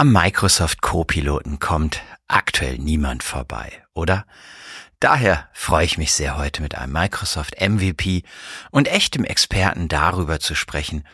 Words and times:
Am 0.00 0.12
Microsoft 0.12 0.80
Copiloten 0.80 1.58
kommt 1.58 2.00
aktuell 2.26 2.78
niemand 2.78 3.22
vorbei, 3.22 3.84
oder? 3.92 4.24
Daher 4.98 5.50
freue 5.52 5.84
ich 5.84 5.98
mich 5.98 6.14
sehr 6.14 6.38
heute 6.38 6.62
mit 6.62 6.74
einem 6.74 6.94
Microsoft 6.94 7.60
MVP 7.60 8.22
und 8.70 8.88
echtem 8.88 9.24
Experten 9.24 9.88
darüber 9.88 10.40
zu 10.40 10.54
sprechen, 10.54 11.06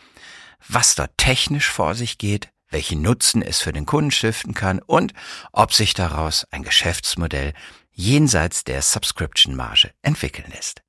was 0.65 0.95
dort 0.95 1.11
technisch 1.17 1.69
vor 1.69 1.95
sich 1.95 2.17
geht, 2.17 2.47
welchen 2.69 3.01
Nutzen 3.01 3.41
es 3.41 3.59
für 3.59 3.73
den 3.73 3.85
Kunden 3.85 4.11
stiften 4.11 4.53
kann 4.53 4.79
und 4.79 5.11
ob 5.51 5.73
sich 5.73 5.93
daraus 5.93 6.47
ein 6.51 6.63
Geschäftsmodell 6.63 7.51
jenseits 7.91 8.63
der 8.63 8.81
Subscription-Marge 8.81 9.91
entwickeln 10.01 10.49
lässt. 10.55 10.86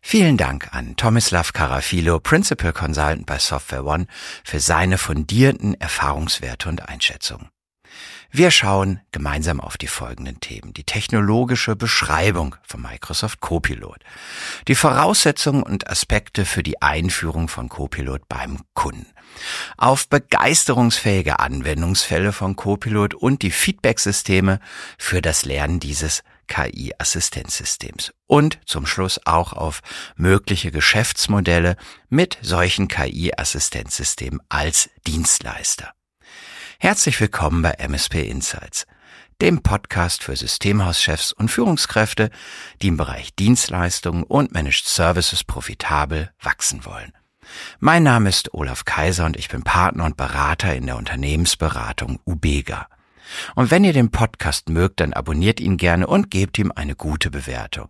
Vielen 0.00 0.36
Dank 0.36 0.72
an 0.72 0.96
Tomislav 0.96 1.52
Karafilo, 1.52 2.20
Principal 2.20 2.72
Consultant 2.72 3.26
bei 3.26 3.38
Software 3.38 3.84
One, 3.84 4.06
für 4.44 4.60
seine 4.60 4.98
fundierten 4.98 5.74
Erfahrungswerte 5.74 6.68
und 6.68 6.88
Einschätzungen. 6.88 7.48
Wir 8.30 8.50
schauen 8.50 9.00
gemeinsam 9.12 9.60
auf 9.60 9.78
die 9.78 9.86
folgenden 9.86 10.40
Themen. 10.40 10.74
Die 10.74 10.84
technologische 10.84 11.76
Beschreibung 11.76 12.56
von 12.62 12.82
Microsoft 12.82 13.40
Copilot. 13.40 14.00
Die 14.68 14.74
Voraussetzungen 14.74 15.62
und 15.62 15.88
Aspekte 15.88 16.44
für 16.44 16.62
die 16.62 16.82
Einführung 16.82 17.48
von 17.48 17.68
Copilot 17.68 18.28
beim 18.28 18.58
Kunden. 18.74 19.06
Auf 19.76 20.08
begeisterungsfähige 20.08 21.38
Anwendungsfälle 21.38 22.32
von 22.32 22.56
Copilot 22.56 23.14
und 23.14 23.42
die 23.42 23.50
Feedbacksysteme 23.50 24.60
für 24.98 25.22
das 25.22 25.44
Lernen 25.44 25.80
dieses 25.80 26.22
KI-Assistenzsystems 26.46 28.12
und 28.26 28.58
zum 28.66 28.86
Schluss 28.86 29.20
auch 29.24 29.52
auf 29.52 29.80
mögliche 30.16 30.70
Geschäftsmodelle 30.70 31.76
mit 32.08 32.38
solchen 32.42 32.88
KI-Assistenzsystemen 32.88 34.40
als 34.48 34.90
Dienstleister. 35.06 35.92
Herzlich 36.78 37.20
willkommen 37.20 37.62
bei 37.62 37.72
MSP 37.72 38.28
Insights, 38.28 38.86
dem 39.40 39.62
Podcast 39.62 40.22
für 40.22 40.36
Systemhauschefs 40.36 41.32
und 41.32 41.50
Führungskräfte, 41.50 42.30
die 42.82 42.88
im 42.88 42.96
Bereich 42.96 43.34
Dienstleistungen 43.34 44.22
und 44.22 44.52
Managed 44.52 44.86
Services 44.86 45.44
profitabel 45.44 46.30
wachsen 46.40 46.84
wollen. 46.84 47.12
Mein 47.78 48.02
Name 48.02 48.28
ist 48.28 48.54
Olaf 48.54 48.84
Kaiser 48.84 49.24
und 49.24 49.36
ich 49.36 49.48
bin 49.48 49.62
Partner 49.62 50.04
und 50.04 50.16
Berater 50.16 50.74
in 50.74 50.86
der 50.86 50.96
Unternehmensberatung 50.96 52.18
Ubega. 52.24 52.88
Und 53.54 53.70
wenn 53.70 53.84
ihr 53.84 53.92
den 53.92 54.10
Podcast 54.10 54.68
mögt, 54.68 55.00
dann 55.00 55.12
abonniert 55.12 55.60
ihn 55.60 55.76
gerne 55.76 56.06
und 56.06 56.30
gebt 56.30 56.58
ihm 56.58 56.72
eine 56.74 56.94
gute 56.94 57.30
Bewertung. 57.30 57.88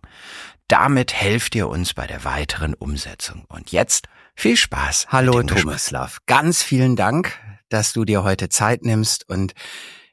Damit 0.67 1.13
helft 1.13 1.55
ihr 1.55 1.69
uns 1.69 1.93
bei 1.93 2.07
der 2.07 2.23
weiteren 2.23 2.73
Umsetzung. 2.73 3.45
Und 3.47 3.71
jetzt 3.71 4.07
viel 4.35 4.57
Spaß. 4.57 5.07
Hallo 5.09 5.41
Thomaslav, 5.43 6.19
ganz 6.25 6.61
vielen 6.61 6.95
Dank, 6.95 7.33
dass 7.69 7.93
du 7.93 8.05
dir 8.05 8.23
heute 8.23 8.49
Zeit 8.49 8.83
nimmst 8.83 9.27
und 9.29 9.53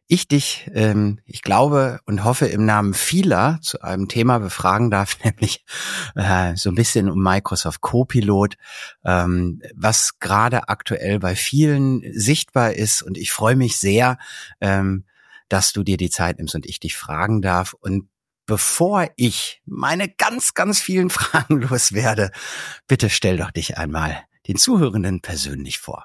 ich 0.06 0.28
dich, 0.28 0.70
ähm, 0.74 1.18
ich 1.24 1.42
glaube 1.42 2.00
und 2.04 2.24
hoffe 2.24 2.46
im 2.46 2.66
Namen 2.66 2.92
vieler 2.94 3.58
zu 3.62 3.80
einem 3.80 4.06
Thema 4.08 4.38
befragen 4.38 4.90
darf, 4.90 5.18
nämlich 5.24 5.64
äh, 6.14 6.54
so 6.56 6.70
ein 6.70 6.74
bisschen 6.74 7.10
um 7.10 7.22
Microsoft 7.22 7.80
Copilot, 7.80 8.56
ähm, 9.04 9.62
was 9.74 10.18
gerade 10.18 10.68
aktuell 10.68 11.18
bei 11.18 11.34
vielen 11.34 12.02
sichtbar 12.12 12.74
ist. 12.74 13.02
Und 13.02 13.16
ich 13.16 13.32
freue 13.32 13.56
mich 13.56 13.78
sehr, 13.78 14.18
ähm, 14.60 15.04
dass 15.48 15.72
du 15.72 15.82
dir 15.82 15.96
die 15.96 16.10
Zeit 16.10 16.38
nimmst 16.38 16.54
und 16.54 16.66
ich 16.66 16.80
dich 16.80 16.96
fragen 16.96 17.42
darf. 17.42 17.74
Und 17.74 18.08
bevor 18.46 19.08
ich 19.16 19.62
meine 19.64 20.08
ganz, 20.08 20.54
ganz 20.54 20.80
vielen 20.80 21.10
Fragen 21.10 21.60
loswerde, 21.60 22.30
bitte 22.86 23.10
stell 23.10 23.36
doch 23.36 23.50
dich 23.50 23.78
einmal 23.78 24.24
den 24.46 24.56
Zuhörenden 24.56 25.20
persönlich 25.20 25.78
vor. 25.78 26.04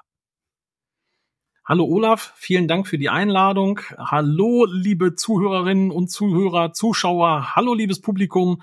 Hallo 1.64 1.84
Olaf, 1.84 2.32
vielen 2.36 2.66
Dank 2.66 2.88
für 2.88 2.98
die 2.98 3.10
Einladung. 3.10 3.80
Hallo 3.96 4.64
liebe 4.64 5.14
Zuhörerinnen 5.14 5.92
und 5.92 6.10
Zuhörer, 6.10 6.72
Zuschauer. 6.72 7.54
Hallo 7.54 7.74
liebes 7.74 8.00
Publikum. 8.00 8.62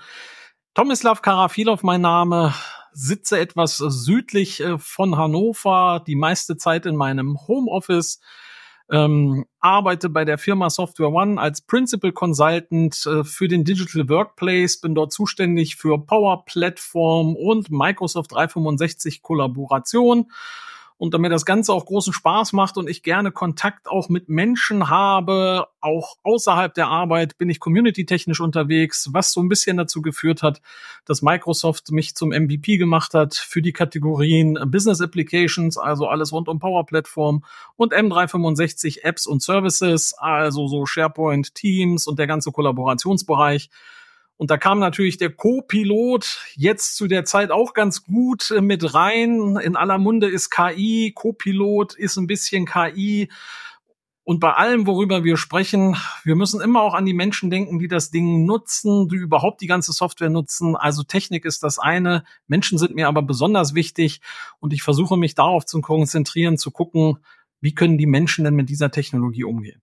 Tomislav 0.74 1.22
Karafilov 1.22 1.82
mein 1.82 2.02
Name, 2.02 2.52
sitze 2.92 3.38
etwas 3.38 3.78
südlich 3.78 4.60
äh, 4.60 4.78
von 4.78 5.16
Hannover, 5.16 6.02
die 6.06 6.16
meiste 6.16 6.56
Zeit 6.56 6.84
in 6.84 6.96
meinem 6.96 7.38
Homeoffice 7.48 8.20
ähm, 8.90 9.44
arbeite 9.60 10.08
bei 10.08 10.24
der 10.24 10.38
Firma 10.38 10.70
Software 10.70 11.12
One 11.12 11.40
als 11.40 11.60
Principal 11.60 12.12
Consultant 12.12 13.06
äh, 13.06 13.24
für 13.24 13.48
den 13.48 13.64
Digital 13.64 14.08
Workplace, 14.08 14.80
bin 14.80 14.94
dort 14.94 15.12
zuständig 15.12 15.76
für 15.76 15.98
Power 15.98 16.44
Platform 16.44 17.36
und 17.36 17.70
Microsoft 17.70 18.32
365 18.32 19.22
Kollaboration 19.22 20.30
und 20.98 21.14
damit 21.14 21.30
das 21.30 21.44
Ganze 21.44 21.72
auch 21.72 21.86
großen 21.86 22.12
Spaß 22.12 22.52
macht 22.52 22.76
und 22.76 22.90
ich 22.90 23.04
gerne 23.04 23.30
Kontakt 23.30 23.88
auch 23.88 24.08
mit 24.08 24.28
Menschen 24.28 24.90
habe, 24.90 25.68
auch 25.80 26.16
außerhalb 26.24 26.74
der 26.74 26.88
Arbeit 26.88 27.38
bin 27.38 27.48
ich 27.48 27.60
community-technisch 27.60 28.40
unterwegs, 28.40 29.08
was 29.12 29.32
so 29.32 29.40
ein 29.40 29.48
bisschen 29.48 29.76
dazu 29.76 30.02
geführt 30.02 30.42
hat, 30.42 30.60
dass 31.04 31.22
Microsoft 31.22 31.92
mich 31.92 32.16
zum 32.16 32.30
MVP 32.30 32.78
gemacht 32.78 33.14
hat 33.14 33.36
für 33.36 33.62
die 33.62 33.72
Kategorien 33.72 34.58
Business 34.66 35.00
Applications, 35.00 35.78
also 35.78 36.08
alles 36.08 36.32
rund 36.32 36.48
um 36.48 36.58
Power 36.58 36.84
Platform 36.84 37.44
und 37.76 37.94
M365 37.94 39.04
Apps 39.04 39.26
und 39.26 39.40
Services, 39.40 40.14
also 40.18 40.66
so 40.66 40.84
SharePoint, 40.84 41.54
Teams 41.54 42.08
und 42.08 42.18
der 42.18 42.26
ganze 42.26 42.50
Kollaborationsbereich. 42.50 43.70
Und 44.38 44.52
da 44.52 44.56
kam 44.56 44.78
natürlich 44.78 45.18
der 45.18 45.30
Co-Pilot 45.30 46.38
jetzt 46.54 46.94
zu 46.94 47.08
der 47.08 47.24
Zeit 47.24 47.50
auch 47.50 47.74
ganz 47.74 48.04
gut 48.04 48.52
äh, 48.52 48.60
mit 48.60 48.94
rein. 48.94 49.56
In 49.56 49.76
aller 49.76 49.98
Munde 49.98 50.28
ist 50.28 50.50
KI, 50.50 51.12
Co-Pilot 51.14 51.94
ist 51.94 52.16
ein 52.16 52.28
bisschen 52.28 52.64
KI. 52.64 53.28
Und 54.22 54.40
bei 54.40 54.52
allem, 54.52 54.86
worüber 54.86 55.24
wir 55.24 55.36
sprechen, 55.36 55.96
wir 56.22 56.36
müssen 56.36 56.60
immer 56.60 56.82
auch 56.82 56.94
an 56.94 57.04
die 57.04 57.14
Menschen 57.14 57.50
denken, 57.50 57.80
die 57.80 57.88
das 57.88 58.10
Ding 58.10 58.44
nutzen, 58.44 59.08
die 59.08 59.16
überhaupt 59.16 59.60
die 59.60 59.66
ganze 59.66 59.92
Software 59.92 60.30
nutzen. 60.30 60.76
Also 60.76 61.02
Technik 61.02 61.44
ist 61.44 61.64
das 61.64 61.80
eine. 61.80 62.22
Menschen 62.46 62.78
sind 62.78 62.94
mir 62.94 63.08
aber 63.08 63.22
besonders 63.22 63.74
wichtig. 63.74 64.20
Und 64.60 64.72
ich 64.72 64.82
versuche 64.82 65.16
mich 65.16 65.34
darauf 65.34 65.64
zu 65.64 65.80
konzentrieren, 65.80 66.58
zu 66.58 66.70
gucken, 66.70 67.18
wie 67.60 67.74
können 67.74 67.98
die 67.98 68.06
Menschen 68.06 68.44
denn 68.44 68.54
mit 68.54 68.68
dieser 68.68 68.92
Technologie 68.92 69.44
umgehen. 69.44 69.82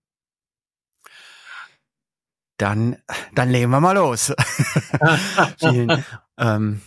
Dann, 2.56 2.96
dann 3.34 3.50
legen 3.50 3.70
wir 3.70 3.80
mal 3.80 3.92
los. 3.92 4.32
Vielen, 5.58 6.04
ähm, 6.38 6.80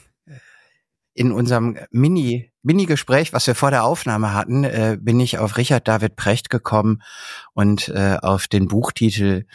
in 1.14 1.32
unserem 1.32 1.78
Mini, 1.92 2.52
Mini-Gespräch, 2.64 3.34
was 3.34 3.46
wir 3.46 3.56
vor 3.56 3.72
der 3.72 3.84
Aufnahme 3.84 4.34
hatten, 4.34 4.64
äh, 4.64 4.98
bin 5.00 5.20
ich 5.20 5.38
auf 5.38 5.58
Richard 5.58 5.88
David 5.88 6.16
Precht 6.16 6.50
gekommen 6.50 7.02
und 7.54 7.90
äh, 7.90 8.18
auf 8.22 8.48
den 8.48 8.68
Buchtitel 8.68 9.46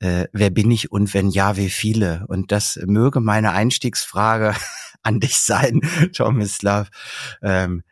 äh, 0.00 0.26
Wer 0.32 0.50
bin 0.50 0.70
ich 0.70 0.90
und 0.90 1.12
wenn 1.14 1.28
ja, 1.28 1.56
wie 1.56 1.70
viele? 1.70 2.24
Und 2.28 2.52
das 2.52 2.78
möge 2.84 3.20
meine 3.20 3.52
Einstiegsfrage 3.52 4.54
an 5.02 5.20
dich 5.20 5.36
sein, 5.36 5.80
Tomislav. 6.14 6.88
Ähm, 7.42 7.82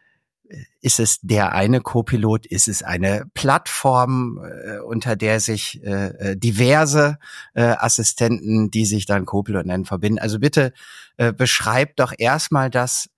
ist 0.80 1.00
es 1.00 1.20
der 1.20 1.52
eine 1.52 1.80
Copilot? 1.80 2.46
Ist 2.46 2.68
es 2.68 2.82
eine 2.82 3.24
Plattform, 3.34 4.40
äh, 4.44 4.78
unter 4.78 5.16
der 5.16 5.40
sich 5.40 5.82
äh, 5.84 6.32
äh, 6.32 6.36
diverse 6.36 7.18
äh, 7.54 7.62
Assistenten, 7.62 8.70
die 8.70 8.84
sich 8.84 9.06
dann 9.06 9.26
Copilot 9.26 9.66
nennen, 9.66 9.84
verbinden? 9.84 10.18
Also 10.18 10.38
bitte 10.38 10.72
äh, 11.16 11.32
beschreib 11.32 11.96
doch 11.96 12.12
erstmal 12.16 12.70
das, 12.70 13.08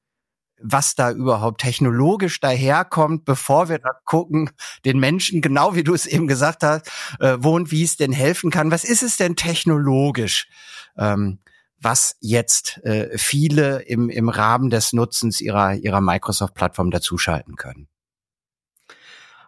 was 0.61 0.95
da 0.95 1.11
überhaupt 1.11 1.61
technologisch 1.61 2.41
daherkommt, 2.41 3.25
bevor 3.25 3.69
wir 3.69 3.79
da 3.79 3.91
gucken, 4.05 4.51
den 4.85 4.99
Menschen, 4.99 5.43
genau 5.43 5.75
wie 5.75 5.85
du 5.85 5.95
es 5.95 6.07
eben 6.07 6.27
gesagt 6.27 6.63
hast, 6.63 6.91
äh, 7.21 7.37
wo 7.41 7.55
und 7.55 7.71
wie 7.71 7.83
es 7.83 7.97
denn 7.97 8.13
helfen 8.13 8.51
kann. 8.51 8.71
Was 8.71 8.85
ist 8.85 9.03
es 9.03 9.17
denn 9.17 9.37
technologisch? 9.37 10.49
Ähm, 10.97 11.39
was 11.81 12.17
jetzt 12.21 12.83
äh, 12.85 13.17
viele 13.19 13.83
im, 13.83 14.09
im 14.09 14.29
Rahmen 14.29 14.71
des 14.71 14.93
Nutzens 14.93 15.41
ihrer, 15.41 15.75
ihrer 15.75 16.01
Microsoft-Plattform 16.01 16.91
dazuschalten 16.91 17.57
können. 17.57 17.89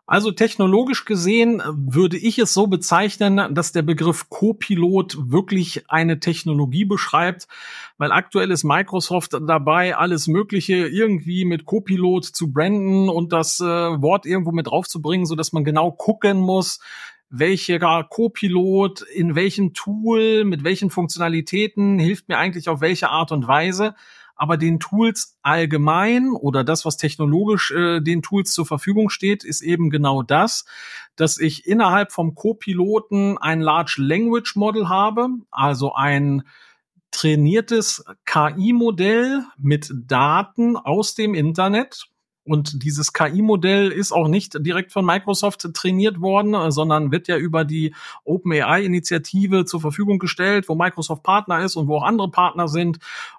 Also 0.09 0.31
technologisch 0.31 1.05
gesehen 1.05 1.61
würde 1.67 2.17
ich 2.17 2.39
es 2.39 2.55
so 2.55 2.69
bezeichnen, 2.69 3.53
dass 3.57 3.73
der 3.73 3.83
Begriff 3.83 4.31
Copilot 4.31 5.17
wirklich 5.33 5.91
eine 5.91 6.21
Technologie 6.21 6.85
beschreibt, 6.85 7.49
weil 7.99 8.13
aktuell 8.13 8.53
ist 8.53 8.63
Microsoft 8.63 9.33
dabei, 9.33 9.97
alles 9.97 10.29
Mögliche 10.29 10.87
irgendwie 10.87 11.45
mit 11.45 11.65
Copilot 11.65 12.25
zu 12.25 12.53
branden 12.53 13.09
und 13.09 13.33
das 13.33 13.59
äh, 13.59 13.65
Wort 13.65 14.27
irgendwo 14.27 14.53
mit 14.53 14.69
draufzubringen, 14.69 15.27
so 15.27 15.35
dass 15.35 15.53
man 15.53 15.65
genau 15.65 15.91
gucken 15.91 16.39
muss, 16.39 16.79
welcher 17.29 18.05
Co-Pilot 18.05 19.03
in 19.03 19.35
welchem 19.35 19.75
Tool, 19.75 20.45
mit 20.45 20.65
welchen 20.65 20.91
Funktionalitäten 20.91 21.99
hilft 21.99 22.29
mir 22.29 22.39
eigentlich 22.39 22.69
auf 22.69 22.81
welche 22.81 23.09
Art 23.11 23.33
und 23.33 23.49
Weise. 23.49 23.95
Aber 24.39 24.59
den 24.59 24.81
Tools 24.81 25.39
allgemein 25.43 26.31
oder 26.31 26.63
das, 26.63 26.85
was 26.85 26.99
technologisch 26.99 27.71
äh, 27.71 28.01
den 28.01 28.21
Tools 28.21 28.53
zur 28.53 28.67
Verfügung 28.67 29.09
steht, 29.09 29.45
ist 29.45 29.63
eben 29.63 29.89
genau 29.89 30.23
das, 30.23 30.67
dass 31.17 31.39
ich 31.39 31.67
innerhalb 31.67 32.13
vom 32.13 32.35
Co-Piloten 32.35 33.39
ein 33.39 33.61
Large 33.61 33.97
Language 33.99 34.55
Model 34.57 34.91
habe, 34.91 35.29
also 35.51 35.95
ein 35.95 36.43
trainiertes 37.13 38.05
KI-Modell 38.27 39.43
mit 39.57 39.91
Daten 40.07 40.77
aus 40.77 41.15
dem 41.15 41.35
Internet, 41.35 42.09
Und 42.47 42.85
dieses 42.85 43.13
KI-Modell 43.13 43.91
ist 43.91 44.13
auch 44.13 44.29
nicht 44.29 44.65
direkt 44.65 44.93
von 44.93 45.05
Microsoft 45.05 45.69
trainiert 45.75 46.21
worden, 46.21 46.71
sondern 46.71 47.11
wird 47.11 47.27
ja 47.27 47.37
über 47.37 47.65
die 47.65 47.95
OpenAI-Initiative 48.25 49.65
zur 49.65 49.81
Verfügung 49.81 50.19
gestellt, 50.19 50.69
wo 50.69 50.77
Microsoft 50.77 51.25
Partner 51.25 51.61
ist 51.61 51.75
und 51.75 51.89
wo 51.89 51.97
auch 51.97 52.05
andere 52.05 52.31
Partner 52.31 52.69
sind, 52.69 52.99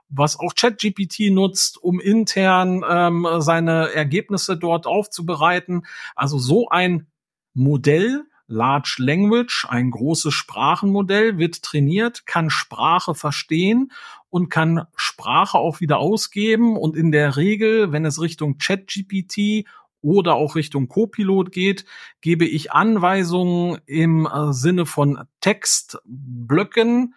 was 0.09 0.39
auch 0.39 0.54
ChatGPT 0.56 1.31
nutzt, 1.31 1.81
um 1.81 2.00
intern 2.00 2.83
ähm, 2.88 3.27
seine 3.39 3.94
Ergebnisse 3.94 4.57
dort 4.57 4.86
aufzubereiten. 4.86 5.86
Also 6.15 6.38
so 6.38 6.68
ein 6.69 7.07
Modell, 7.53 8.25
Large 8.48 8.95
Language, 9.00 9.65
ein 9.69 9.92
großes 9.92 10.33
Sprachenmodell, 10.33 11.38
wird 11.38 11.63
trainiert, 11.63 12.25
kann 12.25 12.50
Sprache 12.50 13.13
verstehen 13.13 13.92
und 14.29 14.50
kann 14.50 14.85
Sprache 14.95 15.57
auch 15.57 15.79
wieder 15.79 16.00
ausgeben. 16.00 16.77
Und 16.77 16.95
in 16.95 17.12
der 17.12 17.38
Regel, 17.38 17.91
wenn 17.91 18.06
es 18.06 18.21
Richtung 18.21 18.57
ChatGPT 18.57 19.65
oder 20.01 20.35
auch 20.35 20.56
Richtung 20.56 20.88
Copilot 20.88 21.51
geht, 21.51 21.85
gebe 22.21 22.45
ich 22.45 22.71
Anweisungen 22.71 23.79
im 23.85 24.25
äh, 24.25 24.53
Sinne 24.53 24.85
von 24.85 25.24
Textblöcken, 25.41 27.15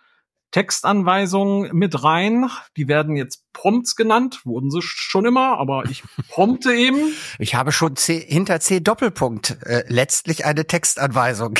Textanweisungen 0.50 1.76
mit 1.76 2.02
rein. 2.02 2.50
Die 2.76 2.88
werden 2.88 3.16
jetzt 3.16 3.44
Prompts 3.52 3.94
genannt, 3.94 4.40
wurden 4.44 4.70
sie 4.70 4.82
schon 4.82 5.24
immer, 5.24 5.58
aber 5.58 5.84
ich 5.88 6.02
prompte 6.28 6.72
eben. 6.72 7.14
Ich 7.38 7.54
habe 7.54 7.72
schon 7.72 7.96
C, 7.96 8.18
hinter 8.18 8.60
C 8.60 8.80
Doppelpunkt 8.80 9.58
äh, 9.62 9.84
letztlich 9.86 10.44
eine 10.44 10.66
Textanweisung 10.66 11.58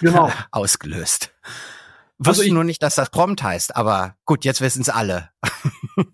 genau. 0.00 0.30
ausgelöst. 0.50 1.32
Wusste 2.20 2.30
also 2.30 2.42
ich, 2.42 2.52
nur 2.52 2.64
nicht, 2.64 2.82
dass 2.82 2.96
das 2.96 3.08
Prompt 3.08 3.42
heißt, 3.42 3.74
aber 3.76 4.16
gut, 4.26 4.44
jetzt 4.44 4.60
wissen 4.60 4.82
es 4.82 4.90
alle. 4.90 5.30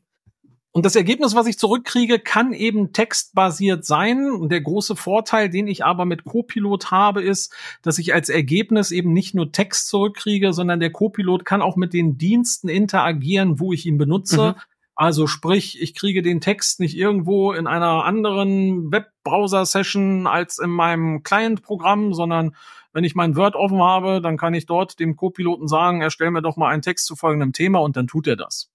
Und 0.70 0.84
das 0.84 0.94
Ergebnis, 0.94 1.34
was 1.34 1.46
ich 1.46 1.58
zurückkriege, 1.58 2.18
kann 2.18 2.52
eben 2.52 2.92
textbasiert 2.92 3.86
sein. 3.86 4.30
Und 4.30 4.50
der 4.52 4.60
große 4.60 4.94
Vorteil, 4.94 5.48
den 5.48 5.68
ich 5.68 5.86
aber 5.86 6.04
mit 6.04 6.24
Copilot 6.24 6.90
habe, 6.90 7.22
ist, 7.22 7.52
dass 7.80 7.98
ich 7.98 8.12
als 8.12 8.28
Ergebnis 8.28 8.90
eben 8.90 9.14
nicht 9.14 9.34
nur 9.34 9.50
Text 9.50 9.88
zurückkriege, 9.88 10.52
sondern 10.52 10.78
der 10.78 10.92
Copilot 10.92 11.46
kann 11.46 11.62
auch 11.62 11.76
mit 11.76 11.94
den 11.94 12.18
Diensten 12.18 12.68
interagieren, 12.68 13.58
wo 13.58 13.72
ich 13.72 13.86
ihn 13.86 13.96
benutze. 13.96 14.48
Mhm. 14.48 14.60
Also 14.94 15.26
sprich, 15.26 15.80
ich 15.80 15.94
kriege 15.94 16.22
den 16.22 16.40
Text 16.40 16.78
nicht 16.78 16.96
irgendwo 16.96 17.52
in 17.52 17.66
einer 17.66 18.04
anderen 18.04 18.92
Webbrowser-Session 18.92 20.26
als 20.26 20.58
in 20.58 20.70
meinem 20.70 21.22
Client-Programm, 21.22 22.12
sondern 22.12 22.54
wenn 22.96 23.04
ich 23.04 23.14
mein 23.14 23.36
Word 23.36 23.56
offen 23.56 23.82
habe, 23.82 24.22
dann 24.22 24.38
kann 24.38 24.54
ich 24.54 24.64
dort 24.64 24.98
dem 25.00 25.16
Copiloten 25.16 25.68
sagen, 25.68 26.00
erstell 26.00 26.30
mir 26.30 26.40
doch 26.40 26.56
mal 26.56 26.70
einen 26.70 26.80
Text 26.80 27.04
zu 27.04 27.14
folgendem 27.14 27.52
Thema 27.52 27.80
und 27.80 27.94
dann 27.94 28.06
tut 28.06 28.26
er 28.26 28.36
das. 28.36 28.70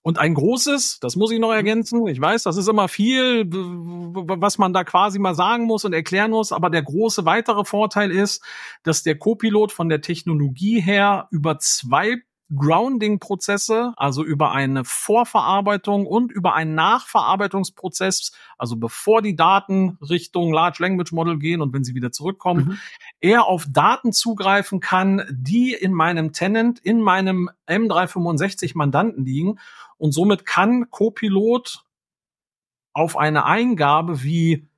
Und 0.00 0.18
ein 0.18 0.32
großes, 0.32 0.98
das 1.00 1.16
muss 1.16 1.30
ich 1.32 1.38
noch 1.38 1.52
ergänzen, 1.52 2.06
ich 2.06 2.18
weiß, 2.18 2.44
das 2.44 2.56
ist 2.56 2.66
immer 2.66 2.88
viel, 2.88 3.44
was 3.44 4.56
man 4.56 4.72
da 4.72 4.84
quasi 4.84 5.18
mal 5.18 5.34
sagen 5.34 5.64
muss 5.64 5.84
und 5.84 5.92
erklären 5.92 6.30
muss, 6.30 6.50
aber 6.50 6.70
der 6.70 6.82
große 6.82 7.26
weitere 7.26 7.66
Vorteil 7.66 8.10
ist, 8.10 8.42
dass 8.84 9.02
der 9.02 9.18
Copilot 9.18 9.70
von 9.70 9.90
der 9.90 10.00
Technologie 10.00 10.80
her 10.80 11.28
über 11.30 11.58
zwei 11.58 12.22
Grounding-Prozesse, 12.54 13.92
also 13.96 14.24
über 14.24 14.52
eine 14.52 14.84
Vorverarbeitung 14.84 16.06
und 16.06 16.30
über 16.30 16.54
einen 16.54 16.74
Nachverarbeitungsprozess, 16.74 18.32
also 18.56 18.76
bevor 18.76 19.20
die 19.20 19.34
Daten 19.34 19.98
Richtung 20.00 20.52
Large 20.52 20.78
Language 20.80 21.12
Model 21.12 21.38
gehen 21.38 21.60
und 21.60 21.72
wenn 21.72 21.82
sie 21.82 21.94
wieder 21.94 22.12
zurückkommen, 22.12 22.64
mhm. 22.64 22.78
er 23.20 23.46
auf 23.46 23.66
Daten 23.68 24.12
zugreifen 24.12 24.80
kann, 24.80 25.24
die 25.30 25.72
in 25.72 25.92
meinem 25.92 26.32
Tenant, 26.32 26.78
in 26.78 27.00
meinem 27.00 27.50
M365 27.68 28.72
Mandanten 28.76 29.24
liegen 29.24 29.58
und 29.98 30.12
somit 30.12 30.46
kann 30.46 30.90
Copilot 30.90 31.84
auf 32.92 33.16
eine 33.16 33.44
Eingabe 33.44 34.22
wie 34.22 34.68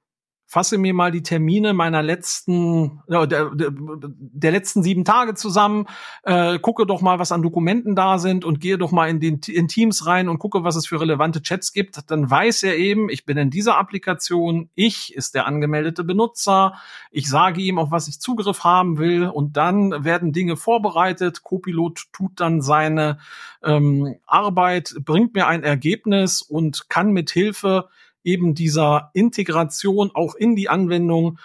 fasse 0.48 0.78
mir 0.78 0.94
mal 0.94 1.12
die 1.12 1.22
Termine 1.22 1.74
meiner 1.74 2.02
letzten, 2.02 3.02
äh, 3.06 3.28
der, 3.28 3.50
der, 3.54 3.70
der, 3.70 4.50
letzten 4.50 4.82
sieben 4.82 5.04
Tage 5.04 5.34
zusammen, 5.34 5.84
äh, 6.22 6.58
gucke 6.58 6.86
doch 6.86 7.02
mal, 7.02 7.18
was 7.18 7.32
an 7.32 7.42
Dokumenten 7.42 7.94
da 7.94 8.18
sind 8.18 8.46
und 8.46 8.58
gehe 8.58 8.78
doch 8.78 8.90
mal 8.90 9.10
in, 9.10 9.20
den, 9.20 9.40
in 9.46 9.68
Teams 9.68 10.06
rein 10.06 10.26
und 10.26 10.38
gucke, 10.38 10.64
was 10.64 10.74
es 10.74 10.86
für 10.86 11.02
relevante 11.02 11.42
Chats 11.42 11.74
gibt. 11.74 12.10
Dann 12.10 12.30
weiß 12.30 12.62
er 12.62 12.78
eben, 12.78 13.10
ich 13.10 13.26
bin 13.26 13.36
in 13.36 13.50
dieser 13.50 13.76
Applikation, 13.76 14.70
ich 14.74 15.14
ist 15.14 15.34
der 15.34 15.46
angemeldete 15.46 16.02
Benutzer, 16.02 16.72
ich 17.10 17.28
sage 17.28 17.60
ihm, 17.60 17.78
auf 17.78 17.90
was 17.90 18.08
ich 18.08 18.18
Zugriff 18.18 18.64
haben 18.64 18.96
will 18.96 19.26
und 19.26 19.58
dann 19.58 20.02
werden 20.02 20.32
Dinge 20.32 20.56
vorbereitet. 20.56 21.42
Copilot 21.42 22.06
tut 22.10 22.40
dann 22.40 22.62
seine 22.62 23.18
ähm, 23.62 24.16
Arbeit, 24.24 24.94
bringt 25.04 25.34
mir 25.34 25.46
ein 25.46 25.62
Ergebnis 25.62 26.40
und 26.40 26.88
kann 26.88 27.12
mit 27.12 27.28
Hilfe 27.30 27.90
eben 28.28 28.54
dieser 28.54 29.10
Integration 29.14 30.10
auch 30.12 30.34
in 30.34 30.54
die 30.54 30.68
Anwendung 30.68 31.38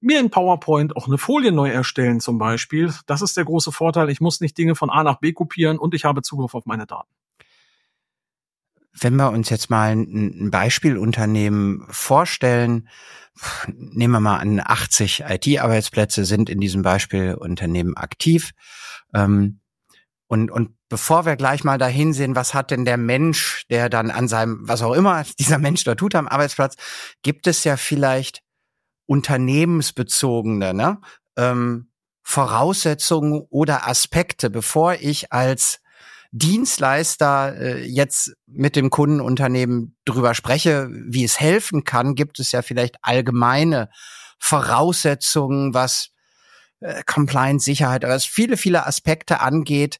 mir 0.00 0.20
in 0.20 0.30
PowerPoint 0.30 0.94
auch 0.94 1.08
eine 1.08 1.18
Folie 1.18 1.50
neu 1.50 1.68
erstellen 1.68 2.20
zum 2.20 2.38
Beispiel. 2.38 2.92
Das 3.06 3.22
ist 3.22 3.36
der 3.36 3.44
große 3.44 3.72
Vorteil. 3.72 4.08
Ich 4.08 4.20
muss 4.20 4.40
nicht 4.40 4.56
Dinge 4.56 4.76
von 4.76 4.88
A 4.88 5.02
nach 5.02 5.18
B 5.18 5.32
kopieren 5.32 5.78
und 5.78 5.94
ich 5.94 6.04
habe 6.04 6.22
Zugriff 6.22 6.54
auf 6.54 6.64
meine 6.64 6.86
Daten. 6.86 7.10
Wenn 8.92 9.16
wir 9.16 9.30
uns 9.30 9.50
jetzt 9.50 9.68
mal 9.68 9.92
ein 9.92 10.50
Beispielunternehmen 10.50 11.84
vorstellen, 11.90 12.88
nehmen 13.66 14.12
wir 14.12 14.20
mal 14.20 14.38
an, 14.38 14.62
80 14.64 15.24
IT-Arbeitsplätze 15.28 16.24
sind 16.24 16.48
in 16.48 16.60
diesem 16.60 16.82
Beispielunternehmen 16.82 17.96
aktiv. 17.96 18.52
Ähm, 19.12 19.60
und, 20.28 20.50
und 20.50 20.70
bevor 20.88 21.24
wir 21.24 21.36
gleich 21.36 21.62
mal 21.62 21.78
dahin 21.78 22.12
sehen, 22.12 22.34
was 22.34 22.54
hat 22.54 22.70
denn 22.70 22.84
der 22.84 22.96
Mensch, 22.96 23.64
der 23.70 23.88
dann 23.88 24.10
an 24.10 24.28
seinem, 24.28 24.60
was 24.62 24.82
auch 24.82 24.92
immer 24.92 25.24
dieser 25.38 25.58
Mensch 25.58 25.84
da 25.84 25.94
tut 25.94 26.14
am 26.14 26.28
Arbeitsplatz, 26.28 26.76
gibt 27.22 27.46
es 27.46 27.64
ja 27.64 27.76
vielleicht 27.76 28.42
unternehmensbezogene 29.06 30.74
ne, 30.74 31.00
ähm, 31.36 31.90
Voraussetzungen 32.22 33.46
oder 33.50 33.86
Aspekte, 33.86 34.50
bevor 34.50 34.94
ich 34.94 35.32
als 35.32 35.80
Dienstleister 36.32 37.56
äh, 37.56 37.84
jetzt 37.84 38.34
mit 38.46 38.74
dem 38.74 38.90
Kundenunternehmen 38.90 39.96
drüber 40.04 40.34
spreche, 40.34 40.88
wie 40.90 41.22
es 41.22 41.38
helfen 41.38 41.84
kann, 41.84 42.16
gibt 42.16 42.40
es 42.40 42.50
ja 42.50 42.62
vielleicht 42.62 42.96
allgemeine 43.02 43.90
Voraussetzungen, 44.40 45.72
was 45.72 46.10
äh, 46.80 47.02
Compliance, 47.06 47.64
Sicherheit, 47.64 48.02
was 48.02 48.24
viele, 48.24 48.56
viele 48.56 48.86
Aspekte 48.86 49.40
angeht, 49.40 49.98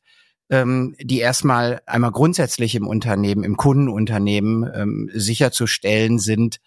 ähm, 0.51 0.95
die 1.01 1.19
erstmal 1.19 1.81
einmal 1.87 2.13
grundsätzlich 2.13 2.75
im 2.75 2.87
Unternehmen, 2.87 3.45
im 3.45 3.57
Kundenunternehmen 3.57 4.71
ähm, 4.75 5.11
sicherzustellen 5.13 6.19
sind, 6.19 6.59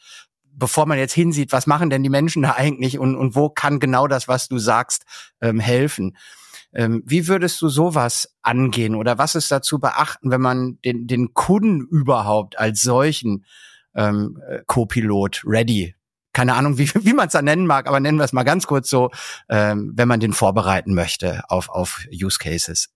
bevor 0.52 0.86
man 0.86 0.98
jetzt 0.98 1.14
hinsieht, 1.14 1.52
was 1.52 1.68
machen 1.68 1.90
denn 1.90 2.04
die 2.04 2.10
Menschen 2.10 2.44
da 2.44 2.52
eigentlich 2.52 3.00
und, 3.00 3.16
und 3.16 3.36
wo 3.36 3.50
kann 3.50 3.80
genau 3.80 4.08
das, 4.08 4.28
was 4.28 4.48
du 4.48 4.58
sagst, 4.58 5.06
ähm, 5.42 5.59
helfen. 5.59 6.18
Ähm, 6.74 7.02
wie 7.06 7.28
würdest 7.28 7.62
du 7.62 7.69
sowas 7.69 8.36
angehen 8.42 8.95
oder 8.95 9.18
was 9.18 9.36
ist 9.36 9.52
da 9.52 9.62
zu 9.62 9.80
beachten, 9.80 10.30
wenn 10.30 10.42
man 10.42 10.78
den, 10.86 11.07
den 11.07 11.33
Kunden 11.33 11.88
überhaupt 11.88 12.59
als 12.59 12.81
solchen 12.81 13.45
ähm, 13.95 14.40
Co-Pilot 14.68 15.42
ready 15.45 15.95
keine 16.31 16.56
Ahnung, 16.56 16.78
wie, 16.78 16.88
wie 16.94 17.14
man 17.14 17.28
es 17.28 17.33
da 17.33 17.42
nennen 17.42 17.66
mag, 17.66 17.88
aber 17.88 18.00
nennen 18.00 18.18
wir 18.18 18.24
es 18.24 18.33
mal 18.33 18.44
ganz 18.44 18.68
kurz 18.68 18.90
so, 18.90 19.09
ähm, 19.50 19.94
wenn 19.95 20.07
man 20.07 20.19
den 20.19 20.33
vorbereiten 20.33 20.94
möchte 20.94 21.44
auf, 21.50 21.69
auf 21.69 22.06
Use 22.12 22.38
Cases. 22.40 22.90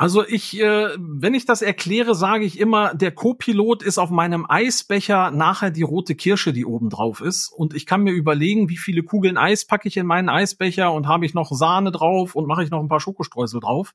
Also 0.00 0.24
ich, 0.24 0.60
äh, 0.60 0.90
wenn 0.96 1.34
ich 1.34 1.44
das 1.44 1.60
erkläre, 1.60 2.14
sage 2.14 2.44
ich 2.44 2.60
immer, 2.60 2.94
der 2.94 3.10
Co-Pilot 3.10 3.82
ist 3.82 3.98
auf 3.98 4.10
meinem 4.10 4.46
Eisbecher 4.48 5.32
nachher 5.32 5.72
die 5.72 5.82
rote 5.82 6.14
Kirsche, 6.14 6.52
die 6.52 6.64
oben 6.64 6.88
drauf 6.88 7.20
ist. 7.20 7.48
Und 7.48 7.74
ich 7.74 7.84
kann 7.84 8.04
mir 8.04 8.12
überlegen, 8.12 8.68
wie 8.68 8.76
viele 8.76 9.02
Kugeln 9.02 9.36
Eis 9.36 9.64
packe 9.64 9.88
ich 9.88 9.96
in 9.96 10.06
meinen 10.06 10.28
Eisbecher 10.28 10.92
und 10.92 11.08
habe 11.08 11.26
ich 11.26 11.34
noch 11.34 11.50
Sahne 11.50 11.90
drauf 11.90 12.36
und 12.36 12.46
mache 12.46 12.62
ich 12.62 12.70
noch 12.70 12.78
ein 12.78 12.86
paar 12.86 13.00
Schokostreusel 13.00 13.58
drauf. 13.58 13.92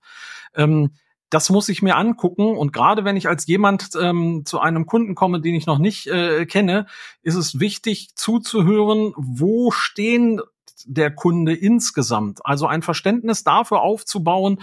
Ähm, 0.55 0.91
das 1.29 1.49
muss 1.49 1.69
ich 1.69 1.81
mir 1.81 1.95
angucken. 1.95 2.57
Und 2.57 2.73
gerade 2.73 3.05
wenn 3.05 3.15
ich 3.15 3.29
als 3.29 3.47
jemand 3.47 3.91
ähm, 3.97 4.41
zu 4.43 4.59
einem 4.59 4.85
Kunden 4.85 5.15
komme, 5.15 5.39
den 5.39 5.55
ich 5.55 5.67
noch 5.67 5.79
nicht 5.79 6.07
äh, 6.07 6.45
kenne, 6.45 6.85
ist 7.21 7.35
es 7.35 7.61
wichtig 7.61 8.09
zuzuhören, 8.15 9.13
wo 9.15 9.71
stehen 9.71 10.41
der 10.85 11.11
Kunde 11.11 11.53
insgesamt. 11.53 12.45
Also 12.45 12.67
ein 12.67 12.81
Verständnis 12.81 13.43
dafür 13.43 13.81
aufzubauen, 13.81 14.61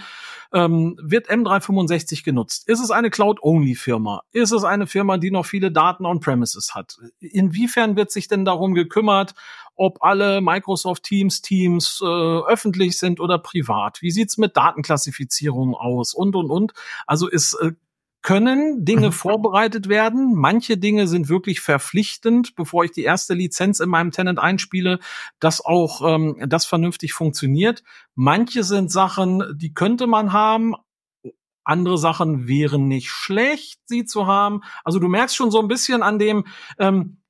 ähm, 0.53 0.97
wird 1.01 1.29
M365 1.29 2.23
genutzt? 2.23 2.67
Ist 2.67 2.79
es 2.81 2.91
eine 2.91 3.09
Cloud-Only-Firma? 3.09 4.23
Ist 4.31 4.51
es 4.51 4.63
eine 4.63 4.87
Firma, 4.87 5.17
die 5.17 5.31
noch 5.31 5.45
viele 5.45 5.71
Daten 5.71 6.05
on-premises 6.05 6.75
hat? 6.75 6.97
Inwiefern 7.19 7.95
wird 7.95 8.11
sich 8.11 8.27
denn 8.27 8.45
darum 8.45 8.73
gekümmert, 8.73 9.33
ob 9.75 10.03
alle 10.03 10.41
Microsoft 10.41 11.03
Teams 11.03 11.41
Teams 11.41 12.01
äh, 12.03 12.05
öffentlich 12.05 12.97
sind 12.97 13.19
oder 13.19 13.39
privat? 13.39 14.01
Wie 14.01 14.11
sieht's 14.11 14.37
mit 14.37 14.57
Datenklassifizierung 14.57 15.75
aus? 15.75 16.13
Und, 16.13 16.35
und, 16.35 16.51
und. 16.51 16.73
Also 17.07 17.27
ist 17.27 17.53
äh, 17.55 17.71
können 18.21 18.85
Dinge 18.85 19.07
mhm. 19.07 19.13
vorbereitet 19.13 19.89
werden. 19.89 20.35
Manche 20.35 20.77
Dinge 20.77 21.07
sind 21.07 21.29
wirklich 21.29 21.59
verpflichtend, 21.61 22.55
bevor 22.55 22.83
ich 22.83 22.91
die 22.91 23.03
erste 23.03 23.33
Lizenz 23.33 23.79
in 23.79 23.89
meinem 23.89 24.11
Tenant 24.11 24.39
einspiele, 24.39 24.99
dass 25.39 25.63
auch 25.63 26.01
ähm, 26.07 26.37
das 26.47 26.65
vernünftig 26.65 27.13
funktioniert. 27.13 27.83
Manche 28.15 28.63
sind 28.63 28.91
Sachen, 28.91 29.43
die 29.55 29.73
könnte 29.73 30.07
man 30.07 30.33
haben, 30.33 30.75
Andere 31.63 31.97
Sachen 31.97 32.47
wären 32.47 32.87
nicht 32.87 33.09
schlecht, 33.09 33.81
sie 33.85 34.05
zu 34.05 34.25
haben. 34.25 34.61
Also 34.83 34.97
du 34.97 35.07
merkst 35.07 35.35
schon 35.35 35.51
so 35.51 35.59
ein 35.59 35.67
bisschen 35.67 36.01
an 36.01 36.17
dem, 36.17 36.45
ähm, 36.79 37.20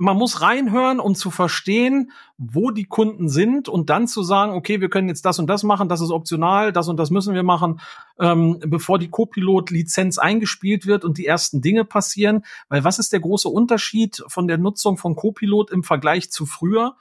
man 0.00 0.16
muss 0.16 0.40
reinhören, 0.40 1.00
um 1.00 1.16
zu 1.16 1.32
verstehen, 1.32 2.12
wo 2.38 2.70
die 2.70 2.84
Kunden 2.84 3.28
sind 3.28 3.68
und 3.68 3.90
dann 3.90 4.06
zu 4.06 4.22
sagen, 4.22 4.52
okay, 4.52 4.80
wir 4.80 4.88
können 4.88 5.08
jetzt 5.08 5.24
das 5.24 5.40
und 5.40 5.48
das 5.48 5.64
machen, 5.64 5.88
das 5.88 6.00
ist 6.00 6.10
optional, 6.10 6.72
das 6.72 6.88
und 6.88 6.96
das 6.98 7.10
müssen 7.10 7.34
wir 7.34 7.42
machen, 7.42 7.80
ähm, 8.20 8.60
bevor 8.64 9.00
die 9.00 9.10
Copilot-Lizenz 9.10 10.18
eingespielt 10.18 10.86
wird 10.86 11.04
und 11.04 11.18
die 11.18 11.26
ersten 11.26 11.60
Dinge 11.60 11.84
passieren. 11.84 12.44
Weil 12.68 12.84
was 12.84 13.00
ist 13.00 13.12
der 13.12 13.20
große 13.20 13.48
Unterschied 13.48 14.22
von 14.28 14.46
der 14.46 14.56
Nutzung 14.56 14.98
von 14.98 15.16
Copilot 15.16 15.72
im 15.72 15.82
Vergleich 15.82 16.30
zu 16.30 16.46
früher? 16.46 16.96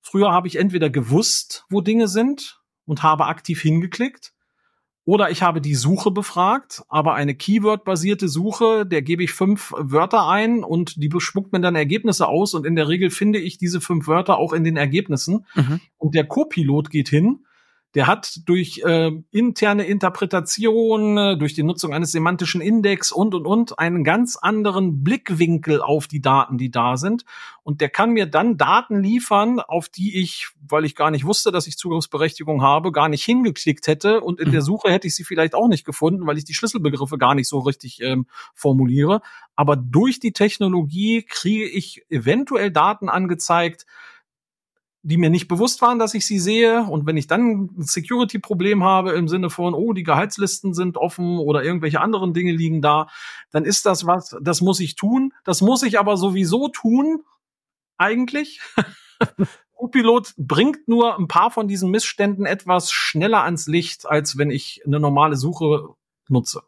Früher 0.00 0.32
habe 0.32 0.48
ich 0.48 0.56
entweder 0.56 0.90
gewusst, 0.90 1.66
wo 1.70 1.80
Dinge 1.80 2.08
sind 2.08 2.60
und 2.84 3.04
habe 3.04 3.26
aktiv 3.26 3.60
hingeklickt 3.60 4.32
oder 5.10 5.28
ich 5.28 5.42
habe 5.42 5.60
die 5.60 5.74
Suche 5.74 6.12
befragt, 6.12 6.84
aber 6.88 7.14
eine 7.14 7.34
Keyword-basierte 7.34 8.28
Suche, 8.28 8.86
der 8.86 9.02
gebe 9.02 9.24
ich 9.24 9.32
fünf 9.32 9.74
Wörter 9.76 10.28
ein 10.28 10.62
und 10.62 11.02
die 11.02 11.08
bespuckt 11.08 11.52
mir 11.52 11.60
dann 11.60 11.74
Ergebnisse 11.74 12.28
aus 12.28 12.54
und 12.54 12.64
in 12.64 12.76
der 12.76 12.86
Regel 12.86 13.10
finde 13.10 13.40
ich 13.40 13.58
diese 13.58 13.80
fünf 13.80 14.06
Wörter 14.06 14.38
auch 14.38 14.52
in 14.52 14.62
den 14.62 14.76
Ergebnissen. 14.76 15.46
Mhm. 15.56 15.80
Und 15.98 16.14
der 16.14 16.26
Copilot 16.26 16.90
geht 16.90 17.08
hin 17.08 17.40
der 17.94 18.06
hat 18.06 18.40
durch 18.46 18.82
äh, 18.84 19.10
interne 19.30 19.84
Interpretation, 19.84 21.18
äh, 21.18 21.36
durch 21.36 21.54
die 21.54 21.64
Nutzung 21.64 21.92
eines 21.92 22.12
semantischen 22.12 22.60
Index 22.60 23.10
und 23.10 23.34
und 23.34 23.46
und 23.46 23.78
einen 23.78 24.04
ganz 24.04 24.36
anderen 24.36 25.02
Blickwinkel 25.02 25.82
auf 25.82 26.06
die 26.06 26.20
Daten, 26.20 26.56
die 26.56 26.70
da 26.70 26.96
sind. 26.96 27.24
Und 27.62 27.80
der 27.80 27.88
kann 27.88 28.10
mir 28.10 28.26
dann 28.26 28.56
Daten 28.56 29.02
liefern, 29.02 29.58
auf 29.60 29.88
die 29.88 30.20
ich, 30.20 30.48
weil 30.66 30.84
ich 30.84 30.94
gar 30.94 31.10
nicht 31.10 31.24
wusste, 31.24 31.50
dass 31.50 31.66
ich 31.66 31.76
Zugriffsberechtigung 31.76 32.62
habe, 32.62 32.92
gar 32.92 33.08
nicht 33.08 33.24
hingeklickt 33.24 33.86
hätte. 33.88 34.20
Und 34.20 34.40
in 34.40 34.52
der 34.52 34.60
mhm. 34.60 34.66
Suche 34.66 34.90
hätte 34.90 35.08
ich 35.08 35.16
sie 35.16 35.24
vielleicht 35.24 35.54
auch 35.54 35.68
nicht 35.68 35.84
gefunden, 35.84 36.26
weil 36.26 36.38
ich 36.38 36.44
die 36.44 36.54
Schlüsselbegriffe 36.54 37.18
gar 37.18 37.34
nicht 37.34 37.48
so 37.48 37.58
richtig 37.58 38.00
ähm, 38.02 38.26
formuliere. 38.54 39.20
Aber 39.56 39.76
durch 39.76 40.20
die 40.20 40.32
Technologie 40.32 41.22
kriege 41.22 41.68
ich 41.68 42.04
eventuell 42.08 42.70
Daten 42.70 43.08
angezeigt, 43.08 43.84
die 45.02 45.16
mir 45.16 45.30
nicht 45.30 45.48
bewusst 45.48 45.80
waren, 45.80 45.98
dass 45.98 46.14
ich 46.14 46.26
sie 46.26 46.38
sehe. 46.38 46.82
Und 46.82 47.06
wenn 47.06 47.16
ich 47.16 47.26
dann 47.26 47.70
ein 47.78 47.82
Security-Problem 47.82 48.84
habe 48.84 49.12
im 49.12 49.28
Sinne 49.28 49.50
von, 49.50 49.74
oh, 49.74 49.92
die 49.92 50.02
Gehaltslisten 50.02 50.74
sind 50.74 50.96
offen 50.96 51.38
oder 51.38 51.64
irgendwelche 51.64 52.00
anderen 52.00 52.34
Dinge 52.34 52.52
liegen 52.52 52.82
da, 52.82 53.08
dann 53.50 53.64
ist 53.64 53.86
das 53.86 54.06
was, 54.06 54.36
das 54.42 54.60
muss 54.60 54.80
ich 54.80 54.96
tun. 54.96 55.32
Das 55.44 55.62
muss 55.62 55.82
ich 55.82 55.98
aber 55.98 56.16
sowieso 56.16 56.68
tun, 56.68 57.22
eigentlich. 57.96 58.60
Copilot 59.76 60.34
bringt 60.36 60.88
nur 60.88 61.18
ein 61.18 61.28
paar 61.28 61.50
von 61.50 61.66
diesen 61.66 61.90
Missständen 61.90 62.44
etwas 62.44 62.92
schneller 62.92 63.44
ans 63.44 63.66
Licht, 63.66 64.06
als 64.06 64.36
wenn 64.36 64.50
ich 64.50 64.82
eine 64.84 65.00
normale 65.00 65.36
Suche 65.36 65.94
nutze. 66.28 66.62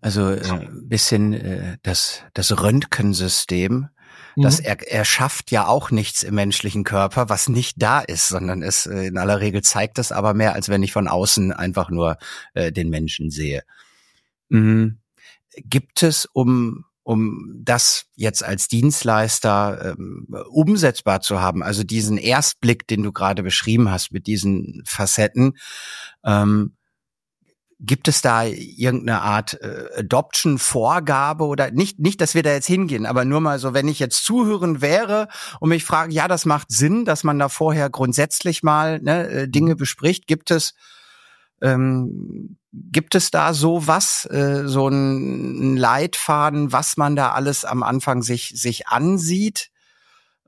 Also 0.00 0.30
äh, 0.30 0.68
bisschen 0.82 1.32
äh, 1.34 1.76
das, 1.82 2.22
das 2.32 2.62
Röntgensystem 2.62 3.88
dass 4.36 4.60
mhm. 4.60 4.66
er, 4.66 4.92
er 4.92 5.04
schafft 5.04 5.50
ja 5.50 5.66
auch 5.66 5.90
nichts 5.90 6.22
im 6.22 6.34
menschlichen 6.34 6.84
Körper, 6.84 7.28
was 7.28 7.48
nicht 7.48 7.76
da 7.82 8.00
ist, 8.00 8.28
sondern 8.28 8.62
es 8.62 8.86
äh, 8.86 9.06
in 9.06 9.18
aller 9.18 9.40
Regel 9.40 9.62
zeigt 9.62 9.98
es 9.98 10.12
aber 10.12 10.34
mehr, 10.34 10.54
als 10.54 10.68
wenn 10.68 10.82
ich 10.82 10.92
von 10.92 11.08
außen 11.08 11.52
einfach 11.52 11.90
nur 11.90 12.18
äh, 12.54 12.72
den 12.72 12.90
Menschen 12.90 13.30
sehe. 13.30 13.62
Mhm. 14.48 14.98
Gibt 15.56 16.02
es, 16.02 16.26
um 16.26 16.84
um 17.04 17.60
das 17.62 18.06
jetzt 18.16 18.42
als 18.42 18.66
Dienstleister 18.66 19.94
ähm, 19.98 20.26
umsetzbar 20.48 21.20
zu 21.20 21.38
haben, 21.38 21.62
also 21.62 21.84
diesen 21.84 22.16
Erstblick, 22.16 22.86
den 22.88 23.02
du 23.02 23.12
gerade 23.12 23.42
beschrieben 23.42 23.90
hast 23.90 24.10
mit 24.10 24.26
diesen 24.26 24.82
Facetten, 24.86 25.58
ähm, 26.24 26.76
Gibt 27.80 28.08
es 28.08 28.22
da 28.22 28.44
irgendeine 28.44 29.20
Art 29.20 29.60
äh, 29.60 29.86
Adoption-Vorgabe 29.98 31.44
oder 31.44 31.70
nicht, 31.70 31.98
nicht, 31.98 32.20
dass 32.20 32.34
wir 32.34 32.42
da 32.42 32.52
jetzt 32.52 32.66
hingehen, 32.66 33.06
aber 33.06 33.24
nur 33.24 33.40
mal 33.40 33.58
so, 33.58 33.74
wenn 33.74 33.88
ich 33.88 33.98
jetzt 33.98 34.24
zuhören 34.24 34.80
wäre 34.80 35.28
und 35.60 35.68
mich 35.70 35.84
frage, 35.84 36.12
ja, 36.12 36.28
das 36.28 36.46
macht 36.46 36.70
Sinn, 36.70 37.04
dass 37.04 37.24
man 37.24 37.38
da 37.38 37.48
vorher 37.48 37.90
grundsätzlich 37.90 38.62
mal 38.62 39.00
ne, 39.00 39.28
äh, 39.28 39.48
Dinge 39.48 39.76
bespricht. 39.76 40.26
Gibt 40.26 40.50
es, 40.50 40.74
ähm, 41.62 42.56
gibt 42.72 43.14
es 43.14 43.30
da 43.30 43.54
so 43.54 43.86
was, 43.86 44.26
äh, 44.26 44.62
so 44.66 44.88
ein 44.88 45.76
Leitfaden, 45.76 46.72
was 46.72 46.96
man 46.96 47.16
da 47.16 47.32
alles 47.32 47.64
am 47.64 47.82
Anfang 47.82 48.22
sich, 48.22 48.52
sich 48.56 48.88
ansieht? 48.88 49.70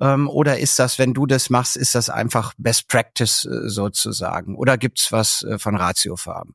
Ähm, 0.00 0.28
oder 0.28 0.58
ist 0.58 0.78
das, 0.78 0.98
wenn 0.98 1.14
du 1.14 1.26
das 1.26 1.50
machst, 1.50 1.76
ist 1.76 1.94
das 1.94 2.10
einfach 2.10 2.52
Best 2.58 2.88
Practice 2.88 3.44
äh, 3.44 3.68
sozusagen? 3.68 4.56
Oder 4.56 4.76
gibt's 4.76 5.12
was 5.12 5.42
äh, 5.42 5.58
von 5.58 5.76
Ratiofarben? 5.76 6.54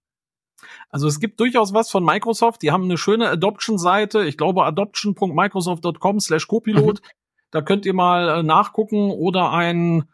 Also 0.89 1.07
es 1.07 1.19
gibt 1.19 1.39
durchaus 1.39 1.73
was 1.73 1.89
von 1.89 2.03
Microsoft. 2.03 2.61
Die 2.61 2.71
haben 2.71 2.83
eine 2.83 2.97
schöne 2.97 3.29
Adoption-Seite. 3.29 4.25
Ich 4.25 4.37
glaube 4.37 4.65
adoption.microsoft.com 4.65 6.19
slash 6.19 6.47
Copilot. 6.47 7.01
Mhm. 7.01 7.07
Da 7.51 7.61
könnt 7.61 7.85
ihr 7.85 7.93
mal 7.93 8.39
äh, 8.39 8.43
nachgucken 8.43 9.11
oder 9.11 9.51
ein, 9.51 10.05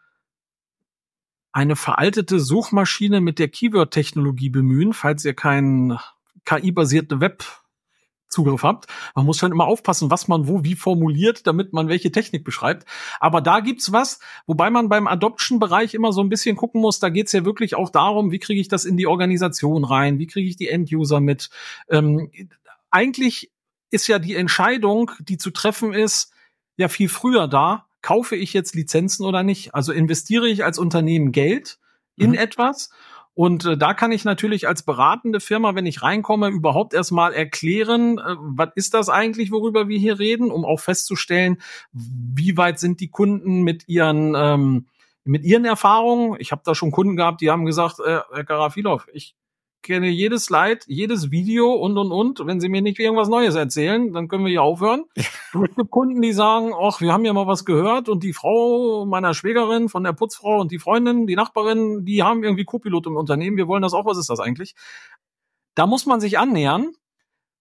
eine 1.52 1.76
veraltete 1.76 2.40
Suchmaschine 2.40 3.20
mit 3.20 3.38
der 3.38 3.48
Keyword-Technologie 3.48 4.50
bemühen, 4.50 4.92
falls 4.92 5.24
ihr 5.24 5.34
kein 5.34 5.98
KI-basierte 6.44 7.20
Web 7.20 7.44
Zugriff 8.28 8.62
habt. 8.62 8.86
Man 9.14 9.26
muss 9.26 9.38
schon 9.38 9.52
immer 9.52 9.66
aufpassen, 9.66 10.10
was 10.10 10.28
man 10.28 10.48
wo 10.48 10.64
wie 10.64 10.74
formuliert, 10.74 11.46
damit 11.46 11.72
man 11.72 11.88
welche 11.88 12.12
Technik 12.12 12.44
beschreibt. 12.44 12.86
Aber 13.20 13.40
da 13.40 13.60
gibt's 13.60 13.92
was, 13.92 14.20
wobei 14.46 14.70
man 14.70 14.88
beim 14.88 15.06
Adoption-Bereich 15.06 15.94
immer 15.94 16.12
so 16.12 16.20
ein 16.20 16.28
bisschen 16.28 16.56
gucken 16.56 16.80
muss. 16.80 17.00
Da 17.00 17.08
geht's 17.08 17.32
ja 17.32 17.44
wirklich 17.44 17.74
auch 17.74 17.90
darum, 17.90 18.30
wie 18.30 18.38
kriege 18.38 18.60
ich 18.60 18.68
das 18.68 18.84
in 18.84 18.96
die 18.96 19.06
Organisation 19.06 19.84
rein, 19.84 20.18
wie 20.18 20.26
kriege 20.26 20.48
ich 20.48 20.56
die 20.56 20.68
End-User 20.68 21.20
mit. 21.20 21.50
Ähm, 21.88 22.30
eigentlich 22.90 23.50
ist 23.90 24.06
ja 24.06 24.18
die 24.18 24.34
Entscheidung, 24.34 25.10
die 25.20 25.38
zu 25.38 25.50
treffen 25.50 25.92
ist, 25.92 26.32
ja 26.76 26.88
viel 26.88 27.08
früher 27.08 27.48
da. 27.48 27.86
Kaufe 28.02 28.36
ich 28.36 28.52
jetzt 28.52 28.74
Lizenzen 28.74 29.26
oder 29.26 29.42
nicht? 29.42 29.74
Also 29.74 29.92
investiere 29.92 30.48
ich 30.48 30.64
als 30.64 30.78
Unternehmen 30.78 31.32
Geld 31.32 31.78
in 32.16 32.30
mhm. 32.30 32.38
etwas 32.38 32.90
und 33.38 33.64
äh, 33.66 33.76
da 33.76 33.94
kann 33.94 34.10
ich 34.10 34.24
natürlich 34.24 34.66
als 34.66 34.82
beratende 34.82 35.38
Firma, 35.38 35.76
wenn 35.76 35.86
ich 35.86 36.02
reinkomme, 36.02 36.48
überhaupt 36.48 36.92
erstmal 36.92 37.32
erklären, 37.32 38.18
äh, 38.18 38.34
was 38.40 38.70
ist 38.74 38.94
das 38.94 39.08
eigentlich, 39.08 39.52
worüber 39.52 39.86
wir 39.86 39.96
hier 39.96 40.18
reden, 40.18 40.50
um 40.50 40.64
auch 40.64 40.80
festzustellen, 40.80 41.58
wie 41.92 42.56
weit 42.56 42.80
sind 42.80 42.98
die 42.98 43.10
Kunden 43.10 43.62
mit 43.62 43.86
ihren 43.86 44.34
ähm, 44.36 44.86
mit 45.22 45.44
ihren 45.44 45.64
Erfahrungen. 45.66 46.36
Ich 46.40 46.50
habe 46.50 46.62
da 46.64 46.74
schon 46.74 46.90
Kunden 46.90 47.14
gehabt, 47.14 47.40
die 47.40 47.48
haben 47.48 47.64
gesagt, 47.64 48.00
äh, 48.00 48.22
Herr 48.32 48.42
Karafilov, 48.42 49.06
ich 49.12 49.36
kenne 49.82 50.08
jedes 50.08 50.44
Slide, 50.46 50.80
jedes 50.86 51.30
Video 51.30 51.72
und 51.72 51.96
und 51.96 52.12
und. 52.12 52.46
Wenn 52.46 52.60
Sie 52.60 52.68
mir 52.68 52.82
nicht 52.82 52.98
irgendwas 52.98 53.28
Neues 53.28 53.54
erzählen, 53.54 54.12
dann 54.12 54.28
können 54.28 54.44
wir 54.44 54.50
hier 54.50 54.62
aufhören. 54.62 55.04
Und 55.52 55.70
es 55.70 55.76
gibt 55.76 55.90
Kunden, 55.90 56.20
die 56.20 56.32
sagen, 56.32 56.72
ach, 56.78 57.00
wir 57.00 57.12
haben 57.12 57.24
ja 57.24 57.32
mal 57.32 57.46
was 57.46 57.64
gehört 57.64 58.08
und 58.08 58.22
die 58.22 58.32
Frau 58.32 59.06
meiner 59.06 59.34
Schwägerin 59.34 59.88
von 59.88 60.04
der 60.04 60.12
Putzfrau 60.12 60.60
und 60.60 60.72
die 60.72 60.78
Freundin, 60.78 61.26
die 61.26 61.36
Nachbarin, 61.36 62.04
die 62.04 62.22
haben 62.22 62.44
irgendwie 62.44 62.64
Co-Pilot 62.64 63.06
im 63.06 63.16
Unternehmen. 63.16 63.56
Wir 63.56 63.68
wollen 63.68 63.82
das 63.82 63.94
auch. 63.94 64.06
Was 64.06 64.18
ist 64.18 64.30
das 64.30 64.40
eigentlich? 64.40 64.74
Da 65.74 65.86
muss 65.86 66.06
man 66.06 66.20
sich 66.20 66.38
annähern, 66.38 66.92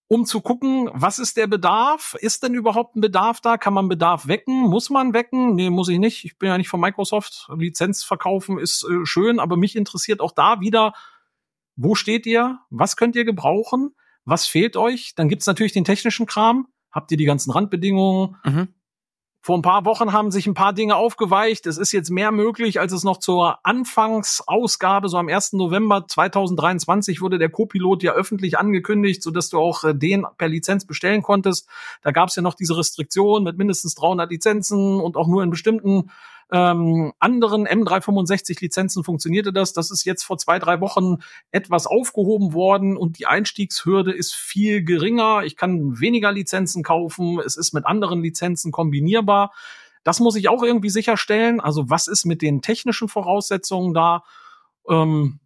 um 0.07 0.25
zu 0.25 0.41
gucken, 0.41 0.89
was 0.93 1.19
ist 1.19 1.37
der 1.37 1.47
Bedarf? 1.47 2.15
Ist 2.19 2.43
denn 2.43 2.53
überhaupt 2.53 2.95
ein 2.95 3.01
Bedarf 3.01 3.41
da? 3.41 3.57
Kann 3.57 3.73
man 3.73 3.89
Bedarf 3.89 4.27
wecken? 4.27 4.61
Muss 4.61 4.89
man 4.89 5.13
wecken? 5.13 5.55
Nee, 5.55 5.69
muss 5.69 5.89
ich 5.89 5.99
nicht. 5.99 6.23
Ich 6.25 6.37
bin 6.37 6.49
ja 6.49 6.57
nicht 6.57 6.69
von 6.69 6.79
Microsoft. 6.79 7.49
Lizenz 7.55 8.03
verkaufen 8.03 8.57
ist 8.57 8.83
äh, 8.89 9.05
schön, 9.05 9.39
aber 9.39 9.57
mich 9.57 9.75
interessiert 9.75 10.21
auch 10.21 10.31
da 10.31 10.61
wieder, 10.61 10.93
wo 11.77 11.95
steht 11.95 12.25
ihr? 12.25 12.59
Was 12.69 12.97
könnt 12.97 13.15
ihr 13.15 13.23
gebrauchen? 13.23 13.95
Was 14.25 14.45
fehlt 14.45 14.75
euch? 14.75 15.13
Dann 15.15 15.29
gibt's 15.29 15.47
natürlich 15.47 15.71
den 15.71 15.85
technischen 15.85 16.25
Kram. 16.25 16.67
Habt 16.91 17.11
ihr 17.11 17.17
die 17.17 17.25
ganzen 17.25 17.51
Randbedingungen? 17.51 18.35
Mhm. 18.43 18.67
Vor 19.41 19.57
ein 19.57 19.61
paar 19.61 19.85
Wochen 19.85 20.11
haben 20.11 20.31
sich 20.31 20.45
ein 20.45 20.55
paar 20.55 20.73
Dinge 20.73 20.97
aufgeweicht. 20.97 21.67
Es 21.67 21.77
ist 21.77 21.93
jetzt 21.93 22.09
mehr 22.09 22.33
möglich, 22.33 22.81
als 22.81 22.91
es 22.91 23.05
noch 23.05 23.17
zur 23.17 23.65
Anfangsausgabe, 23.65 25.07
so 25.07 25.17
am 25.17 25.29
1. 25.29 25.53
November 25.53 26.05
2023 26.05 27.21
wurde 27.21 27.37
der 27.37 27.47
Copilot 27.47 28.03
ja 28.03 28.11
öffentlich 28.11 28.57
angekündigt, 28.57 29.23
sodass 29.23 29.47
du 29.47 29.59
auch 29.59 29.85
äh, 29.85 29.93
den 29.95 30.25
per 30.37 30.49
Lizenz 30.49 30.85
bestellen 30.85 31.21
konntest. 31.21 31.69
Da 32.01 32.11
gab 32.11 32.27
es 32.27 32.35
ja 32.35 32.41
noch 32.41 32.55
diese 32.55 32.75
Restriktion 32.75 33.43
mit 33.43 33.57
mindestens 33.57 33.95
300 33.95 34.29
Lizenzen 34.29 34.99
und 34.99 35.15
auch 35.15 35.27
nur 35.27 35.43
in 35.43 35.49
bestimmten 35.49 36.09
ähm, 36.51 37.11
anderen 37.19 37.67
M365-Lizenzen 37.67 39.03
funktionierte 39.03 39.51
das. 39.51 39.73
Das 39.73 39.91
ist 39.91 40.05
jetzt 40.05 40.23
vor 40.23 40.37
zwei, 40.37 40.59
drei 40.59 40.79
Wochen 40.79 41.17
etwas 41.51 41.87
aufgehoben 41.87 42.53
worden 42.53 42.95
und 42.95 43.19
die 43.19 43.25
Einstiegshürde 43.25 44.13
ist 44.13 44.33
viel 44.33 44.83
geringer. 44.83 45.43
Ich 45.43 45.57
kann 45.57 45.99
weniger 45.99 46.31
Lizenzen 46.31 46.83
kaufen. 46.83 47.39
Es 47.39 47.57
ist 47.57 47.73
mit 47.73 47.85
anderen 47.85 48.21
Lizenzen 48.21 48.71
kombinierbar. 48.71 49.51
Das 50.03 50.21
muss 50.21 50.37
ich 50.37 50.47
auch 50.47 50.63
irgendwie 50.63 50.89
sicherstellen. 50.89 51.59
Also 51.59 51.89
was 51.89 52.07
ist 52.07 52.23
mit 52.23 52.41
den 52.41 52.61
technischen 52.61 53.09
Voraussetzungen 53.09 53.93
da? 53.93 54.23
Ähm, 54.89 55.39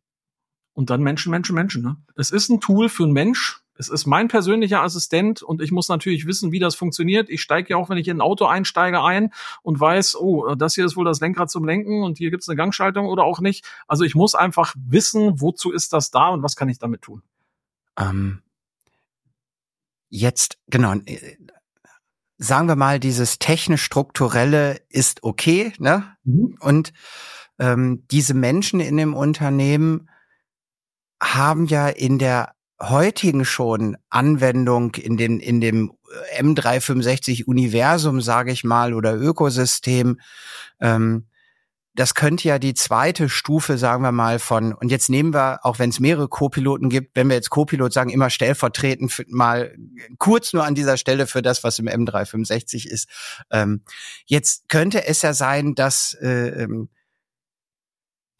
und 0.73 0.89
dann 0.89 1.01
Menschen, 1.01 1.31
Menschen, 1.31 1.55
Menschen. 1.55 1.83
Ne? 1.83 1.97
Es 2.15 2.29
ist 2.29 2.49
ein 2.49 2.61
Tool 2.61 2.89
für 2.89 3.03
einen 3.03 3.13
Mensch, 3.13 3.60
es 3.75 3.89
ist 3.89 4.05
mein 4.05 4.27
persönlicher 4.27 4.81
Assistent 4.81 5.41
und 5.41 5.61
ich 5.61 5.71
muss 5.71 5.89
natürlich 5.89 6.25
wissen, 6.25 6.51
wie 6.51 6.59
das 6.59 6.75
funktioniert. 6.75 7.29
Ich 7.29 7.41
steige 7.41 7.69
ja 7.69 7.77
auch, 7.77 7.89
wenn 7.89 7.97
ich 7.97 8.07
in 8.07 8.17
ein 8.17 8.21
Auto 8.21 8.45
einsteige, 8.45 9.01
ein 9.01 9.33
und 9.63 9.79
weiß, 9.79 10.15
oh, 10.17 10.55
das 10.55 10.75
hier 10.75 10.85
ist 10.85 10.95
wohl 10.95 11.05
das 11.05 11.19
Lenkrad 11.19 11.49
zum 11.49 11.65
Lenken 11.65 12.03
und 12.03 12.17
hier 12.17 12.31
gibt 12.31 12.43
es 12.43 12.49
eine 12.49 12.57
Gangschaltung 12.57 13.07
oder 13.07 13.23
auch 13.23 13.39
nicht. 13.39 13.65
Also 13.87 14.03
ich 14.03 14.15
muss 14.15 14.35
einfach 14.35 14.75
wissen, 14.77 15.41
wozu 15.41 15.71
ist 15.71 15.93
das 15.93 16.11
da 16.11 16.29
und 16.29 16.43
was 16.43 16.55
kann 16.55 16.69
ich 16.69 16.79
damit 16.79 17.01
tun. 17.01 17.23
Ähm, 17.97 18.41
jetzt, 20.09 20.59
genau, 20.67 20.93
äh, 21.05 21.37
sagen 22.37 22.67
wir 22.67 22.75
mal, 22.75 22.99
dieses 22.99 23.39
technisch-strukturelle 23.39 24.81
ist 24.89 25.23
okay, 25.23 25.73
ne? 25.79 26.15
Mhm. 26.23 26.57
Und 26.59 26.93
ähm, 27.59 28.03
diese 28.09 28.33
Menschen 28.33 28.79
in 28.79 28.97
dem 28.97 29.13
Unternehmen 29.13 30.09
haben 31.21 31.65
ja 31.65 31.87
in 31.87 32.17
der 32.17 32.55
heutigen 32.81 33.45
schon 33.45 33.97
Anwendung 34.09 34.95
in 34.95 35.17
den 35.17 35.39
in 35.39 35.61
dem 35.61 35.93
M365 36.37 37.45
Universum, 37.45 38.21
sage 38.21 38.51
ich 38.51 38.63
mal, 38.63 38.93
oder 38.93 39.15
Ökosystem. 39.15 40.19
Ähm, 40.79 41.27
das 41.93 42.15
könnte 42.15 42.47
ja 42.47 42.57
die 42.57 42.73
zweite 42.73 43.27
Stufe, 43.27 43.77
sagen 43.77 44.01
wir 44.01 44.13
mal, 44.13 44.39
von, 44.39 44.73
und 44.73 44.89
jetzt 44.89 45.09
nehmen 45.09 45.33
wir, 45.33 45.65
auch 45.65 45.77
wenn 45.77 45.89
es 45.89 45.99
mehrere 45.99 46.29
Co-Piloten 46.29 46.89
gibt, 46.89 47.17
wenn 47.17 47.27
wir 47.27 47.35
jetzt 47.35 47.49
Co-Pilot 47.49 47.91
sagen, 47.91 48.09
immer 48.09 48.29
stellvertretend 48.29 49.11
für, 49.11 49.25
mal 49.27 49.75
kurz 50.17 50.53
nur 50.53 50.63
an 50.63 50.73
dieser 50.73 50.95
Stelle 50.95 51.27
für 51.27 51.41
das, 51.41 51.65
was 51.65 51.79
im 51.79 51.87
M365 51.87 52.87
ist. 52.87 53.09
Ähm, 53.51 53.83
jetzt 54.25 54.69
könnte 54.69 55.05
es 55.05 55.21
ja 55.21 55.33
sein, 55.33 55.75
dass 55.75 56.13
äh, 56.21 56.63
ähm, 56.63 56.89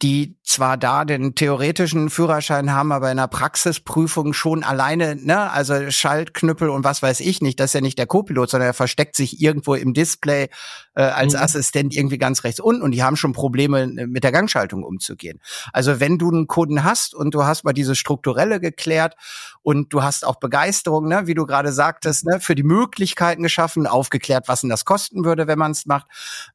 die 0.02 0.36
zwar 0.42 0.76
da 0.76 1.04
den 1.04 1.36
theoretischen 1.36 2.10
Führerschein 2.10 2.72
haben, 2.72 2.90
aber 2.90 3.10
in 3.10 3.18
der 3.18 3.28
Praxisprüfung 3.28 4.32
schon 4.32 4.64
alleine, 4.64 5.14
ne, 5.14 5.50
also 5.50 5.90
Schaltknüppel 5.90 6.68
und 6.68 6.82
was 6.82 7.02
weiß 7.02 7.20
ich 7.20 7.40
nicht, 7.40 7.60
das 7.60 7.70
ist 7.70 7.74
ja 7.74 7.80
nicht 7.80 7.98
der 7.98 8.06
Co-Pilot, 8.06 8.50
sondern 8.50 8.70
er 8.70 8.74
versteckt 8.74 9.14
sich 9.14 9.40
irgendwo 9.40 9.74
im 9.74 9.94
Display 9.94 10.48
äh, 10.94 11.02
als 11.02 11.34
mhm. 11.34 11.40
Assistent 11.40 11.96
irgendwie 11.96 12.18
ganz 12.18 12.42
rechts 12.42 12.58
unten 12.58 12.82
und 12.82 12.90
die 12.90 13.04
haben 13.04 13.16
schon 13.16 13.32
Probleme 13.32 13.82
äh, 13.82 14.06
mit 14.06 14.24
der 14.24 14.32
Gangschaltung 14.32 14.82
umzugehen. 14.82 15.40
Also 15.72 16.00
wenn 16.00 16.18
du 16.18 16.30
einen 16.30 16.48
Kunden 16.48 16.82
hast 16.82 17.14
und 17.14 17.32
du 17.34 17.44
hast 17.44 17.64
mal 17.64 17.72
diese 17.72 17.94
strukturelle 17.94 18.58
geklärt 18.58 19.14
und 19.62 19.92
du 19.92 20.02
hast 20.02 20.26
auch 20.26 20.36
Begeisterung, 20.36 21.06
ne, 21.06 21.26
wie 21.26 21.34
du 21.34 21.46
gerade 21.46 21.72
sagtest, 21.72 22.26
ne, 22.26 22.40
für 22.40 22.56
die 22.56 22.64
Möglichkeiten 22.64 23.44
geschaffen, 23.44 23.86
aufgeklärt, 23.86 24.48
was 24.48 24.62
denn 24.62 24.70
das 24.70 24.84
kosten 24.84 25.24
würde, 25.24 25.46
wenn 25.46 25.58
man 25.58 25.70
es 25.70 25.86
macht. 25.86 26.08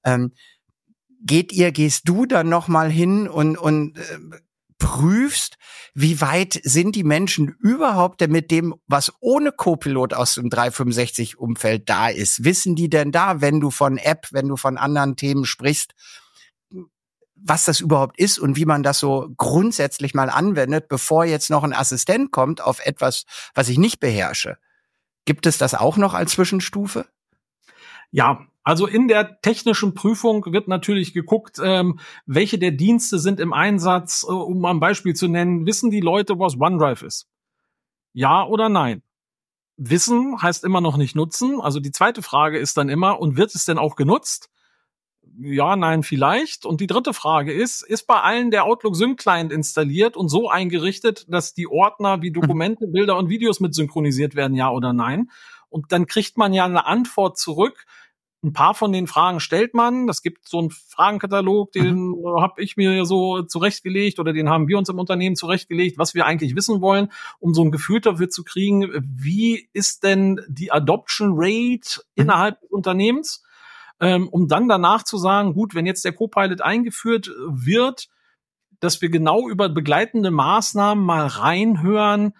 Ähm, 0.03 0.33
geht 1.21 1.51
ihr, 1.51 1.71
gehst 1.71 2.07
du 2.07 2.25
dann 2.25 2.49
noch 2.49 2.67
mal 2.67 2.89
hin 2.89 3.27
und, 3.27 3.57
und 3.57 3.97
äh, 3.97 4.19
prüfst, 4.77 5.57
wie 5.93 6.21
weit 6.21 6.59
sind 6.63 6.95
die 6.95 7.03
Menschen 7.03 7.55
überhaupt 7.59 8.21
denn 8.21 8.31
mit 8.31 8.51
dem, 8.51 8.75
was 8.87 9.11
ohne 9.19 9.51
Co-Pilot 9.51 10.13
aus 10.13 10.35
dem 10.35 10.49
365-Umfeld 10.49 11.89
da 11.89 12.09
ist? 12.09 12.43
Wissen 12.43 12.75
die 12.75 12.89
denn 12.89 13.11
da, 13.11 13.41
wenn 13.41 13.59
du 13.59 13.71
von 13.71 13.97
App, 13.97 14.27
wenn 14.31 14.47
du 14.47 14.55
von 14.55 14.77
anderen 14.77 15.15
Themen 15.15 15.45
sprichst, 15.45 15.93
was 17.35 17.65
das 17.65 17.79
überhaupt 17.79 18.19
ist 18.19 18.39
und 18.39 18.55
wie 18.55 18.65
man 18.65 18.83
das 18.83 18.99
so 18.99 19.29
grundsätzlich 19.37 20.13
mal 20.13 20.29
anwendet, 20.29 20.87
bevor 20.87 21.25
jetzt 21.25 21.49
noch 21.49 21.63
ein 21.63 21.73
Assistent 21.73 22.31
kommt 22.31 22.61
auf 22.61 22.79
etwas, 22.85 23.25
was 23.53 23.69
ich 23.69 23.77
nicht 23.77 23.99
beherrsche? 23.99 24.57
Gibt 25.25 25.45
es 25.45 25.57
das 25.57 25.73
auch 25.73 25.97
noch 25.97 26.13
als 26.13 26.31
Zwischenstufe? 26.31 27.07
Ja, 28.11 28.47
also 28.67 28.85
in 28.85 29.07
der 29.07 29.39
technischen 29.39 29.93
Prüfung 29.93 30.43
wird 30.47 30.67
natürlich 30.67 31.13
geguckt, 31.13 31.57
ähm, 31.63 32.01
welche 32.25 32.59
der 32.59 32.71
Dienste 32.71 33.17
sind 33.17 33.39
im 33.39 33.53
Einsatz, 33.53 34.25
äh, 34.27 34.33
um 34.33 34.65
ein 34.65 34.81
Beispiel 34.81 35.13
zu 35.13 35.29
nennen. 35.29 35.65
Wissen 35.65 35.89
die 35.89 36.01
Leute, 36.01 36.37
was 36.37 36.59
OneDrive 36.59 37.03
ist? 37.03 37.29
Ja 38.11 38.45
oder 38.45 38.67
nein? 38.67 39.03
Wissen 39.77 40.41
heißt 40.41 40.65
immer 40.65 40.81
noch 40.81 40.97
nicht 40.97 41.15
nutzen. 41.15 41.61
Also 41.61 41.79
die 41.79 41.91
zweite 41.91 42.21
Frage 42.21 42.59
ist 42.59 42.75
dann 42.75 42.89
immer, 42.89 43.21
und 43.21 43.37
wird 43.37 43.55
es 43.55 43.63
denn 43.63 43.77
auch 43.77 43.95
genutzt? 43.95 44.49
Ja, 45.39 45.77
nein, 45.77 46.03
vielleicht. 46.03 46.65
Und 46.65 46.81
die 46.81 46.87
dritte 46.87 47.13
Frage 47.13 47.53
ist, 47.53 47.83
ist 47.83 48.05
bei 48.05 48.19
allen 48.19 48.51
der 48.51 48.65
Outlook 48.65 48.97
Sync 48.97 49.17
Client 49.17 49.53
installiert 49.53 50.17
und 50.17 50.27
so 50.27 50.49
eingerichtet, 50.49 51.25
dass 51.29 51.53
die 51.53 51.69
Ordner 51.69 52.21
wie 52.21 52.31
Dokumente, 52.33 52.87
Bilder 52.87 53.17
und 53.17 53.29
Videos 53.29 53.61
mit 53.61 53.73
synchronisiert 53.73 54.35
werden, 54.35 54.55
ja 54.55 54.69
oder 54.69 54.91
nein? 54.91 55.31
Und 55.69 55.93
dann 55.93 56.05
kriegt 56.05 56.37
man 56.37 56.51
ja 56.51 56.65
eine 56.65 56.85
Antwort 56.85 57.37
zurück, 57.37 57.85
ein 58.43 58.53
paar 58.53 58.75
von 58.75 58.91
den 58.91 59.07
Fragen 59.07 59.39
stellt 59.39 59.73
man. 59.73 60.05
Das 60.05 60.21
gibt 60.21 60.47
so 60.47 60.59
einen 60.59 60.69
Fragenkatalog, 60.69 61.71
den 61.71 62.09
mhm. 62.09 62.41
habe 62.41 62.61
ich 62.61 62.77
mir 62.77 63.05
so 63.05 63.41
zurechtgelegt 63.41 64.19
oder 64.19 64.31
den 64.31 64.49
haben 64.49 64.67
wir 64.67 64.77
uns 64.77 64.89
im 64.89 64.99
Unternehmen 64.99 65.35
zurechtgelegt, 65.35 65.97
was 65.97 66.13
wir 66.13 66.25
eigentlich 66.25 66.55
wissen 66.55 66.81
wollen, 66.81 67.11
um 67.39 67.53
so 67.53 67.63
ein 67.63 67.71
Gefühl 67.71 67.99
dafür 67.99 68.29
zu 68.29 68.43
kriegen, 68.43 68.89
wie 69.01 69.69
ist 69.73 70.03
denn 70.03 70.41
die 70.47 70.71
Adoption 70.71 71.33
Rate 71.33 72.01
mhm. 72.15 72.23
innerhalb 72.23 72.61
des 72.61 72.69
Unternehmens, 72.69 73.43
ähm, 73.99 74.27
um 74.29 74.47
dann 74.47 74.69
danach 74.69 75.03
zu 75.03 75.17
sagen, 75.17 75.53
gut, 75.53 75.73
wenn 75.73 75.87
jetzt 75.87 76.05
der 76.05 76.13
Copilot 76.13 76.61
eingeführt 76.61 77.31
wird, 77.47 78.07
dass 78.79 79.01
wir 79.01 79.09
genau 79.09 79.49
über 79.49 79.69
begleitende 79.69 80.29
Maßnahmen 80.29 81.03
mal 81.03 81.25
reinhören, 81.25 82.33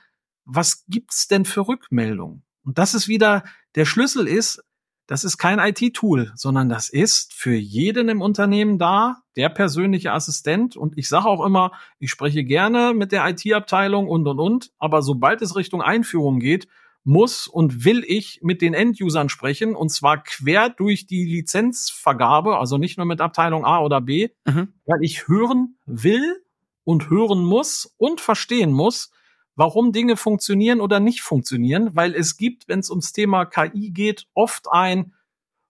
was 0.46 0.86
gibt's 0.88 1.28
denn 1.28 1.46
für 1.46 1.68
Rückmeldungen? 1.68 2.44
Und 2.64 2.78
das 2.78 2.94
ist 2.94 3.08
wieder 3.08 3.44
der 3.76 3.86
Schlüssel 3.86 4.28
ist, 4.28 4.64
das 5.08 5.24
ist 5.24 5.38
kein 5.38 5.58
IT-Tool, 5.58 6.32
sondern 6.36 6.67
das 6.67 6.89
ist 6.89 7.34
für 7.34 7.56
jeden 7.56 8.10
im 8.10 8.22
Unternehmen 8.22 8.78
da, 8.78 9.24
der 9.38 9.50
persönliche 9.50 10.12
Assistent. 10.12 10.76
Und 10.76 10.98
ich 10.98 11.08
sage 11.08 11.28
auch 11.28 11.46
immer, 11.46 11.72
ich 11.98 12.12
spreche 12.12 12.43
gerne 12.43 12.93
mit 12.93 13.13
der 13.13 13.28
IT-Abteilung 13.28 14.10
und, 14.10 14.28
und, 14.28 14.39
und. 14.39 14.72
Aber 14.78 15.02
sobald 15.02 15.41
es 15.41 15.56
Richtung 15.56 15.82
Einführung 15.82 16.39
geht, 16.39 16.67
muss 17.06 17.48
und 17.48 17.86
will 17.86 18.04
ich 18.06 18.41
mit 18.43 18.62
den 18.62 18.74
End-Usern 18.74 19.30
sprechen 19.30 19.78
und 19.78 19.89
zwar 19.89 20.22
quer 20.22 20.70
durch 20.70 21.08
die 21.08 21.24
Lizenzvergabe, 21.24 22.58
also 22.58 22.78
nicht 22.78 22.98
nur 22.98 23.06
mit 23.06 23.22
Abteilung 23.22 23.63
A 23.63 23.80
oder 23.80 24.02
B, 24.02 24.28
mhm. 24.46 24.74
weil 24.86 25.00
ich 25.02 25.30
hören 25.30 25.78
will 25.86 26.43
und 26.84 27.10
hören 27.10 27.46
muss 27.46 27.96
und 27.96 28.20
verstehen 28.20 28.74
muss, 28.74 29.12
warum 29.58 29.91
Dinge 29.91 30.15
funktionieren 30.15 30.80
oder 30.80 31.02
nicht 31.02 31.22
funktionieren, 31.22 31.89
weil 31.93 32.15
es 32.15 32.38
gibt, 32.38 32.70
wenn 32.70 32.80
es 32.80 32.89
ums 32.89 33.12
Thema 33.12 33.46
KI 33.46 33.91
geht, 33.91 34.28
oft 34.34 34.67
ein 34.72 35.13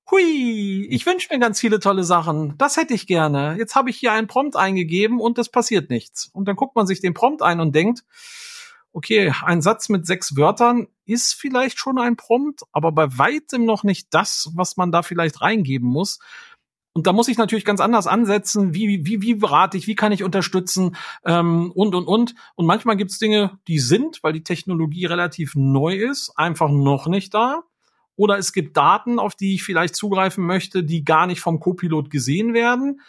Hui, 0.10 0.88
ich 0.89 1.06
wünsche 1.06 1.28
mir 1.34 1.39
ganz 1.39 1.60
viele 1.60 1.82
tolle 1.82 2.04
Sachen. 2.04 2.58
Das 2.58 2.78
hätte 2.78 2.93
ich 2.93 3.08
gerne. 3.08 3.56
Jetzt 3.58 3.76
habe 3.76 3.89
ich 3.89 3.97
hier 3.97 4.13
einen 4.13 4.28
Prompt 4.28 4.56
eingegeben 4.56 5.19
und 5.19 5.38
es 5.38 5.50
passiert 5.50 5.89
nichts. 5.89 6.30
Und 6.32 6.47
dann 6.47 6.56
guckt 6.56 6.78
man 6.78 6.88
sich 6.88 7.02
den 7.02 7.13
Prompt 7.13 7.41
ein 7.41 7.60
und 7.60 7.76
denkt, 7.76 8.06
okay, 8.93 9.34
ein 9.43 9.62
Satz 9.62 9.89
mit 9.89 10.06
sechs 10.06 10.38
Wörtern 10.38 10.88
ist 11.06 11.34
vielleicht 11.34 11.78
schon 11.78 12.00
ein 12.00 12.15
Prompt, 12.15 12.63
aber 12.71 12.93
bei 12.93 13.17
weitem 13.17 13.65
noch 13.65 13.84
nicht 13.84 14.08
das, 14.12 14.50
was 14.56 14.78
man 14.78 14.91
da 14.93 15.02
vielleicht 15.02 15.41
reingeben 15.41 15.89
muss. 15.89 16.19
Und 16.98 17.06
da 17.06 17.14
muss 17.14 17.28
ich 17.28 17.38
natürlich 17.38 17.64
ganz 17.64 17.80
anders 17.80 18.08
ansetzen. 18.08 18.74
Wie, 18.74 19.06
wie, 19.06 19.22
wie 19.22 19.36
berate 19.36 19.78
ich? 19.78 19.86
Wie 19.86 19.94
kann 19.94 20.12
ich 20.12 20.24
unterstützen? 20.24 20.96
Ähm, 21.24 21.72
und, 21.76 21.94
und, 21.94 22.06
und. 22.06 22.34
Und 22.56 22.66
manchmal 22.66 22.98
gibt 22.98 23.12
es 23.12 23.20
Dinge, 23.20 23.60
die 23.68 23.78
sind, 23.78 24.24
weil 24.24 24.34
die 24.34 24.42
Technologie 24.42 25.06
relativ 25.06 25.54
neu 25.54 25.94
ist, 25.94 26.34
einfach 26.38 26.72
noch 26.72 27.06
nicht 27.06 27.36
da. 27.36 27.62
Oder 28.16 28.40
es 28.40 28.52
gibt 28.52 28.78
Daten, 28.78 29.20
auf 29.20 29.36
die 29.36 29.54
ich 29.54 29.64
vielleicht 29.64 29.96
zugreifen 29.96 30.44
möchte, 30.44 30.84
die 30.84 31.06
gar 31.06 31.28
nicht 31.28 31.40
vom 31.40 31.60
Copilot 31.60 32.10
gesehen 32.10 32.56
werden. 32.56 33.00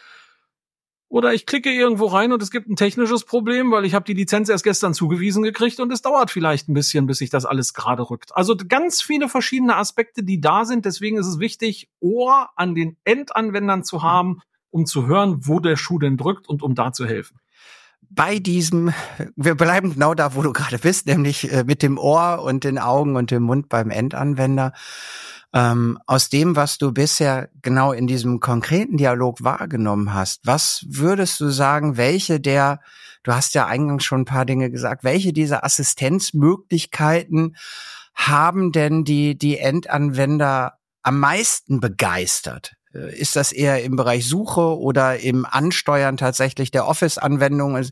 Oder 1.10 1.32
ich 1.32 1.46
klicke 1.46 1.70
irgendwo 1.70 2.06
rein 2.06 2.32
und 2.32 2.42
es 2.42 2.50
gibt 2.50 2.68
ein 2.68 2.76
technisches 2.76 3.24
Problem, 3.24 3.70
weil 3.70 3.86
ich 3.86 3.94
habe 3.94 4.04
die 4.04 4.12
Lizenz 4.12 4.50
erst 4.50 4.64
gestern 4.64 4.92
zugewiesen 4.92 5.42
gekriegt 5.42 5.80
und 5.80 5.90
es 5.90 6.02
dauert 6.02 6.30
vielleicht 6.30 6.68
ein 6.68 6.74
bisschen, 6.74 7.06
bis 7.06 7.18
sich 7.18 7.30
das 7.30 7.46
alles 7.46 7.72
gerade 7.72 8.10
rückt. 8.10 8.36
Also 8.36 8.54
ganz 8.56 9.00
viele 9.00 9.28
verschiedene 9.28 9.76
Aspekte, 9.76 10.22
die 10.22 10.40
da 10.40 10.66
sind. 10.66 10.84
Deswegen 10.84 11.16
ist 11.16 11.26
es 11.26 11.38
wichtig, 11.38 11.88
Ohr 12.00 12.50
an 12.56 12.74
den 12.74 12.98
Endanwendern 13.04 13.84
zu 13.84 14.02
haben, 14.02 14.40
um 14.70 14.84
zu 14.84 15.06
hören, 15.06 15.46
wo 15.46 15.60
der 15.60 15.76
Schuh 15.76 15.98
denn 15.98 16.18
drückt 16.18 16.46
und 16.46 16.62
um 16.62 16.74
da 16.74 16.92
zu 16.92 17.06
helfen 17.06 17.40
bei 18.10 18.38
diesem, 18.38 18.92
wir 19.36 19.54
bleiben 19.54 19.92
genau 19.94 20.14
da, 20.14 20.34
wo 20.34 20.42
du 20.42 20.52
gerade 20.52 20.78
bist, 20.78 21.06
nämlich 21.06 21.52
äh, 21.52 21.64
mit 21.64 21.82
dem 21.82 21.98
Ohr 21.98 22.42
und 22.42 22.64
den 22.64 22.78
Augen 22.78 23.16
und 23.16 23.30
dem 23.30 23.42
Mund 23.42 23.68
beim 23.68 23.90
Endanwender. 23.90 24.72
Ähm, 25.54 25.98
aus 26.06 26.28
dem, 26.28 26.56
was 26.56 26.76
du 26.76 26.92
bisher 26.92 27.48
genau 27.62 27.92
in 27.92 28.06
diesem 28.06 28.38
konkreten 28.38 28.98
Dialog 28.98 29.42
wahrgenommen 29.42 30.12
hast, 30.12 30.42
was 30.44 30.84
würdest 30.87 31.40
du 31.40 31.48
sagen, 31.48 31.96
welche 31.96 32.38
der, 32.38 32.80
du 33.22 33.32
hast 33.32 33.54
ja 33.54 33.66
eingangs 33.66 34.04
schon 34.04 34.22
ein 34.22 34.26
paar 34.26 34.44
Dinge 34.44 34.70
gesagt, 34.70 35.04
welche 35.04 35.32
dieser 35.32 35.64
Assistenzmöglichkeiten 35.64 37.56
haben 38.14 38.72
denn 38.72 39.04
die, 39.04 39.38
die 39.38 39.58
Endanwender 39.58 40.74
am 41.02 41.18
meisten 41.18 41.80
begeistert? 41.80 42.74
Äh, 42.92 43.16
ist 43.18 43.37
das 43.37 43.52
eher 43.52 43.82
im 43.82 43.96
Bereich 43.96 44.28
Suche 44.28 44.78
oder 44.78 45.18
im 45.18 45.46
Ansteuern 45.46 46.18
tatsächlich 46.18 46.70
der 46.70 46.87
Office-Anwendung? 46.87 47.87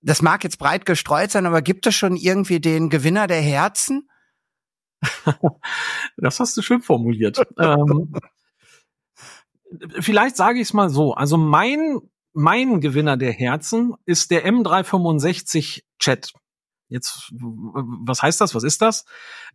Das 0.00 0.22
mag 0.22 0.44
jetzt 0.44 0.58
breit 0.58 0.86
gestreut 0.86 1.30
sein, 1.30 1.44
aber 1.44 1.60
gibt 1.60 1.86
es 1.86 1.94
schon 1.94 2.16
irgendwie 2.16 2.60
den 2.60 2.88
Gewinner 2.88 3.26
der 3.26 3.42
Herzen? 3.42 4.08
das 6.16 6.40
hast 6.40 6.56
du 6.56 6.62
schön 6.62 6.82
formuliert. 6.82 7.42
ähm, 7.58 8.14
vielleicht 10.00 10.36
sage 10.36 10.58
ich 10.58 10.68
es 10.68 10.72
mal 10.72 10.90
so. 10.90 11.14
Also 11.14 11.36
mein, 11.36 12.00
mein 12.32 12.80
Gewinner 12.80 13.16
der 13.16 13.32
Herzen 13.32 13.94
ist 14.04 14.30
der 14.30 14.46
M365 14.46 15.82
Chat. 15.98 16.32
Jetzt, 16.88 17.32
was 17.32 18.22
heißt 18.22 18.40
das? 18.40 18.54
Was 18.54 18.64
ist 18.64 18.82
das? 18.82 19.04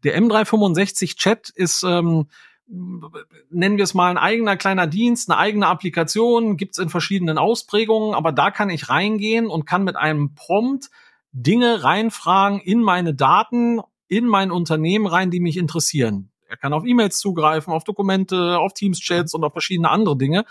Der 0.03 0.19
M365 0.19 1.17
Chat 1.17 1.49
ist, 1.49 1.83
ähm, 1.83 2.27
nennen 2.67 3.77
wir 3.77 3.83
es 3.83 3.93
mal 3.93 4.09
ein 4.09 4.17
eigener 4.17 4.55
kleiner 4.55 4.87
Dienst, 4.87 5.29
eine 5.29 5.37
eigene 5.37 5.67
Applikation, 5.67 6.57
gibt's 6.57 6.77
in 6.77 6.89
verschiedenen 6.89 7.37
Ausprägungen, 7.37 8.15
aber 8.15 8.31
da 8.31 8.51
kann 8.51 8.69
ich 8.69 8.89
reingehen 8.89 9.47
und 9.47 9.65
kann 9.65 9.83
mit 9.83 9.97
einem 9.97 10.33
Prompt 10.33 10.89
Dinge 11.31 11.83
reinfragen 11.83 12.61
in 12.61 12.81
meine 12.81 13.13
Daten, 13.13 13.81
in 14.07 14.25
mein 14.25 14.51
Unternehmen 14.51 15.07
rein, 15.07 15.31
die 15.31 15.39
mich 15.39 15.57
interessieren. 15.57 16.31
Er 16.47 16.57
kann 16.57 16.73
auf 16.73 16.85
E-Mails 16.85 17.17
zugreifen, 17.17 17.73
auf 17.73 17.83
Dokumente, 17.83 18.59
auf 18.59 18.73
Teams-Chats 18.73 19.33
und 19.33 19.43
auf 19.43 19.51
verschiedene 19.51 19.89
andere 19.89 20.17
Dinge. 20.17 20.45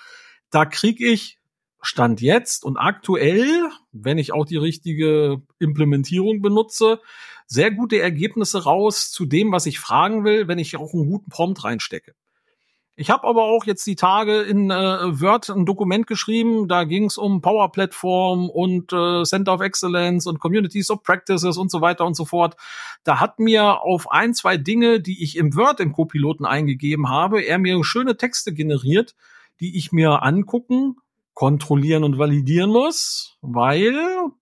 Da 0.50 0.64
kriege 0.64 1.06
ich 1.06 1.38
Stand 1.80 2.20
jetzt 2.20 2.64
und 2.64 2.78
aktuell, 2.78 3.68
wenn 3.92 4.18
ich 4.18 4.32
auch 4.32 4.46
die 4.46 4.56
richtige 4.56 5.42
Implementierung 5.58 6.40
benutze, 6.40 7.00
sehr 7.46 7.70
gute 7.70 8.00
Ergebnisse 8.00 8.64
raus 8.64 9.10
zu 9.10 9.26
dem, 9.26 9.52
was 9.52 9.66
ich 9.66 9.78
fragen 9.78 10.24
will, 10.24 10.48
wenn 10.48 10.58
ich 10.58 10.76
auch 10.76 10.94
einen 10.94 11.06
guten 11.06 11.30
Prompt 11.30 11.62
reinstecke. 11.62 12.14
Ich 12.96 13.10
habe 13.10 13.26
aber 13.26 13.42
auch 13.42 13.64
jetzt 13.64 13.84
die 13.88 13.96
Tage 13.96 14.42
in 14.42 14.70
äh, 14.70 15.20
Word 15.20 15.48
ein 15.50 15.66
Dokument 15.66 16.06
geschrieben, 16.06 16.68
da 16.68 16.84
ging 16.84 17.06
es 17.06 17.18
um 17.18 17.42
Power 17.42 17.72
Platform 17.72 18.48
und 18.48 18.92
äh, 18.92 19.24
Center 19.24 19.54
of 19.54 19.62
Excellence 19.62 20.28
und 20.28 20.38
Communities 20.38 20.90
of 20.90 21.02
Practices 21.02 21.56
und 21.56 21.72
so 21.72 21.80
weiter 21.80 22.06
und 22.06 22.14
so 22.14 22.24
fort. 22.24 22.56
Da 23.02 23.18
hat 23.18 23.40
mir 23.40 23.82
auf 23.82 24.12
ein, 24.12 24.32
zwei 24.32 24.56
Dinge, 24.58 25.00
die 25.00 25.24
ich 25.24 25.36
im 25.36 25.56
Word 25.56 25.80
im 25.80 25.92
Copiloten 25.92 26.46
eingegeben 26.46 27.08
habe, 27.08 27.42
er 27.42 27.58
mir 27.58 27.82
schöne 27.82 28.16
Texte 28.16 28.54
generiert, 28.54 29.16
die 29.58 29.76
ich 29.76 29.90
mir 29.90 30.22
angucken, 30.22 30.94
kontrollieren 31.32 32.04
und 32.04 32.16
validieren 32.16 32.70
muss, 32.70 33.38
weil, 33.42 33.92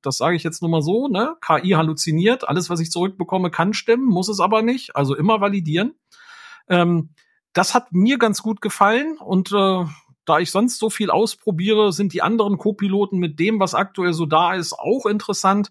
das 0.03 0.19
sage 0.19 0.37
ich 0.37 0.43
jetzt 0.43 0.61
nur 0.61 0.71
mal 0.71 0.83
so, 0.83 1.09
ne, 1.09 1.37
KI 1.41 1.71
halluziniert, 1.71 2.47
alles, 2.47 2.69
was 2.69 2.81
ich 2.81 2.91
zurückbekomme, 2.91 3.51
kann 3.51 3.73
stimmen, 3.73 4.05
muss 4.05 4.29
es 4.29 4.41
aber 4.41 4.61
nicht, 4.61 4.95
also 4.95 5.17
immer 5.17 5.41
validieren. 5.41 5.95
Ähm, 6.69 7.15
das 7.53 7.75
hat 7.75 7.93
mir 7.93 8.19
ganz 8.19 8.43
gut 8.43 8.61
gefallen 8.61 9.19
und 9.19 9.53
äh, 9.53 9.85
da 10.25 10.39
ich 10.39 10.51
sonst 10.51 10.79
so 10.79 10.89
viel 10.89 11.11
ausprobiere, 11.11 11.93
sind 11.93 12.13
die 12.13 12.23
anderen 12.23 12.59
Co-Piloten 12.59 13.19
mit 13.19 13.39
dem, 13.41 13.59
was 13.59 13.75
aktuell 13.75 14.13
so 14.13 14.27
da 14.27 14.55
ist, 14.55 14.73
auch 14.73 15.07
interessant. 15.07 15.71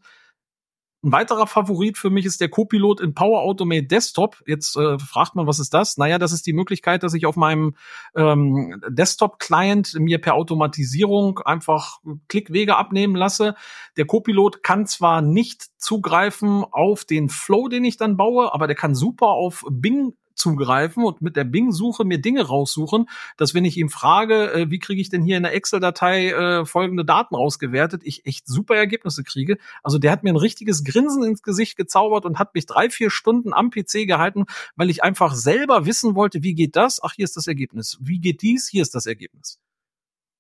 Ein 1.04 1.14
weiterer 1.14 1.48
Favorit 1.48 1.98
für 1.98 2.12
mich 2.12 2.26
ist 2.28 2.42
der 2.42 2.50
Copilot 2.50 3.02
in 3.02 3.16
Power 3.16 3.42
Automate 3.42 3.88
Desktop. 3.88 4.44
Jetzt 4.46 4.78
äh, 4.78 5.00
fragt 5.00 5.34
man, 5.34 5.48
was 5.48 5.58
ist 5.58 5.74
das? 5.74 5.98
Naja, 5.98 6.20
das 6.20 6.32
ist 6.32 6.46
die 6.46 6.54
Möglichkeit, 6.54 7.02
dass 7.02 7.16
ich 7.16 7.26
auf 7.26 7.36
meinem 7.36 7.76
ähm, 8.16 8.80
Desktop-Client 8.88 9.96
mir 9.96 10.22
per 10.22 10.36
Automatisierung 10.36 11.40
einfach 11.40 11.98
Klickwege 12.28 12.78
abnehmen 12.78 13.16
lasse. 13.16 13.56
Der 13.98 14.06
Copilot 14.06 14.62
kann 14.62 14.86
zwar 14.86 15.24
nicht 15.24 15.70
zugreifen 15.80 16.64
auf 16.70 17.04
den 17.04 17.30
Flow, 17.30 17.68
den 17.68 17.84
ich 17.84 17.98
dann 17.98 18.16
baue, 18.16 18.54
aber 18.54 18.68
der 18.68 18.76
kann 18.76 18.94
super 18.94 19.30
auf 19.30 19.66
Bing 19.72 20.14
zugreifen 20.42 21.04
und 21.04 21.22
mit 21.22 21.36
der 21.36 21.44
Bing-Suche 21.44 22.04
mir 22.04 22.18
Dinge 22.18 22.42
raussuchen, 22.48 23.08
dass 23.38 23.54
wenn 23.54 23.64
ich 23.64 23.78
ihm 23.78 23.90
frage, 23.90 24.52
äh, 24.52 24.72
wie 24.72 24.80
kriege 24.80 25.00
ich 25.00 25.10
denn 25.10 25.22
hier 25.22 25.38
in 25.38 25.44
der 25.44 25.54
Excel-Datei 25.54 26.32
äh, 26.32 26.66
folgende 26.66 27.06
Daten 27.06 27.36
rausgewertet, 27.36 28.02
ich 28.04 28.26
echt 28.26 28.48
super 28.48 28.76
Ergebnisse 28.76 29.24
kriege. 29.24 29.58
Also 29.84 30.00
der 30.00 30.12
hat 30.12 30.24
mir 30.24 30.32
ein 30.32 30.38
richtiges 30.38 30.84
Grinsen 30.84 31.24
ins 31.24 31.44
Gesicht 31.44 31.78
gezaubert 31.78 32.26
und 32.26 32.40
hat 32.40 32.56
mich 32.56 32.66
drei, 32.66 32.90
vier 32.90 33.12
Stunden 33.12 33.54
am 33.54 33.70
PC 33.70 34.08
gehalten, 34.08 34.46
weil 34.76 34.90
ich 34.90 35.04
einfach 35.04 35.36
selber 35.36 35.86
wissen 35.86 36.16
wollte, 36.16 36.42
wie 36.44 36.56
geht 36.56 36.76
das? 36.76 37.02
Ach, 37.04 37.14
hier 37.14 37.26
ist 37.26 37.38
das 37.38 37.48
Ergebnis. 37.48 37.98
Wie 38.02 38.20
geht 38.20 38.42
dies? 38.42 38.68
Hier 38.68 38.82
ist 38.82 38.96
das 38.96 39.06
Ergebnis. 39.06 39.60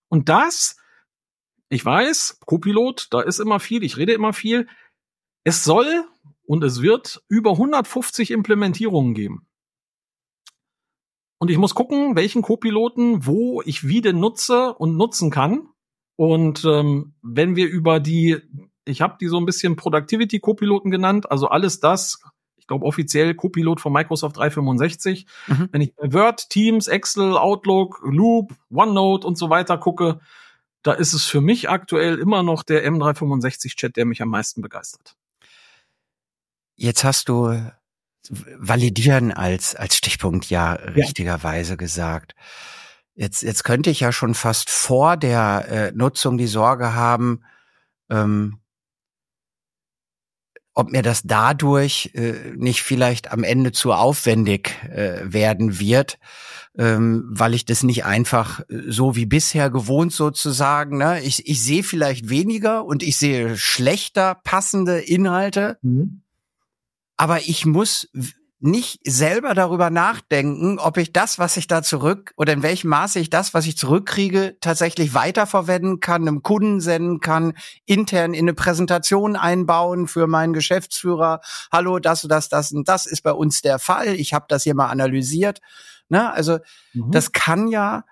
Und 0.09 0.27
das, 0.27 0.77
ich 1.69 1.85
weiß, 1.85 2.39
Copilot, 2.45 3.07
da 3.11 3.21
ist 3.21 3.39
immer 3.39 3.59
viel, 3.59 3.83
ich 3.83 3.97
rede 3.97 4.13
immer 4.13 4.33
viel. 4.33 4.67
Es 5.43 5.63
soll 5.63 6.05
und 6.45 6.63
es 6.63 6.81
wird 6.81 7.23
über 7.29 7.51
150 7.51 8.31
Implementierungen 8.31 9.13
geben. 9.13 9.47
Und 11.41 11.49
ich 11.49 11.57
muss 11.57 11.73
gucken, 11.73 12.15
welchen 12.15 12.43
Co-Piloten, 12.43 13.25
wo 13.25 13.63
ich 13.65 13.87
wie 13.87 14.01
denn 14.01 14.19
nutze 14.19 14.75
und 14.75 14.95
nutzen 14.95 15.31
kann. 15.31 15.69
Und 16.15 16.63
ähm, 16.65 17.15
wenn 17.23 17.55
wir 17.55 17.67
über 17.67 17.99
die, 17.99 18.37
ich 18.85 19.01
habe 19.01 19.17
die 19.19 19.25
so 19.25 19.37
ein 19.37 19.47
bisschen 19.47 19.75
Productivity 19.75 20.39
Co-Piloten 20.39 20.91
genannt, 20.91 21.31
also 21.31 21.47
alles 21.47 21.79
das, 21.79 22.21
ich 22.57 22.67
glaube 22.67 22.85
offiziell 22.85 23.33
Co-Pilot 23.33 23.81
von 23.81 23.91
Microsoft 23.91 24.37
365. 24.37 25.25
Mhm. 25.47 25.69
Wenn 25.71 25.81
ich 25.81 25.95
bei 25.95 26.13
Word, 26.13 26.47
Teams, 26.51 26.87
Excel, 26.87 27.35
Outlook, 27.35 28.01
Loop, 28.03 28.53
OneNote 28.69 29.25
und 29.25 29.35
so 29.35 29.49
weiter 29.49 29.79
gucke, 29.79 30.19
da 30.83 30.93
ist 30.93 31.13
es 31.13 31.25
für 31.25 31.41
mich 31.41 31.71
aktuell 31.71 32.19
immer 32.19 32.43
noch 32.43 32.61
der 32.61 32.87
M365-Chat, 32.87 33.97
der 33.97 34.05
mich 34.05 34.21
am 34.21 34.29
meisten 34.29 34.61
begeistert. 34.61 35.15
Jetzt 36.75 37.03
hast 37.03 37.29
du 37.29 37.71
validieren 38.29 39.31
als, 39.31 39.75
als 39.75 39.97
Stichpunkt 39.97 40.49
ja, 40.49 40.75
ja. 40.75 40.91
richtigerweise 40.91 41.77
gesagt. 41.77 42.35
Jetzt, 43.15 43.41
jetzt 43.43 43.63
könnte 43.63 43.89
ich 43.89 43.99
ja 43.99 44.11
schon 44.11 44.33
fast 44.35 44.69
vor 44.69 45.17
der 45.17 45.65
äh, 45.69 45.91
Nutzung 45.93 46.37
die 46.37 46.47
Sorge 46.47 46.93
haben, 46.93 47.43
ähm, 48.09 48.59
ob 50.73 50.91
mir 50.91 51.01
das 51.01 51.23
dadurch 51.23 52.11
äh, 52.13 52.53
nicht 52.55 52.81
vielleicht 52.81 53.31
am 53.31 53.43
Ende 53.43 53.73
zu 53.73 53.91
aufwendig 53.91 54.71
äh, 54.85 55.19
werden 55.25 55.79
wird, 55.79 56.17
ähm, 56.77 57.25
weil 57.29 57.53
ich 57.53 57.65
das 57.65 57.83
nicht 57.83 58.05
einfach 58.05 58.61
äh, 58.61 58.83
so 58.87 59.17
wie 59.17 59.25
bisher 59.25 59.69
gewohnt 59.69 60.13
sozusagen. 60.13 60.97
Ne? 60.97 61.21
Ich, 61.21 61.47
ich 61.49 61.61
sehe 61.61 61.83
vielleicht 61.83 62.29
weniger 62.29 62.85
und 62.85 63.03
ich 63.03 63.17
sehe 63.17 63.57
schlechter 63.57 64.35
passende 64.43 64.99
Inhalte. 64.99 65.77
Mhm 65.81 66.21
aber 67.21 67.47
ich 67.47 67.67
muss 67.67 68.09
nicht 68.59 68.99
selber 69.05 69.53
darüber 69.53 69.91
nachdenken, 69.91 70.79
ob 70.79 70.97
ich 70.97 71.13
das, 71.13 71.37
was 71.37 71.55
ich 71.55 71.67
da 71.67 71.83
zurück 71.83 72.33
oder 72.35 72.51
in 72.51 72.63
welchem 72.63 72.89
Maße 72.89 73.19
ich 73.19 73.29
das, 73.29 73.53
was 73.53 73.67
ich 73.67 73.77
zurückkriege, 73.77 74.57
tatsächlich 74.59 75.13
weiterverwenden 75.13 75.99
kann, 75.99 76.23
einem 76.27 76.41
Kunden 76.41 76.81
senden 76.81 77.19
kann, 77.19 77.53
intern 77.85 78.33
in 78.33 78.45
eine 78.45 78.55
Präsentation 78.55 79.35
einbauen 79.35 80.07
für 80.07 80.25
meinen 80.25 80.53
Geschäftsführer. 80.53 81.41
Hallo, 81.71 81.99
das, 81.99 82.23
das, 82.23 82.49
das 82.49 82.71
und 82.71 82.89
das 82.89 83.05
ist 83.05 83.21
bei 83.21 83.33
uns 83.33 83.61
der 83.61 83.77
Fall. 83.77 84.15
Ich 84.15 84.33
habe 84.33 84.45
das 84.47 84.63
hier 84.63 84.73
mal 84.73 84.89
analysiert. 84.89 85.61
Ne? 86.09 86.33
Also 86.33 86.57
mhm. 86.93 87.11
das 87.11 87.33
kann 87.33 87.67
ja, 87.67 88.03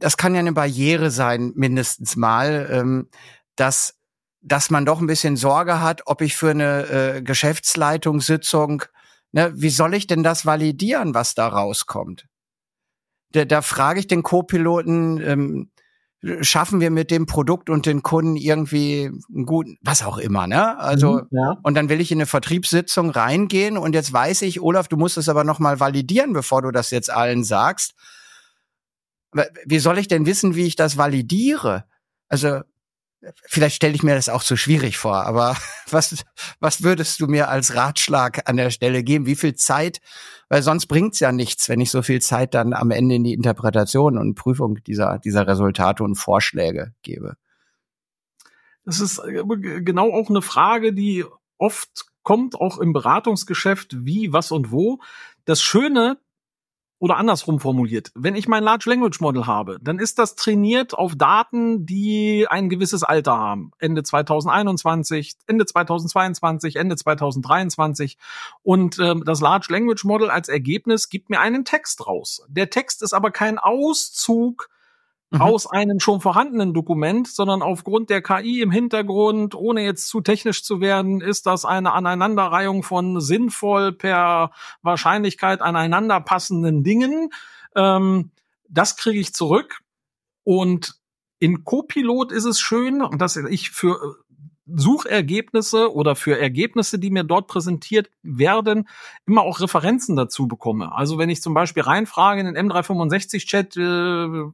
das 0.00 0.16
kann 0.16 0.34
ja 0.34 0.40
eine 0.40 0.52
Barriere 0.52 1.12
sein, 1.12 1.52
mindestens 1.54 2.16
mal, 2.16 2.68
ähm, 2.72 3.08
dass 3.54 3.94
dass 4.44 4.70
man 4.70 4.84
doch 4.84 5.00
ein 5.00 5.06
bisschen 5.06 5.36
Sorge 5.36 5.80
hat, 5.80 6.02
ob 6.06 6.20
ich 6.20 6.36
für 6.36 6.50
eine 6.50 6.86
äh, 6.88 7.22
Geschäftsleitungssitzung, 7.22 8.84
ne, 9.32 9.52
wie 9.56 9.70
soll 9.70 9.94
ich 9.94 10.06
denn 10.06 10.22
das 10.22 10.44
validieren, 10.44 11.14
was 11.14 11.34
da 11.34 11.48
rauskommt? 11.48 12.26
Da, 13.32 13.46
da 13.46 13.62
frage 13.62 14.00
ich 14.00 14.06
den 14.06 14.22
Co-Piloten, 14.22 15.20
ähm, 15.20 15.70
schaffen 16.40 16.80
wir 16.80 16.90
mit 16.90 17.10
dem 17.10 17.26
Produkt 17.26 17.70
und 17.70 17.86
den 17.86 18.02
Kunden 18.02 18.36
irgendwie 18.36 19.10
einen 19.34 19.46
guten, 19.46 19.78
was 19.82 20.02
auch 20.02 20.18
immer, 20.18 20.46
ne? 20.46 20.78
Also 20.78 21.22
mhm, 21.22 21.28
ja. 21.30 21.56
und 21.62 21.74
dann 21.74 21.88
will 21.88 22.00
ich 22.00 22.12
in 22.12 22.18
eine 22.18 22.26
Vertriebssitzung 22.26 23.10
reingehen 23.10 23.76
und 23.76 23.94
jetzt 23.94 24.12
weiß 24.12 24.42
ich, 24.42 24.60
Olaf, 24.60 24.88
du 24.88 24.96
musst 24.96 25.16
es 25.16 25.28
aber 25.28 25.44
noch 25.44 25.58
mal 25.58 25.80
validieren, 25.80 26.32
bevor 26.32 26.62
du 26.62 26.70
das 26.70 26.90
jetzt 26.90 27.10
allen 27.10 27.44
sagst. 27.44 27.94
Wie 29.66 29.80
soll 29.80 29.98
ich 29.98 30.08
denn 30.08 30.26
wissen, 30.26 30.54
wie 30.54 30.66
ich 30.66 30.76
das 30.76 30.96
validiere? 30.96 31.84
Also 32.28 32.60
vielleicht 33.46 33.76
stelle 33.76 33.94
ich 33.94 34.02
mir 34.02 34.14
das 34.14 34.28
auch 34.28 34.42
zu 34.42 34.56
schwierig 34.56 34.98
vor, 34.98 35.24
aber 35.26 35.56
was, 35.90 36.24
was 36.60 36.82
würdest 36.82 37.20
du 37.20 37.26
mir 37.26 37.48
als 37.48 37.74
Ratschlag 37.74 38.48
an 38.48 38.56
der 38.56 38.70
Stelle 38.70 39.02
geben? 39.02 39.26
Wie 39.26 39.36
viel 39.36 39.54
Zeit? 39.54 40.00
Weil 40.48 40.62
sonst 40.62 40.86
bringt's 40.86 41.20
ja 41.20 41.32
nichts, 41.32 41.68
wenn 41.68 41.80
ich 41.80 41.90
so 41.90 42.02
viel 42.02 42.20
Zeit 42.20 42.54
dann 42.54 42.72
am 42.74 42.90
Ende 42.90 43.14
in 43.16 43.24
die 43.24 43.32
Interpretation 43.32 44.18
und 44.18 44.34
Prüfung 44.34 44.82
dieser, 44.84 45.18
dieser 45.18 45.46
Resultate 45.46 46.04
und 46.04 46.16
Vorschläge 46.16 46.92
gebe. 47.02 47.36
Das 48.84 49.00
ist 49.00 49.18
äh, 49.18 49.42
genau 49.80 50.12
auch 50.12 50.28
eine 50.28 50.42
Frage, 50.42 50.92
die 50.92 51.24
oft 51.58 52.06
kommt, 52.22 52.56
auch 52.56 52.78
im 52.78 52.92
Beratungsgeschäft, 52.92 54.04
wie, 54.04 54.32
was 54.32 54.50
und 54.50 54.70
wo. 54.70 55.00
Das 55.44 55.62
Schöne 55.62 56.18
oder 57.04 57.18
andersrum 57.18 57.60
formuliert, 57.60 58.12
wenn 58.14 58.34
ich 58.34 58.48
mein 58.48 58.64
Large 58.64 58.88
Language 58.88 59.20
Model 59.20 59.46
habe, 59.46 59.76
dann 59.82 59.98
ist 59.98 60.18
das 60.18 60.36
trainiert 60.36 60.94
auf 60.94 61.14
Daten, 61.14 61.84
die 61.84 62.46
ein 62.48 62.70
gewisses 62.70 63.02
Alter 63.02 63.36
haben. 63.36 63.72
Ende 63.78 64.02
2021, 64.02 65.34
Ende 65.46 65.66
2022, 65.66 66.76
Ende 66.76 66.96
2023. 66.96 68.16
Und 68.62 68.98
ähm, 69.00 69.22
das 69.26 69.42
Large 69.42 69.66
Language 69.68 70.04
Model 70.04 70.30
als 70.30 70.48
Ergebnis 70.48 71.10
gibt 71.10 71.28
mir 71.28 71.40
einen 71.40 71.66
Text 71.66 72.06
raus. 72.06 72.42
Der 72.48 72.70
Text 72.70 73.02
ist 73.02 73.12
aber 73.12 73.30
kein 73.30 73.58
Auszug 73.58 74.70
mhm. 75.34 75.42
aus 75.42 75.66
einem 75.66 76.00
schon 76.00 76.20
vorhandenen 76.20 76.72
Dokument, 76.72 77.28
sondern 77.28 77.62
aufgrund 77.62 78.10
der 78.10 78.22
KI 78.22 78.60
im 78.60 78.70
Hintergrund, 78.70 79.54
ohne 79.54 79.82
jetzt 79.82 80.08
zu 80.08 80.20
technisch 80.20 80.62
zu 80.62 80.80
werden, 80.80 81.20
ist 81.20 81.46
das 81.46 81.64
eine 81.64 81.92
Aneinanderreihung 81.92 82.82
von 82.82 83.20
sinnvoll 83.20 83.92
per 83.92 84.52
Wahrscheinlichkeit 84.82 85.60
aneinander 85.60 86.20
passenden 86.20 86.82
Dingen. 86.82 87.30
Ähm, 87.74 88.30
das 88.68 88.96
kriege 88.96 89.20
ich 89.20 89.34
zurück. 89.34 89.80
Und 90.44 90.94
in 91.38 91.64
Copilot 91.64 92.32
ist 92.32 92.44
es 92.44 92.60
schön, 92.60 93.06
dass 93.18 93.36
ich 93.36 93.70
für 93.70 94.16
Suchergebnisse 94.66 95.94
oder 95.94 96.16
für 96.16 96.38
Ergebnisse, 96.38 96.98
die 96.98 97.10
mir 97.10 97.24
dort 97.24 97.48
präsentiert 97.48 98.10
werden, 98.22 98.88
immer 99.26 99.42
auch 99.42 99.60
Referenzen 99.60 100.16
dazu 100.16 100.48
bekomme. 100.48 100.94
Also 100.94 101.18
wenn 101.18 101.28
ich 101.28 101.42
zum 101.42 101.52
Beispiel 101.52 101.82
reinfrage 101.82 102.40
in 102.40 102.46
den 102.46 102.70
M365-Chat, 102.70 103.76
äh, 103.76 104.50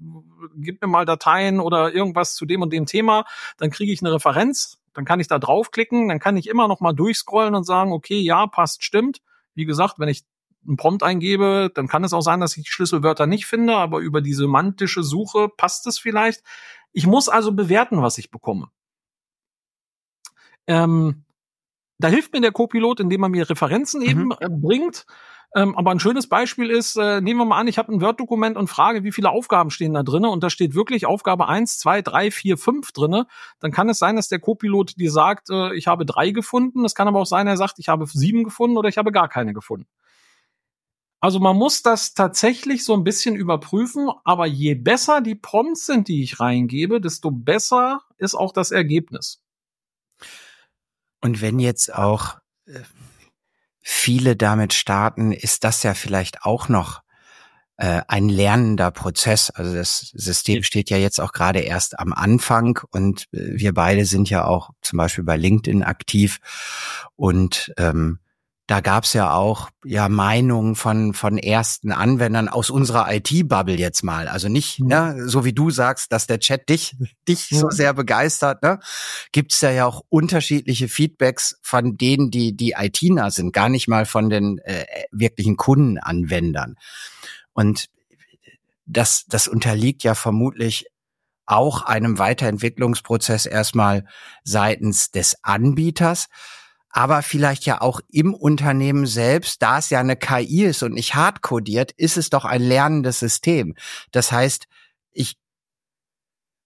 gib 0.56 0.82
mir 0.82 0.88
mal 0.88 1.04
Dateien 1.04 1.60
oder 1.60 1.94
irgendwas 1.94 2.34
zu 2.34 2.44
dem 2.44 2.62
und 2.62 2.72
dem 2.72 2.86
Thema, 2.86 3.24
dann 3.58 3.70
kriege 3.70 3.92
ich 3.92 4.02
eine 4.02 4.12
Referenz 4.12 4.78
Dann 4.94 5.04
kann 5.04 5.20
ich 5.20 5.28
da 5.28 5.38
draufklicken, 5.38 6.08
dann 6.08 6.18
kann 6.18 6.36
ich 6.36 6.48
immer 6.48 6.66
noch 6.66 6.80
mal 6.80 6.92
durchscrollen 6.92 7.54
und 7.54 7.64
sagen, 7.64 7.92
okay, 7.92 8.18
ja, 8.20 8.48
passt, 8.48 8.82
stimmt. 8.82 9.20
Wie 9.54 9.64
gesagt, 9.64 10.00
wenn 10.00 10.08
ich 10.08 10.24
einen 10.66 10.76
Prompt 10.76 11.04
eingebe, 11.04 11.70
dann 11.72 11.86
kann 11.86 12.02
es 12.04 12.12
auch 12.12 12.20
sein, 12.20 12.40
dass 12.40 12.56
ich 12.56 12.64
die 12.64 12.70
Schlüsselwörter 12.70 13.26
nicht 13.26 13.46
finde, 13.46 13.76
aber 13.76 14.00
über 14.00 14.20
die 14.20 14.34
semantische 14.34 15.04
Suche 15.04 15.48
passt 15.48 15.86
es 15.86 15.98
vielleicht. 15.98 16.42
Ich 16.92 17.06
muss 17.06 17.28
also 17.28 17.52
bewerten, 17.52 18.02
was 18.02 18.18
ich 18.18 18.30
bekomme. 18.32 18.68
Ähm, 20.70 21.24
da 21.98 22.08
hilft 22.08 22.32
mir 22.32 22.40
der 22.40 22.52
Copilot, 22.52 23.00
indem 23.00 23.24
er 23.24 23.28
mir 23.28 23.50
Referenzen 23.50 24.02
eben 24.02 24.26
mhm. 24.26 24.36
äh, 24.38 24.48
bringt. 24.48 25.04
Ähm, 25.52 25.76
aber 25.76 25.90
ein 25.90 25.98
schönes 25.98 26.28
Beispiel 26.28 26.70
ist, 26.70 26.94
äh, 26.96 27.20
nehmen 27.20 27.40
wir 27.40 27.44
mal 27.44 27.58
an, 27.58 27.66
ich 27.66 27.76
habe 27.76 27.92
ein 27.92 28.00
Word-Dokument 28.00 28.56
und 28.56 28.68
frage, 28.68 29.02
wie 29.02 29.10
viele 29.10 29.30
Aufgaben 29.30 29.70
stehen 29.70 29.94
da 29.94 30.04
drinne 30.04 30.30
und 30.30 30.44
da 30.44 30.48
steht 30.48 30.76
wirklich 30.76 31.06
Aufgabe 31.06 31.48
eins, 31.48 31.76
zwei, 31.76 32.02
drei, 32.02 32.30
vier, 32.30 32.56
fünf 32.56 32.92
drinne. 32.92 33.26
Dann 33.58 33.72
kann 33.72 33.88
es 33.88 33.98
sein, 33.98 34.14
dass 34.14 34.28
der 34.28 34.38
Copilot 34.38 34.96
dir 34.96 35.10
sagt, 35.10 35.50
äh, 35.50 35.74
ich 35.74 35.88
habe 35.88 36.06
drei 36.06 36.30
gefunden. 36.30 36.84
Es 36.84 36.94
kann 36.94 37.08
aber 37.08 37.18
auch 37.18 37.26
sein, 37.26 37.48
er 37.48 37.56
sagt, 37.56 37.80
ich 37.80 37.88
habe 37.88 38.06
sieben 38.06 38.44
gefunden 38.44 38.76
oder 38.76 38.88
ich 38.88 38.96
habe 38.96 39.10
gar 39.10 39.28
keine 39.28 39.52
gefunden. 39.52 39.88
Also 41.18 41.40
man 41.40 41.56
muss 41.56 41.82
das 41.82 42.14
tatsächlich 42.14 42.84
so 42.84 42.94
ein 42.94 43.02
bisschen 43.02 43.34
überprüfen, 43.34 44.08
aber 44.24 44.46
je 44.46 44.76
besser 44.76 45.20
die 45.20 45.34
Prompts 45.34 45.86
sind, 45.86 46.06
die 46.06 46.22
ich 46.22 46.38
reingebe, 46.38 47.00
desto 47.00 47.32
besser 47.32 48.02
ist 48.18 48.36
auch 48.36 48.52
das 48.52 48.70
Ergebnis. 48.70 49.42
Und 51.20 51.40
wenn 51.40 51.58
jetzt 51.58 51.94
auch 51.94 52.38
äh, 52.66 52.80
viele 53.80 54.36
damit 54.36 54.72
starten, 54.72 55.32
ist 55.32 55.64
das 55.64 55.82
ja 55.82 55.94
vielleicht 55.94 56.42
auch 56.42 56.68
noch 56.68 57.02
äh, 57.80 58.02
ein 58.08 58.28
lernender 58.28 58.90
Prozess. 58.90 59.50
Also 59.50 59.74
das 59.74 60.12
System 60.14 60.62
steht 60.62 60.90
ja 60.90 60.98
jetzt 60.98 61.20
auch 61.20 61.32
gerade 61.32 61.60
erst 61.60 61.98
am 61.98 62.12
Anfang 62.12 62.78
und 62.90 63.22
äh, 63.32 63.58
wir 63.58 63.72
beide 63.72 64.04
sind 64.04 64.28
ja 64.28 64.44
auch 64.44 64.70
zum 64.82 64.98
Beispiel 64.98 65.24
bei 65.24 65.36
LinkedIn 65.36 65.82
aktiv 65.82 66.40
und 67.16 67.72
ähm, 67.78 68.18
da 68.70 68.80
gab's 68.80 69.14
ja 69.14 69.34
auch 69.34 69.68
ja 69.84 70.08
Meinungen 70.08 70.76
von 70.76 71.12
von 71.12 71.38
ersten 71.38 71.90
Anwendern 71.90 72.48
aus 72.48 72.70
unserer 72.70 73.12
IT-Bubble 73.12 73.74
jetzt 73.74 74.04
mal. 74.04 74.28
Also 74.28 74.48
nicht, 74.48 74.78
mhm. 74.78 74.86
ne, 74.86 75.28
so 75.28 75.44
wie 75.44 75.52
du 75.52 75.70
sagst, 75.70 76.12
dass 76.12 76.28
der 76.28 76.38
Chat 76.38 76.68
dich 76.68 76.94
dich 77.28 77.50
mhm. 77.50 77.56
so 77.56 77.70
sehr 77.70 77.94
begeistert. 77.94 78.62
Ne, 78.62 78.78
gibt's 79.32 79.60
ja 79.60 79.72
ja 79.72 79.86
auch 79.86 80.02
unterschiedliche 80.08 80.86
Feedbacks 80.86 81.58
von 81.62 81.96
denen, 81.96 82.30
die 82.30 82.56
die 82.56 82.74
IT-nah 82.78 83.32
sind, 83.32 83.52
gar 83.52 83.68
nicht 83.68 83.88
mal 83.88 84.06
von 84.06 84.30
den 84.30 84.58
äh, 84.58 84.84
wirklichen 85.10 85.56
Kundenanwendern. 85.56 86.76
Und 87.52 87.88
das 88.86 89.24
das 89.26 89.48
unterliegt 89.48 90.04
ja 90.04 90.14
vermutlich 90.14 90.86
auch 91.44 91.82
einem 91.82 92.20
Weiterentwicklungsprozess 92.20 93.46
erstmal 93.46 94.04
seitens 94.44 95.10
des 95.10 95.42
Anbieters 95.42 96.28
aber 96.90 97.22
vielleicht 97.22 97.64
ja 97.66 97.80
auch 97.80 98.00
im 98.08 98.34
Unternehmen 98.34 99.06
selbst, 99.06 99.62
da 99.62 99.78
es 99.78 99.90
ja 99.90 100.00
eine 100.00 100.16
KI 100.16 100.64
ist 100.64 100.82
und 100.82 100.92
nicht 100.92 101.14
hardcodiert, 101.14 101.92
ist 101.92 102.16
es 102.16 102.30
doch 102.30 102.44
ein 102.44 102.62
lernendes 102.62 103.20
System. 103.20 103.76
Das 104.10 104.32
heißt, 104.32 104.66
ich 105.12 105.38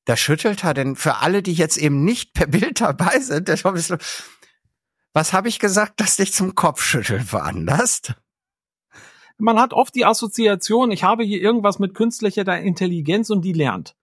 da 0.06 0.16
schüttelt 0.16 0.64
er 0.64 0.74
denn 0.74 0.96
für 0.96 1.16
alle, 1.16 1.42
die 1.42 1.54
jetzt 1.54 1.78
eben 1.78 2.04
nicht 2.04 2.34
per 2.34 2.46
Bild 2.46 2.80
dabei 2.80 3.20
sind, 3.20 3.48
der 3.48 3.56
schon 3.56 3.76
so, 3.78 3.96
was 5.12 5.32
habe 5.32 5.48
ich 5.48 5.58
gesagt, 5.58 6.00
dass 6.00 6.16
dich 6.16 6.32
zum 6.32 6.54
Kopfschütteln 6.54 7.22
veranlasst? 7.22 8.14
Man 9.38 9.58
hat 9.58 9.72
oft 9.72 9.94
die 9.94 10.04
Assoziation, 10.04 10.90
ich 10.90 11.04
habe 11.04 11.24
hier 11.24 11.40
irgendwas 11.40 11.78
mit 11.78 11.94
künstlicher 11.94 12.46
Intelligenz 12.60 13.30
und 13.30 13.42
die 13.42 13.52
lernt. 13.52 13.96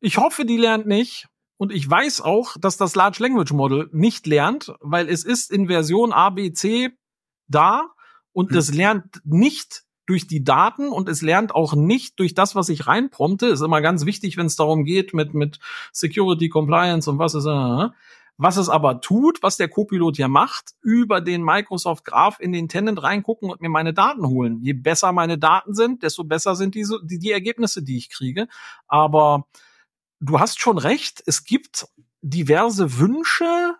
Ich 0.00 0.18
hoffe, 0.18 0.44
die 0.44 0.56
lernt 0.56 0.86
nicht, 0.86 1.26
und 1.56 1.72
ich 1.72 1.88
weiß 1.88 2.20
auch, 2.20 2.56
dass 2.58 2.76
das 2.76 2.94
Large 2.94 3.22
Language 3.22 3.52
Model 3.52 3.88
nicht 3.92 4.26
lernt, 4.26 4.74
weil 4.80 5.08
es 5.08 5.24
ist 5.24 5.50
in 5.50 5.68
Version 5.68 6.12
ABC 6.12 6.90
da 7.48 7.90
und 8.32 8.50
hm. 8.50 8.58
es 8.58 8.74
lernt 8.74 9.20
nicht 9.24 9.84
durch 10.06 10.26
die 10.26 10.44
Daten 10.44 10.88
und 10.88 11.08
es 11.08 11.22
lernt 11.22 11.54
auch 11.54 11.74
nicht 11.74 12.18
durch 12.18 12.34
das, 12.34 12.54
was 12.54 12.68
ich 12.68 12.86
reinprompte. 12.86 13.46
Ist 13.46 13.62
immer 13.62 13.80
ganz 13.80 14.04
wichtig, 14.04 14.36
wenn 14.36 14.46
es 14.46 14.56
darum 14.56 14.84
geht 14.84 15.14
mit, 15.14 15.32
mit 15.32 15.60
Security, 15.92 16.48
Compliance 16.48 17.08
und 17.08 17.18
was 17.18 17.34
ist, 17.34 17.46
äh, 17.46 17.88
was 18.36 18.56
es 18.56 18.68
aber 18.68 19.00
tut, 19.00 19.42
was 19.42 19.56
der 19.56 19.68
Copilot 19.68 20.18
ja 20.18 20.28
macht, 20.28 20.72
über 20.82 21.20
den 21.20 21.42
Microsoft 21.42 22.04
Graph 22.04 22.40
in 22.40 22.52
den 22.52 22.68
Tenant 22.68 23.02
reingucken 23.02 23.48
und 23.48 23.60
mir 23.60 23.68
meine 23.68 23.94
Daten 23.94 24.26
holen. 24.26 24.60
Je 24.60 24.72
besser 24.72 25.12
meine 25.12 25.38
Daten 25.38 25.74
sind, 25.74 26.02
desto 26.02 26.24
besser 26.24 26.56
sind 26.56 26.74
diese, 26.74 26.98
die, 27.04 27.18
die 27.18 27.30
Ergebnisse, 27.30 27.82
die 27.82 27.96
ich 27.96 28.10
kriege. 28.10 28.48
Aber 28.88 29.46
du 30.24 30.40
hast 30.40 30.60
schon 30.60 30.78
recht, 30.78 31.22
es 31.26 31.44
gibt 31.44 31.86
diverse 32.22 32.98
Wünsche, 32.98 33.76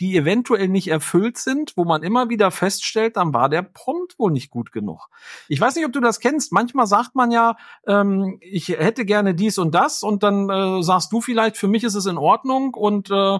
die 0.00 0.16
eventuell 0.16 0.68
nicht 0.68 0.88
erfüllt 0.88 1.36
sind, 1.36 1.76
wo 1.76 1.84
man 1.84 2.02
immer 2.02 2.28
wieder 2.28 2.50
feststellt, 2.50 3.16
dann 3.16 3.34
war 3.34 3.48
der 3.48 3.62
Prompt 3.62 4.18
wohl 4.18 4.32
nicht 4.32 4.50
gut 4.50 4.72
genug. 4.72 5.08
Ich 5.48 5.60
weiß 5.60 5.76
nicht, 5.76 5.84
ob 5.84 5.92
du 5.92 6.00
das 6.00 6.20
kennst. 6.20 6.52
Manchmal 6.52 6.86
sagt 6.86 7.14
man 7.14 7.30
ja, 7.30 7.56
ähm, 7.86 8.38
ich 8.40 8.68
hätte 8.68 9.04
gerne 9.04 9.34
dies 9.34 9.58
und 9.58 9.74
das 9.74 10.02
und 10.02 10.22
dann 10.22 10.48
äh, 10.48 10.82
sagst 10.82 11.12
du 11.12 11.20
vielleicht, 11.20 11.56
für 11.56 11.68
mich 11.68 11.84
ist 11.84 11.94
es 11.94 12.06
in 12.06 12.18
Ordnung 12.18 12.74
und 12.74 13.10
äh, 13.10 13.38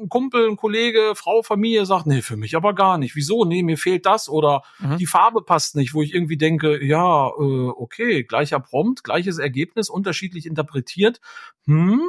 ein 0.00 0.08
Kumpel, 0.08 0.48
ein 0.48 0.56
Kollege, 0.56 1.12
Frau, 1.14 1.42
Familie 1.42 1.86
sagt, 1.86 2.06
nee, 2.06 2.22
für 2.22 2.36
mich 2.36 2.56
aber 2.56 2.74
gar 2.74 2.98
nicht. 2.98 3.14
Wieso? 3.16 3.44
Nee, 3.44 3.62
mir 3.62 3.78
fehlt 3.78 4.06
das 4.06 4.28
oder 4.28 4.62
mhm. 4.78 4.96
die 4.96 5.06
Farbe 5.06 5.42
passt 5.42 5.76
nicht, 5.76 5.94
wo 5.94 6.02
ich 6.02 6.14
irgendwie 6.14 6.38
denke, 6.38 6.84
ja, 6.84 7.28
äh, 7.28 7.68
okay, 7.68 8.24
gleicher 8.24 8.60
Prompt, 8.60 9.04
gleiches 9.04 9.38
Ergebnis, 9.38 9.90
unterschiedlich 9.90 10.46
interpretiert. 10.46 11.20
Hm, 11.66 12.02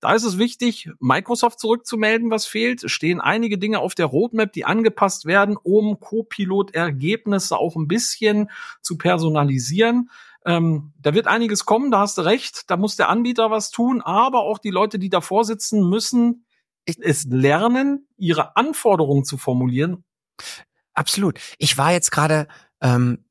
da 0.00 0.14
ist 0.14 0.24
es 0.24 0.38
wichtig, 0.38 0.90
Microsoft 1.00 1.58
zurückzumelden, 1.58 2.30
was 2.30 2.46
fehlt. 2.46 2.84
Es 2.84 2.92
stehen 2.92 3.20
einige 3.20 3.58
Dinge 3.58 3.80
auf 3.80 3.94
der 3.94 4.06
Roadmap, 4.06 4.52
die 4.52 4.64
angepasst 4.64 5.24
werden, 5.24 5.56
um 5.56 5.98
Copilot-Ergebnisse 6.00 7.56
auch 7.56 7.76
ein 7.76 7.88
bisschen 7.88 8.50
zu 8.82 8.98
personalisieren. 8.98 10.10
Ähm, 10.44 10.92
da 11.00 11.12
wird 11.12 11.26
einiges 11.26 11.64
kommen, 11.64 11.90
da 11.90 11.98
hast 11.98 12.18
du 12.18 12.22
recht. 12.22 12.70
Da 12.70 12.76
muss 12.76 12.96
der 12.96 13.08
Anbieter 13.08 13.50
was 13.50 13.70
tun, 13.70 14.00
aber 14.00 14.42
auch 14.42 14.58
die 14.58 14.70
Leute, 14.70 14.98
die 14.98 15.08
davor 15.08 15.44
sitzen, 15.44 15.88
müssen 15.88 16.45
es 16.86 17.24
lernen, 17.24 18.08
ihre 18.16 18.56
Anforderungen 18.56 19.24
zu 19.24 19.36
formulieren. 19.36 20.04
Absolut. 20.94 21.38
Ich 21.58 21.76
war 21.76 21.92
jetzt 21.92 22.10
gerade 22.10 22.48
ähm, 22.80 23.26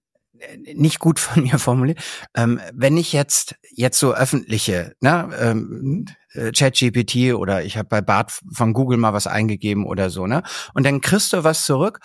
nicht 0.74 1.00
gut 1.00 1.20
von 1.20 1.44
mir 1.44 1.60
formuliert. 1.60 2.00
Ähm, 2.36 2.60
wenn 2.74 2.98
ich 2.98 3.14
jetzt 3.14 3.56
jetzt 3.72 4.00
so 4.00 4.14
öffentliche, 4.14 4.94
ne, 5.02 5.30
ähm, 5.40 6.06
äh, 6.34 6.52
ChatGPT 6.52 7.34
oder 7.34 7.64
ich 7.64 7.78
habe 7.78 7.90
bei 7.90 8.02
Bart 8.02 8.40
von 8.52 8.74
Google 8.74 8.98
mal 8.98 9.14
was 9.14 9.28
eingegeben 9.28 9.86
oder 9.86 10.10
so, 10.10 10.28
ne, 10.28 10.44
und 10.74 10.86
dann 10.86 11.02
kriegst 11.02 11.34
du 11.34 11.44
was 11.44 11.66
zurück 11.66 12.00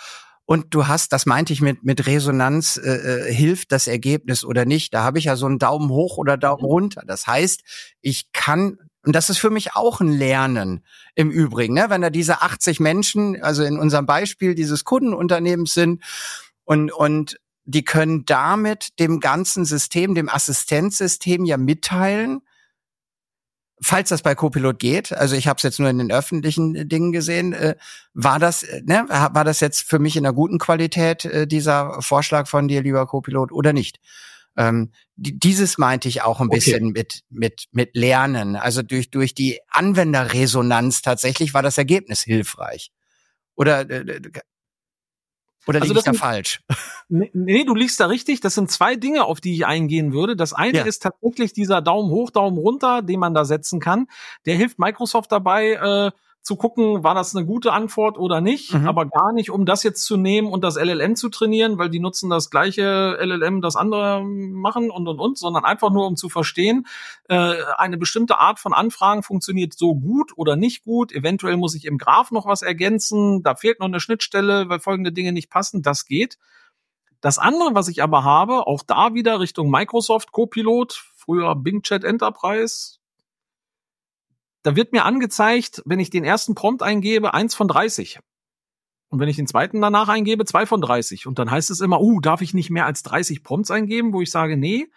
und 0.45 0.73
du 0.73 0.87
hast, 0.87 1.13
das 1.13 1.25
meinte 1.25 1.53
ich 1.53 1.61
mit 1.61 1.83
mit 1.83 2.07
Resonanz, 2.07 2.77
äh, 2.77 3.29
äh 3.29 3.33
hilft 3.33 3.71
das 3.71 3.87
Ergebnis 3.87 4.43
oder 4.43 4.65
nicht? 4.65 4.93
Da 4.93 5.03
habe 5.03 5.19
ich 5.19 5.25
ja 5.25 5.35
so 5.35 5.45
einen 5.45 5.59
Daumen 5.59 5.89
hoch 5.89 6.17
oder 6.17 6.37
Daumen 6.37 6.65
runter. 6.65 7.03
Das 7.05 7.27
heißt, 7.27 7.61
ich 8.01 8.31
kann 8.31 8.77
und 9.05 9.15
das 9.15 9.29
ist 9.29 9.39
für 9.39 9.49
mich 9.49 9.75
auch 9.75 9.99
ein 9.99 10.11
Lernen 10.11 10.85
im 11.15 11.31
Übrigen, 11.31 11.73
ne? 11.73 11.85
wenn 11.89 12.01
da 12.01 12.09
diese 12.09 12.41
80 12.41 12.79
Menschen, 12.79 13.41
also 13.41 13.63
in 13.63 13.79
unserem 13.79 14.05
Beispiel 14.05 14.53
dieses 14.55 14.83
Kundenunternehmens 14.83 15.73
sind 15.73 16.03
und, 16.65 16.91
und 16.91 17.39
die 17.65 17.83
können 17.83 18.25
damit 18.25 18.99
dem 18.99 19.19
ganzen 19.19 19.65
System, 19.65 20.13
dem 20.13 20.29
Assistenzsystem 20.29 21.45
ja 21.45 21.57
mitteilen, 21.57 22.41
falls 23.81 24.09
das 24.09 24.21
bei 24.21 24.35
Copilot 24.35 24.77
geht, 24.77 25.11
also 25.11 25.35
ich 25.35 25.47
habe 25.47 25.57
es 25.57 25.63
jetzt 25.63 25.79
nur 25.79 25.89
in 25.89 25.97
den 25.97 26.11
öffentlichen 26.11 26.87
Dingen 26.87 27.11
gesehen, 27.11 27.53
äh, 27.53 27.75
war 28.13 28.37
das, 28.37 28.61
äh, 28.61 28.81
ne, 28.85 29.05
war 29.09 29.43
das 29.43 29.59
jetzt 29.59 29.81
für 29.81 29.97
mich 29.97 30.15
in 30.15 30.25
einer 30.25 30.33
guten 30.33 30.59
Qualität 30.59 31.25
äh, 31.25 31.47
dieser 31.47 32.01
Vorschlag 32.01 32.47
von 32.47 32.67
dir, 32.67 32.83
lieber 32.83 33.07
Copilot, 33.07 33.51
oder 33.51 33.73
nicht? 33.73 33.99
Ähm, 34.57 34.91
dieses 35.15 35.77
meinte 35.77 36.07
ich 36.09 36.23
auch 36.23 36.41
ein 36.41 36.47
okay. 36.47 36.57
bisschen 36.57 36.89
mit, 36.89 37.21
mit, 37.29 37.65
mit 37.71 37.95
Lernen. 37.95 38.55
Also 38.55 38.81
durch, 38.81 39.09
durch 39.09 39.33
die 39.33 39.59
Anwenderresonanz 39.69 41.01
tatsächlich 41.01 41.53
war 41.53 41.61
das 41.61 41.77
Ergebnis 41.77 42.21
hilfreich. 42.21 42.91
Oder, 43.55 43.89
äh, 43.89 44.21
oder 45.67 45.81
also 45.81 45.93
liege 45.93 45.99
ich 45.99 46.05
da 46.05 46.13
falsch? 46.13 46.61
Nee, 47.13 47.29
nee, 47.33 47.65
du 47.65 47.75
liegst 47.75 47.99
da 47.99 48.05
richtig. 48.05 48.39
Das 48.39 48.55
sind 48.55 48.71
zwei 48.71 48.95
Dinge, 48.95 49.25
auf 49.25 49.41
die 49.41 49.53
ich 49.53 49.65
eingehen 49.65 50.13
würde. 50.13 50.37
Das 50.37 50.53
eine 50.53 50.77
ja. 50.77 50.83
ist 50.85 51.03
tatsächlich 51.03 51.51
dieser 51.51 51.81
Daumen 51.81 52.09
hoch, 52.09 52.29
Daumen 52.29 52.57
runter, 52.57 53.01
den 53.01 53.19
man 53.19 53.33
da 53.33 53.43
setzen 53.43 53.81
kann. 53.81 54.07
Der 54.45 54.55
hilft 54.55 54.79
Microsoft 54.79 55.29
dabei, 55.29 55.73
äh, 55.73 56.11
zu 56.41 56.55
gucken, 56.55 57.03
war 57.03 57.13
das 57.13 57.35
eine 57.35 57.45
gute 57.45 57.71
Antwort 57.71 58.17
oder 58.17 58.41
nicht, 58.41 58.73
mhm. 58.73 58.87
aber 58.87 59.05
gar 59.05 59.31
nicht, 59.31 59.51
um 59.51 59.65
das 59.65 59.83
jetzt 59.83 60.03
zu 60.03 60.17
nehmen 60.17 60.47
und 60.47 60.63
das 60.63 60.75
LLM 60.75 61.15
zu 61.15 61.29
trainieren, 61.29 61.77
weil 61.77 61.89
die 61.89 61.99
nutzen 61.99 62.31
das 62.31 62.49
gleiche 62.49 63.17
LLM, 63.21 63.61
das 63.61 63.75
andere 63.75 64.23
machen 64.23 64.89
und 64.89 65.07
und 65.07 65.19
und, 65.19 65.37
sondern 65.37 65.65
einfach 65.65 65.91
nur, 65.91 66.07
um 66.07 66.15
zu 66.15 66.29
verstehen, 66.29 66.87
äh, 67.29 67.55
eine 67.77 67.97
bestimmte 67.97 68.39
Art 68.39 68.59
von 68.59 68.73
Anfragen 68.73 69.21
funktioniert 69.21 69.73
so 69.73 69.93
gut 69.93 70.31
oder 70.35 70.55
nicht 70.55 70.83
gut. 70.83 71.11
Eventuell 71.11 71.57
muss 71.57 71.75
ich 71.75 71.85
im 71.85 71.99
Graph 71.99 72.31
noch 72.31 72.47
was 72.47 72.63
ergänzen, 72.63 73.43
da 73.43 73.55
fehlt 73.55 73.79
noch 73.79 73.87
eine 73.87 73.99
Schnittstelle, 73.99 74.67
weil 74.67 74.79
folgende 74.79 75.11
Dinge 75.11 75.33
nicht 75.33 75.51
passen. 75.51 75.83
Das 75.83 76.05
geht. 76.05 76.37
Das 77.21 77.37
andere, 77.37 77.75
was 77.75 77.87
ich 77.87 78.01
aber 78.01 78.23
habe, 78.23 78.65
auch 78.65 78.81
da 78.81 79.13
wieder 79.13 79.39
Richtung 79.39 79.69
Microsoft 79.69 80.31
Copilot, 80.31 81.03
früher 81.15 81.55
Bing 81.55 81.83
Chat 81.83 82.03
Enterprise, 82.03 82.97
da 84.63 84.75
wird 84.75 84.91
mir 84.91 85.05
angezeigt, 85.05 85.81
wenn 85.85 85.99
ich 85.99 86.09
den 86.09 86.23
ersten 86.23 86.55
Prompt 86.55 86.83
eingebe, 86.83 87.33
eins 87.33 87.55
von 87.55 87.67
30. 87.67 88.19
Und 89.09 89.19
wenn 89.19 89.27
ich 89.27 89.35
den 89.35 89.47
zweiten 89.47 89.81
danach 89.81 90.07
eingebe, 90.07 90.45
zwei 90.45 90.65
von 90.65 90.81
30. 90.81 91.27
Und 91.27 91.37
dann 91.37 91.51
heißt 91.51 91.69
es 91.69 91.81
immer, 91.81 91.99
uh, 91.99 92.21
darf 92.21 92.41
ich 92.41 92.53
nicht 92.53 92.69
mehr 92.69 92.85
als 92.85 93.03
30 93.03 93.43
Prompts 93.43 93.69
eingeben, 93.71 94.13
wo 94.13 94.21
ich 94.21 94.31
sage, 94.31 94.55
nee, 94.55 94.87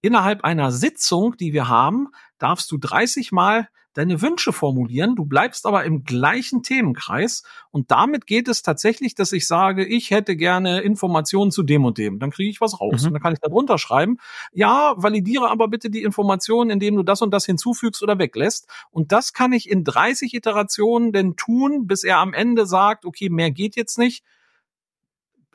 innerhalb 0.00 0.44
einer 0.44 0.72
Sitzung, 0.72 1.36
die 1.36 1.52
wir 1.52 1.68
haben, 1.68 2.08
darfst 2.38 2.70
du 2.70 2.78
30 2.78 3.32
Mal 3.32 3.68
deine 3.98 4.22
Wünsche 4.22 4.52
formulieren. 4.52 5.16
Du 5.16 5.24
bleibst 5.24 5.66
aber 5.66 5.84
im 5.84 6.04
gleichen 6.04 6.62
Themenkreis. 6.62 7.42
Und 7.70 7.90
damit 7.90 8.26
geht 8.26 8.46
es 8.46 8.62
tatsächlich, 8.62 9.16
dass 9.16 9.32
ich 9.32 9.48
sage, 9.48 9.84
ich 9.84 10.12
hätte 10.12 10.36
gerne 10.36 10.80
Informationen 10.82 11.50
zu 11.50 11.64
dem 11.64 11.84
und 11.84 11.98
dem. 11.98 12.20
Dann 12.20 12.30
kriege 12.30 12.48
ich 12.48 12.60
was 12.60 12.80
raus. 12.80 13.02
Mhm. 13.02 13.08
Und 13.08 13.12
dann 13.14 13.22
kann 13.22 13.32
ich 13.32 13.40
da 13.40 13.48
drunter 13.48 13.76
schreiben, 13.76 14.18
ja, 14.52 14.94
validiere 14.96 15.50
aber 15.50 15.66
bitte 15.66 15.90
die 15.90 16.04
Informationen, 16.04 16.70
indem 16.70 16.94
du 16.94 17.02
das 17.02 17.22
und 17.22 17.32
das 17.32 17.44
hinzufügst 17.44 18.02
oder 18.02 18.18
weglässt. 18.20 18.68
Und 18.90 19.10
das 19.10 19.32
kann 19.32 19.52
ich 19.52 19.68
in 19.68 19.82
30 19.82 20.32
Iterationen 20.32 21.12
denn 21.12 21.34
tun, 21.34 21.88
bis 21.88 22.04
er 22.04 22.18
am 22.18 22.32
Ende 22.32 22.66
sagt, 22.66 23.04
okay, 23.04 23.28
mehr 23.28 23.50
geht 23.50 23.74
jetzt 23.74 23.98
nicht 23.98 24.24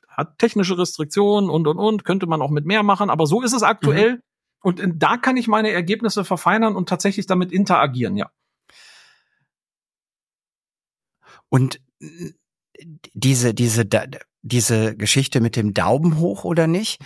hat 0.07 0.37
technische 0.37 0.77
Restriktionen 0.77 1.49
und 1.49 1.65
und 1.65 1.79
und, 1.79 2.05
könnte 2.05 2.27
man 2.27 2.39
auch 2.43 2.51
mit 2.51 2.67
mehr 2.67 2.83
machen, 2.83 3.09
aber 3.09 3.25
so 3.25 3.41
ist 3.41 3.53
es 3.53 3.63
aktuell. 3.63 4.17
Mhm. 4.17 4.21
Und 4.63 4.81
da 4.95 5.17
kann 5.17 5.35
ich 5.37 5.47
meine 5.47 5.71
Ergebnisse 5.71 6.23
verfeinern 6.23 6.75
und 6.75 6.87
tatsächlich 6.87 7.27
damit 7.27 7.51
interagieren, 7.51 8.15
ja. 8.15 8.31
Und 11.49 11.81
äh, 11.99 12.31
diese, 13.13 13.53
diese, 13.53 13.85
diese 14.41 14.95
Geschichte 14.95 15.41
mit 15.41 15.57
dem 15.57 15.73
Daumen 15.73 16.17
hoch 16.17 16.45
oder 16.45 16.65
nicht, 16.65 17.01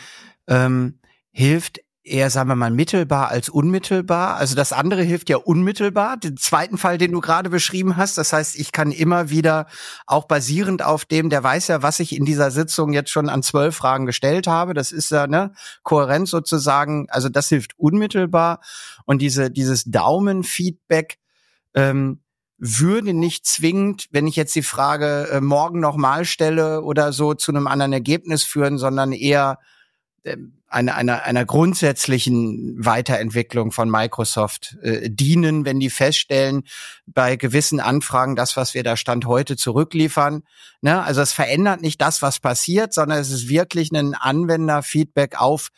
ähm, 0.47 0.99
hilft 1.31 1.81
eher, 2.07 2.29
sagen 2.29 2.49
wir 2.49 2.55
mal, 2.55 2.71
mittelbar 2.71 3.29
als 3.29 3.49
unmittelbar. 3.49 4.37
Also 4.37 4.55
das 4.55 4.73
andere 4.73 5.03
hilft 5.03 5.29
ja 5.29 5.37
unmittelbar. 5.37 6.17
Den 6.17 6.37
zweiten 6.37 6.77
Fall, 6.77 6.97
den 6.97 7.11
du 7.11 7.21
gerade 7.21 7.49
beschrieben 7.49 7.97
hast, 7.97 8.17
das 8.17 8.33
heißt, 8.33 8.55
ich 8.55 8.71
kann 8.71 8.91
immer 8.91 9.29
wieder, 9.29 9.67
auch 10.05 10.25
basierend 10.25 10.83
auf 10.83 11.05
dem, 11.05 11.29
der 11.29 11.43
weiß 11.43 11.67
ja, 11.67 11.83
was 11.83 11.99
ich 11.99 12.15
in 12.15 12.25
dieser 12.25 12.51
Sitzung 12.51 12.93
jetzt 12.93 13.11
schon 13.11 13.29
an 13.29 13.43
zwölf 13.43 13.75
Fragen 13.75 14.05
gestellt 14.05 14.47
habe. 14.47 14.73
Das 14.73 14.91
ist 14.91 15.11
ja 15.11 15.27
ne 15.27 15.53
Kohärenz 15.83 16.29
sozusagen. 16.29 17.07
Also 17.09 17.29
das 17.29 17.49
hilft 17.49 17.77
unmittelbar. 17.77 18.61
Und 19.05 19.21
diese 19.21 19.51
dieses 19.51 19.83
Daumenfeedback 19.85 21.19
ähm, 21.73 22.21
würde 22.57 23.13
nicht 23.13 23.45
zwingend, 23.45 24.07
wenn 24.11 24.27
ich 24.27 24.35
jetzt 24.35 24.55
die 24.55 24.63
Frage 24.63 25.29
äh, 25.31 25.41
morgen 25.41 25.79
nochmal 25.79 26.25
stelle 26.25 26.81
oder 26.81 27.13
so, 27.13 27.33
zu 27.33 27.51
einem 27.51 27.67
anderen 27.67 27.93
Ergebnis 27.93 28.43
führen, 28.43 28.77
sondern 28.77 29.11
eher 29.11 29.59
ähm, 30.23 30.56
einer, 30.69 30.95
einer, 30.95 31.23
einer 31.23 31.45
grundsätzlichen 31.45 32.75
Weiterentwicklung 32.77 33.71
von 33.71 33.89
Microsoft 33.89 34.77
äh, 34.81 35.09
dienen, 35.09 35.65
wenn 35.65 35.79
die 35.79 35.89
feststellen, 35.89 36.63
bei 37.05 37.35
gewissen 37.35 37.79
Anfragen 37.79 38.35
das, 38.35 38.57
was 38.57 38.73
wir 38.73 38.83
da 38.83 38.97
Stand 38.97 39.25
heute 39.25 39.55
zurückliefern. 39.55 40.43
Ne? 40.81 41.01
Also 41.01 41.21
es 41.21 41.33
verändert 41.33 41.81
nicht 41.81 42.01
das, 42.01 42.21
was 42.21 42.39
passiert, 42.39 42.93
sondern 42.93 43.19
es 43.19 43.31
ist 43.31 43.49
wirklich 43.49 43.91
ein 43.91 44.13
Anwenderfeedback 44.13 45.39
auf 45.39 45.69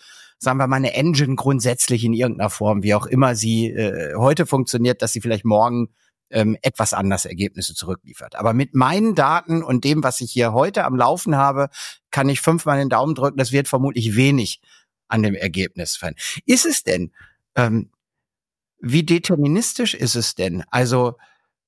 sagen 0.41 0.57
wir 0.57 0.67
mal, 0.67 0.77
eine 0.77 0.93
Engine 0.93 1.35
grundsätzlich 1.35 2.05
in 2.05 2.13
irgendeiner 2.13 2.49
Form, 2.49 2.81
wie 2.81 2.95
auch 2.95 3.05
immer 3.05 3.35
sie 3.35 3.71
äh, 3.71 4.15
heute 4.15 4.45
funktioniert, 4.45 5.01
dass 5.01 5.11
sie 5.11 5.19
vielleicht 5.19 5.43
morgen 5.43 5.89
ähm, 6.29 6.57
etwas 6.61 6.93
anders 6.93 7.25
Ergebnisse 7.25 7.73
zurückliefert. 7.73 8.35
Aber 8.35 8.53
mit 8.53 8.75
meinen 8.75 9.15
Daten 9.15 9.63
und 9.63 9.83
dem, 9.83 10.03
was 10.03 10.21
ich 10.21 10.31
hier 10.31 10.53
heute 10.53 10.85
am 10.85 10.95
Laufen 10.95 11.35
habe, 11.35 11.69
kann 12.11 12.29
ich 12.29 12.41
fünfmal 12.41 12.77
den 12.77 12.89
Daumen 12.89 13.15
drücken. 13.15 13.37
Das 13.37 13.51
wird 13.51 13.67
vermutlich 13.67 14.15
wenig 14.15 14.61
an 15.09 15.23
dem 15.23 15.35
Ergebnis 15.35 15.97
fallen. 15.97 16.15
Ist 16.45 16.65
es 16.65 16.83
denn, 16.83 17.11
ähm, 17.55 17.91
wie 18.79 19.03
deterministisch 19.03 19.93
ist 19.93 20.15
es 20.15 20.35
denn? 20.35 20.63
Also 20.71 21.17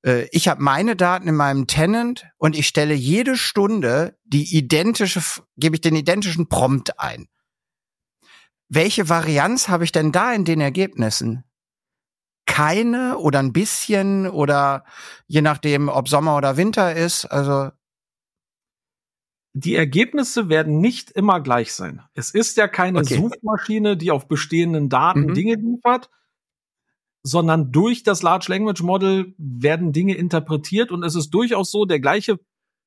äh, 0.05 0.27
ich 0.31 0.47
habe 0.47 0.61
meine 0.61 0.95
Daten 0.95 1.27
in 1.27 1.35
meinem 1.35 1.67
Tenant 1.67 2.27
und 2.37 2.55
ich 2.55 2.67
stelle 2.67 2.93
jede 2.93 3.37
Stunde 3.37 4.17
die 4.23 4.57
identische, 4.57 5.21
gebe 5.57 5.75
ich 5.75 5.81
den 5.81 5.95
identischen 5.95 6.47
Prompt 6.47 6.99
ein. 6.99 7.27
Welche 8.69 9.09
Varianz 9.09 9.67
habe 9.67 9.83
ich 9.83 9.91
denn 9.91 10.11
da 10.11 10.33
in 10.33 10.45
den 10.45 10.61
Ergebnissen? 10.61 11.43
Keine 12.45 13.17
oder 13.17 13.39
ein 13.39 13.53
bisschen 13.53 14.27
oder 14.27 14.85
je 15.27 15.41
nachdem, 15.41 15.89
ob 15.89 16.07
Sommer 16.07 16.37
oder 16.37 16.57
Winter 16.57 16.95
ist. 16.95 17.25
Also 17.25 17.71
die 19.53 19.75
Ergebnisse 19.75 20.49
werden 20.49 20.79
nicht 20.79 21.11
immer 21.11 21.41
gleich 21.41 21.73
sein. 21.73 22.01
Es 22.13 22.31
ist 22.31 22.57
ja 22.57 22.67
keine 22.67 22.99
okay. 22.99 23.15
Suchmaschine, 23.15 23.97
die 23.97 24.11
auf 24.11 24.27
bestehenden 24.27 24.89
Daten 24.89 25.27
mhm. 25.27 25.33
Dinge 25.33 25.55
liefert, 25.55 26.09
sondern 27.23 27.71
durch 27.71 28.03
das 28.03 28.23
Large 28.23 28.47
Language 28.49 28.81
Model 28.81 29.35
werden 29.37 29.91
Dinge 29.91 30.15
interpretiert 30.15 30.91
und 30.91 31.03
es 31.03 31.15
ist 31.15 31.31
durchaus 31.31 31.69
so, 31.71 31.85
der 31.85 31.99
gleiche 31.99 32.39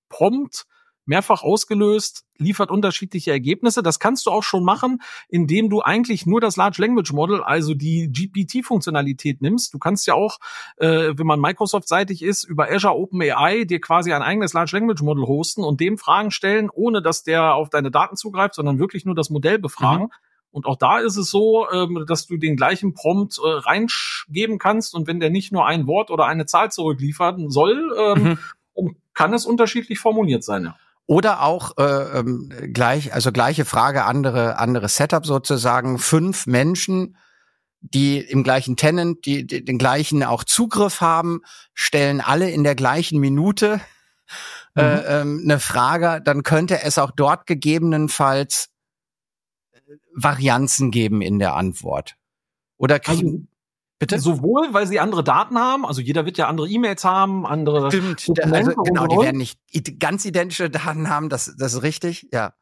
Prompt 0.08 0.64
mehrfach 1.06 1.42
ausgelöst, 1.42 2.24
liefert 2.38 2.70
unterschiedliche 2.70 3.30
Ergebnisse. 3.30 3.82
Das 3.82 3.98
kannst 3.98 4.26
du 4.26 4.30
auch 4.30 4.42
schon 4.42 4.64
machen, 4.64 5.00
indem 5.28 5.70
du 5.70 5.82
eigentlich 5.82 6.26
nur 6.26 6.40
das 6.40 6.56
Large 6.56 6.80
Language 6.80 7.12
Model, 7.12 7.42
also 7.42 7.74
die 7.74 8.10
GPT-Funktionalität 8.10 9.40
nimmst. 9.40 9.74
Du 9.74 9.78
kannst 9.78 10.06
ja 10.06 10.14
auch, 10.14 10.38
äh, 10.76 11.12
wenn 11.16 11.26
man 11.26 11.40
Microsoft-seitig 11.40 12.22
ist, 12.22 12.44
über 12.44 12.70
Azure 12.70 12.96
OpenAI 12.96 13.64
dir 13.64 13.80
quasi 13.80 14.12
ein 14.12 14.22
eigenes 14.22 14.52
Large 14.52 14.76
Language 14.76 15.02
Model 15.02 15.26
hosten 15.26 15.62
und 15.62 15.80
dem 15.80 15.98
Fragen 15.98 16.30
stellen, 16.30 16.70
ohne 16.70 17.02
dass 17.02 17.22
der 17.22 17.54
auf 17.54 17.70
deine 17.70 17.90
Daten 17.90 18.16
zugreift, 18.16 18.54
sondern 18.54 18.78
wirklich 18.78 19.04
nur 19.04 19.14
das 19.14 19.30
Modell 19.30 19.58
befragen. 19.58 20.04
Mhm. 20.04 20.12
Und 20.54 20.66
auch 20.66 20.76
da 20.76 21.00
ist 21.00 21.16
es 21.16 21.30
so, 21.30 21.68
ähm, 21.72 22.04
dass 22.06 22.28
du 22.28 22.36
den 22.36 22.56
gleichen 22.56 22.94
Prompt 22.94 23.38
äh, 23.38 23.48
reingeben 23.48 24.58
kannst 24.58 24.94
und 24.94 25.08
wenn 25.08 25.18
der 25.18 25.30
nicht 25.30 25.50
nur 25.50 25.66
ein 25.66 25.88
Wort 25.88 26.12
oder 26.12 26.26
eine 26.26 26.46
Zahl 26.46 26.70
zurückliefern 26.70 27.50
soll, 27.50 27.92
ähm, 27.98 28.38
mhm. 28.76 28.96
kann 29.14 29.34
es 29.34 29.46
unterschiedlich 29.46 29.98
formuliert 29.98 30.44
sein. 30.44 30.66
Ja. 30.66 30.76
Oder 31.06 31.42
auch 31.42 31.76
äh, 31.76 32.18
ähm, 32.18 32.50
gleich, 32.72 33.12
also 33.12 33.30
gleiche 33.30 33.64
Frage, 33.64 34.04
andere 34.04 34.58
andere 34.58 34.88
Setup 34.88 35.26
sozusagen. 35.26 35.98
Fünf 35.98 36.46
Menschen, 36.46 37.16
die 37.80 38.18
im 38.18 38.42
gleichen 38.42 38.76
Tenant, 38.76 39.26
die, 39.26 39.46
die 39.46 39.64
den 39.64 39.76
gleichen 39.76 40.22
auch 40.22 40.44
Zugriff 40.44 41.02
haben, 41.02 41.42
stellen 41.74 42.22
alle 42.22 42.50
in 42.50 42.64
der 42.64 42.74
gleichen 42.74 43.20
Minute 43.20 43.80
äh, 44.76 44.82
mhm. 44.82 44.98
äh, 44.98 45.20
ähm, 45.20 45.40
eine 45.44 45.60
Frage. 45.60 46.22
Dann 46.24 46.42
könnte 46.42 46.82
es 46.82 46.96
auch 46.96 47.10
dort 47.10 47.46
gegebenenfalls 47.46 48.70
äh, 49.72 49.78
Varianzen 50.14 50.90
geben 50.90 51.20
in 51.20 51.38
der 51.38 51.54
Antwort. 51.54 52.16
Oder 52.78 52.98
kriegen, 52.98 53.26
also, 53.26 53.46
Bitte? 53.98 54.18
Sowohl, 54.18 54.72
weil 54.72 54.86
sie 54.86 54.98
andere 54.98 55.22
Daten 55.22 55.58
haben, 55.58 55.86
also 55.86 56.00
jeder 56.00 56.26
wird 56.26 56.36
ja 56.36 56.48
andere 56.48 56.68
E-Mails 56.68 57.04
haben, 57.04 57.46
andere. 57.46 57.90
Stimmt, 57.90 58.28
also, 58.52 58.74
genau, 58.82 59.06
die 59.06 59.16
werden 59.18 59.38
nicht 59.38 59.58
ganz 60.00 60.24
identische 60.24 60.68
Daten 60.68 61.08
haben, 61.08 61.28
das, 61.28 61.54
das 61.56 61.74
ist 61.74 61.82
richtig, 61.82 62.28
ja. 62.32 62.54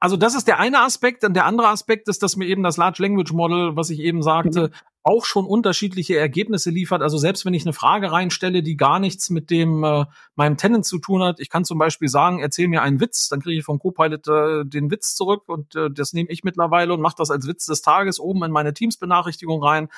Also 0.00 0.16
das 0.16 0.34
ist 0.34 0.48
der 0.48 0.58
eine 0.58 0.80
Aspekt. 0.80 1.24
Und 1.24 1.34
der 1.34 1.44
andere 1.44 1.68
Aspekt 1.68 2.08
ist, 2.08 2.22
dass 2.22 2.36
mir 2.36 2.46
eben 2.46 2.62
das 2.62 2.78
Large 2.78 3.02
Language 3.02 3.32
Model, 3.32 3.76
was 3.76 3.90
ich 3.90 4.00
eben 4.00 4.22
sagte, 4.22 4.68
mhm. 4.68 4.74
Auch 5.02 5.24
schon 5.24 5.46
unterschiedliche 5.46 6.18
Ergebnisse 6.18 6.70
liefert. 6.70 7.00
Also 7.02 7.16
selbst 7.16 7.46
wenn 7.46 7.54
ich 7.54 7.64
eine 7.64 7.72
Frage 7.72 8.12
reinstelle, 8.12 8.62
die 8.62 8.76
gar 8.76 8.98
nichts 8.98 9.30
mit 9.30 9.50
dem 9.50 9.82
äh, 9.82 10.04
meinem 10.34 10.56
Tenant 10.56 10.84
zu 10.84 10.98
tun 10.98 11.22
hat, 11.22 11.40
ich 11.40 11.48
kann 11.48 11.64
zum 11.64 11.78
Beispiel 11.78 12.08
sagen, 12.08 12.40
erzähl 12.40 12.68
mir 12.68 12.82
einen 12.82 13.00
Witz, 13.00 13.28
dann 13.28 13.40
kriege 13.40 13.58
ich 13.58 13.64
vom 13.64 13.78
Copilot 13.78 14.28
äh, 14.28 14.64
den 14.66 14.90
Witz 14.90 15.14
zurück 15.14 15.44
und 15.48 15.74
äh, 15.74 15.90
das 15.90 16.12
nehme 16.12 16.30
ich 16.30 16.44
mittlerweile 16.44 16.92
und 16.92 17.00
mache 17.00 17.16
das 17.16 17.30
als 17.30 17.46
Witz 17.46 17.64
des 17.66 17.80
Tages 17.80 18.20
oben 18.20 18.44
in 18.44 18.52
meine 18.52 18.74
Teams-Benachrichtigung 18.74 19.62
rein. 19.62 19.88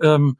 Ähm, 0.00 0.38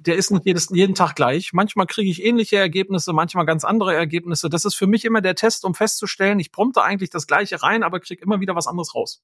der 0.00 0.16
ist 0.16 0.30
nicht 0.30 0.44
jedes, 0.44 0.68
jeden 0.70 0.94
Tag 0.94 1.14
gleich. 1.14 1.52
Manchmal 1.52 1.86
kriege 1.86 2.10
ich 2.10 2.24
ähnliche 2.24 2.56
Ergebnisse, 2.56 3.12
manchmal 3.12 3.46
ganz 3.46 3.64
andere 3.64 3.94
Ergebnisse. 3.94 4.50
Das 4.50 4.64
ist 4.64 4.74
für 4.74 4.86
mich 4.86 5.04
immer 5.04 5.20
der 5.20 5.36
Test, 5.36 5.64
um 5.64 5.74
festzustellen, 5.74 6.40
ich 6.40 6.52
prompte 6.52 6.82
eigentlich 6.82 7.10
das 7.10 7.26
Gleiche 7.26 7.62
rein, 7.62 7.82
aber 7.82 8.00
kriege 8.00 8.22
immer 8.22 8.40
wieder 8.40 8.56
was 8.56 8.66
anderes 8.66 8.94
raus. 8.94 9.22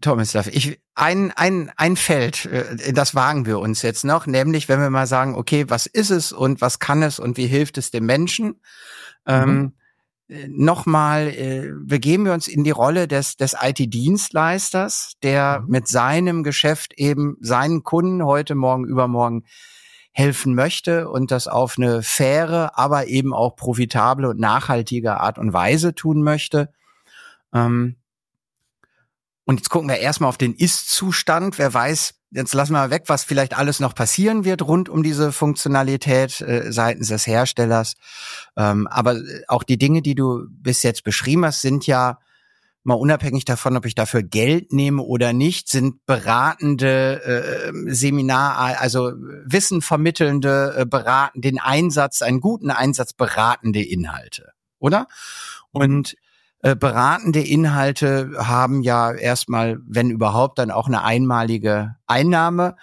Tomislav, 0.00 0.46
ich, 0.48 0.80
ein, 0.94 1.32
ein, 1.32 1.70
ein 1.76 1.96
Feld, 1.96 2.46
äh, 2.46 2.92
das 2.92 3.14
wagen 3.14 3.46
wir 3.46 3.58
uns 3.58 3.82
jetzt 3.82 4.04
noch, 4.04 4.26
nämlich 4.26 4.68
wenn 4.68 4.80
wir 4.80 4.90
mal 4.90 5.06
sagen, 5.06 5.34
okay, 5.34 5.64
was 5.68 5.86
ist 5.86 6.10
es 6.10 6.32
und 6.32 6.60
was 6.60 6.78
kann 6.78 7.02
es 7.02 7.18
und 7.18 7.36
wie 7.36 7.46
hilft 7.46 7.78
es 7.78 7.90
dem 7.90 8.06
Menschen? 8.06 8.60
Ähm, 9.26 9.48
mhm. 9.48 9.72
Ähm, 10.30 10.54
nochmal 10.56 11.28
äh, 11.28 11.72
begeben 11.80 12.24
wir 12.24 12.34
uns 12.34 12.48
in 12.48 12.64
die 12.64 12.70
Rolle 12.70 13.08
des, 13.08 13.36
des 13.36 13.56
IT-Dienstleisters, 13.60 15.14
der 15.22 15.60
mhm. 15.60 15.70
mit 15.70 15.88
seinem 15.88 16.42
Geschäft 16.42 16.92
eben 16.96 17.36
seinen 17.40 17.82
Kunden 17.82 18.24
heute, 18.24 18.54
morgen, 18.54 18.84
übermorgen 18.84 19.44
helfen 20.12 20.54
möchte 20.54 21.08
und 21.08 21.30
das 21.30 21.46
auf 21.46 21.78
eine 21.78 22.02
faire, 22.02 22.76
aber 22.76 23.06
eben 23.06 23.32
auch 23.32 23.54
profitable 23.54 24.28
und 24.28 24.40
nachhaltige 24.40 25.20
Art 25.20 25.38
und 25.38 25.52
Weise 25.52 25.94
tun 25.94 26.22
möchte. 26.22 26.72
Ähm, 27.54 27.97
und 29.48 29.56
jetzt 29.56 29.70
gucken 29.70 29.88
wir 29.88 29.96
erstmal 29.96 30.28
auf 30.28 30.36
den 30.36 30.52
Ist-Zustand. 30.52 31.56
Wer 31.56 31.72
weiß, 31.72 32.16
jetzt 32.32 32.52
lassen 32.52 32.74
wir 32.74 32.80
mal 32.80 32.90
weg, 32.90 33.04
was 33.06 33.24
vielleicht 33.24 33.56
alles 33.56 33.80
noch 33.80 33.94
passieren 33.94 34.44
wird 34.44 34.60
rund 34.60 34.90
um 34.90 35.02
diese 35.02 35.32
Funktionalität 35.32 36.42
äh, 36.42 36.70
seitens 36.70 37.08
des 37.08 37.26
Herstellers. 37.26 37.94
Ähm, 38.58 38.86
aber 38.88 39.16
auch 39.46 39.62
die 39.62 39.78
Dinge, 39.78 40.02
die 40.02 40.14
du 40.14 40.44
bis 40.50 40.82
jetzt 40.82 41.02
beschrieben 41.02 41.46
hast, 41.46 41.62
sind 41.62 41.86
ja 41.86 42.18
mal 42.82 42.96
unabhängig 42.96 43.46
davon, 43.46 43.74
ob 43.78 43.86
ich 43.86 43.94
dafür 43.94 44.22
Geld 44.22 44.74
nehme 44.74 45.02
oder 45.02 45.32
nicht, 45.32 45.70
sind 45.70 46.04
beratende 46.04 47.22
äh, 47.24 47.94
Seminar, 47.94 48.78
also 48.78 49.12
Wissen 49.46 49.80
vermittelnde, 49.80 50.74
äh, 50.76 50.84
beraten, 50.84 51.40
den 51.40 51.58
Einsatz, 51.58 52.20
einen 52.20 52.40
guten 52.40 52.70
Einsatz 52.70 53.14
beratende 53.14 53.82
Inhalte, 53.82 54.52
oder? 54.78 55.06
Und 55.72 56.16
äh, 56.62 56.74
beratende 56.74 57.40
Inhalte 57.40 58.32
haben 58.38 58.82
ja 58.82 59.12
erstmal, 59.12 59.78
wenn 59.86 60.10
überhaupt, 60.10 60.58
dann 60.58 60.70
auch 60.70 60.88
eine 60.88 61.04
einmalige 61.04 61.96
Einnahme. 62.06 62.76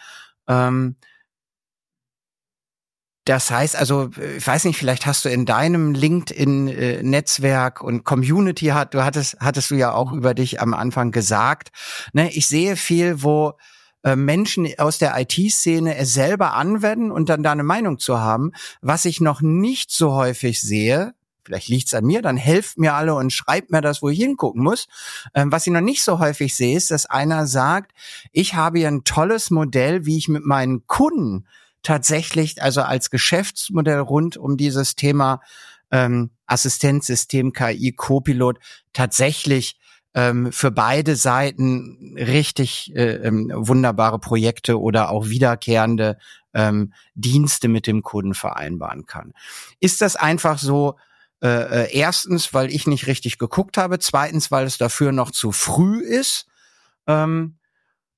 Ähm, 0.47 0.95
das 3.26 3.49
heißt 3.49 3.76
also, 3.76 4.11
ich 4.38 4.45
weiß 4.45 4.65
nicht, 4.65 4.78
vielleicht 4.78 5.07
hast 5.07 5.26
du 5.26 5.30
in 5.30 5.47
deinem 5.47 5.95
LinkedIn-Netzwerk 5.95 7.82
und 7.82 8.03
Community, 8.03 8.67
hat, 8.67 8.93
du 8.93 9.03
hattest, 9.03 9.38
hattest 9.39 9.71
du 9.71 9.76
ja 9.76 9.93
auch 9.93 10.13
über 10.13 10.36
dich 10.36 10.61
am 10.61 10.76
Anfang 10.76 11.11
gesagt. 11.11 11.71
Ne, 12.13 12.32
ich 12.32 12.47
sehe 12.47 12.76
viel, 12.76 13.23
wo 13.23 13.53
äh, 14.03 14.15
Menschen 14.15 14.69
aus 14.78 14.99
der 14.99 15.19
IT-Szene 15.19 15.97
es 15.97 16.13
selber 16.13 16.53
anwenden 16.53 17.11
und 17.11 17.28
dann 17.28 17.41
da 17.41 17.51
eine 17.51 17.63
Meinung 17.63 17.97
zu 17.97 18.19
haben. 18.19 18.51
Was 18.82 19.05
ich 19.05 19.19
noch 19.19 19.41
nicht 19.41 19.89
so 19.89 20.13
häufig 20.13 20.61
sehe, 20.61 21.15
vielleicht 21.46 21.68
liegt's 21.68 21.93
an 21.93 22.06
mir, 22.06 22.22
dann 22.22 22.38
helft 22.38 22.78
mir 22.78 22.93
alle 22.93 23.16
und 23.16 23.32
schreibt 23.32 23.72
mir 23.72 23.82
das, 23.82 24.02
wo 24.02 24.10
ich 24.10 24.18
hingucken 24.20 24.64
muss. 24.64 24.88
Ähm, 25.34 25.52
was 25.52 25.68
ich 25.68 25.74
noch 25.74 25.82
nicht 25.82 26.04
so 26.04 26.20
häufig 26.20 26.56
sehe, 26.56 26.76
ist, 26.76 26.91
dass 26.91 27.06
einer 27.06 27.48
sagt, 27.48 27.91
ich 28.32 28.56
habe 28.56 28.80
hier 28.80 28.88
ein 28.88 29.04
tolles 29.04 29.52
Modell, 29.52 30.06
wie 30.06 30.18
ich 30.18 30.28
mit 30.28 30.46
meinen 30.46 30.88
Kunden 30.88 31.46
tatsächlich, 31.84 32.62
also 32.62 32.82
als 32.82 33.12
Geschäftsmodell 33.12 34.00
rund 34.00 34.38
um 34.38 34.58
dieses 34.58 34.96
Thema 34.96 35.41
ähm, 35.91 36.32
Assistenzsystem, 36.48 37.54
KI, 37.54 37.93
Copilot 37.93 38.60
tatsächlich 38.91 39.78
ähm, 40.16 40.52
für 40.52 40.72
beide 40.72 41.16
Seiten 41.16 42.16
richtig 42.18 42.96
äh, 42.96 43.16
ähm, 43.16 43.52
wunderbare 43.54 44.18
Projekte 44.18 44.80
oder 44.80 45.12
auch 45.12 45.28
wiederkehrende 45.28 46.18
ähm, 46.54 46.93
Dienste 47.14 47.68
mit 47.68 47.86
dem 47.86 48.02
Kunden 48.02 48.34
vereinbaren 48.34 49.06
kann. 49.06 49.34
Ist 49.80 50.02
das 50.02 50.16
einfach 50.16 50.58
so, 50.58 50.96
äh, 51.46 51.84
äh, 51.84 51.98
erstens, 51.98 52.54
weil 52.54 52.72
ich 52.72 52.88
nicht 52.88 53.08
richtig 53.08 53.38
geguckt 53.38 53.78
habe, 53.78 54.00
zweitens, 54.00 54.52
weil 54.52 54.66
es 54.66 54.78
dafür 54.78 55.12
noch 55.12 55.32
zu 55.32 55.52
früh 55.52 56.02
ist, 56.02 56.46
ähm, 57.08 57.58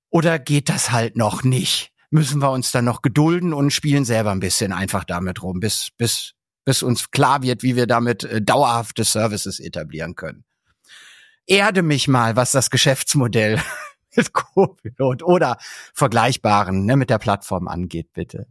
oder 0.10 0.40
geht 0.40 0.70
das 0.70 0.92
halt 0.92 1.18
noch 1.18 1.44
nicht? 1.44 1.92
müssen 2.10 2.42
wir 2.42 2.52
uns 2.52 2.72
dann 2.72 2.86
noch 2.86 3.02
gedulden 3.02 3.54
und 3.54 3.72
spielen 3.72 4.06
selber 4.06 4.32
ein 4.32 4.40
bisschen 4.40 4.72
einfach 4.72 5.04
damit 5.04 5.44
rum, 5.44 5.60
bis, 5.60 5.90
bis, 5.98 6.34
bis 6.66 6.84
uns 6.84 7.12
klar 7.12 7.44
wird, 7.44 7.64
wie 7.64 7.76
wir 7.76 7.88
damit 7.88 8.24
äh, 8.24 8.42
dauerhafte 8.42 9.04
Services 9.04 9.60
etablieren 9.60 10.16
können. 10.16 10.46
Erde 11.46 11.82
mich 11.82 12.08
mal, 12.08 12.36
was 12.36 12.52
das 12.52 12.70
Geschäftsmodell 12.70 13.62
mit 14.16 14.34
Copilot 14.34 15.24
oder 15.24 15.58
vergleichbaren 15.94 16.86
ne, 16.86 16.98
mit 16.98 17.10
der 17.10 17.20
Plattform 17.20 17.68
angeht, 17.68 18.14
bitte. 18.14 18.48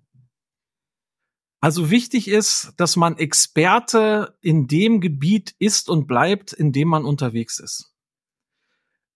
Also 1.60 1.90
wichtig 1.90 2.28
ist, 2.28 2.74
dass 2.76 2.96
man 2.96 3.16
Experte 3.16 4.36
in 4.40 4.66
dem 4.66 5.00
Gebiet 5.00 5.54
ist 5.58 5.88
und 5.88 6.06
bleibt, 6.06 6.52
in 6.52 6.72
dem 6.72 6.88
man 6.88 7.04
unterwegs 7.04 7.58
ist. 7.58 7.95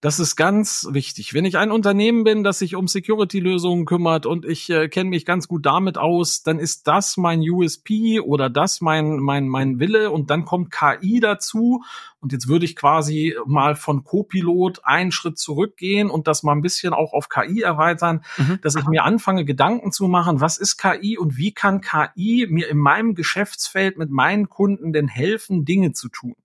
Das 0.02 0.18
ist 0.18 0.34
ganz 0.34 0.86
wichtig. 0.90 1.34
Wenn 1.34 1.44
ich 1.44 1.58
ein 1.58 1.70
Unternehmen 1.70 2.24
bin, 2.24 2.42
das 2.42 2.60
sich 2.60 2.74
um 2.74 2.88
Security-Lösungen 2.88 3.84
kümmert 3.84 4.24
und 4.24 4.46
ich 4.46 4.70
äh, 4.70 4.88
kenne 4.88 5.10
mich 5.10 5.26
ganz 5.26 5.46
gut 5.46 5.66
damit 5.66 5.98
aus, 5.98 6.42
dann 6.42 6.58
ist 6.58 6.88
das 6.88 7.18
mein 7.18 7.40
USP 7.40 8.18
oder 8.18 8.48
das 8.48 8.80
mein, 8.80 9.18
mein, 9.18 9.46
mein 9.46 9.78
Wille 9.78 10.10
und 10.10 10.30
dann 10.30 10.46
kommt 10.46 10.70
KI 10.70 11.20
dazu. 11.20 11.84
Und 12.18 12.32
jetzt 12.32 12.48
würde 12.48 12.64
ich 12.64 12.76
quasi 12.76 13.36
mal 13.44 13.76
von 13.76 14.02
Copilot 14.02 14.80
einen 14.84 15.12
Schritt 15.12 15.38
zurückgehen 15.38 16.08
und 16.08 16.26
das 16.26 16.42
mal 16.42 16.52
ein 16.52 16.62
bisschen 16.62 16.94
auch 16.94 17.12
auf 17.12 17.28
KI 17.28 17.60
erweitern, 17.60 18.24
mhm. 18.38 18.58
dass 18.62 18.76
ich 18.76 18.86
mir 18.86 19.04
anfange, 19.04 19.44
Gedanken 19.44 19.92
zu 19.92 20.08
machen, 20.08 20.40
was 20.40 20.56
ist 20.56 20.78
KI 20.78 21.18
und 21.18 21.36
wie 21.36 21.52
kann 21.52 21.82
KI 21.82 22.46
mir 22.48 22.68
in 22.68 22.78
meinem 22.78 23.14
Geschäftsfeld 23.14 23.98
mit 23.98 24.08
meinen 24.08 24.48
Kunden 24.48 24.94
denn 24.94 25.08
helfen, 25.08 25.66
Dinge 25.66 25.92
zu 25.92 26.08
tun. 26.08 26.36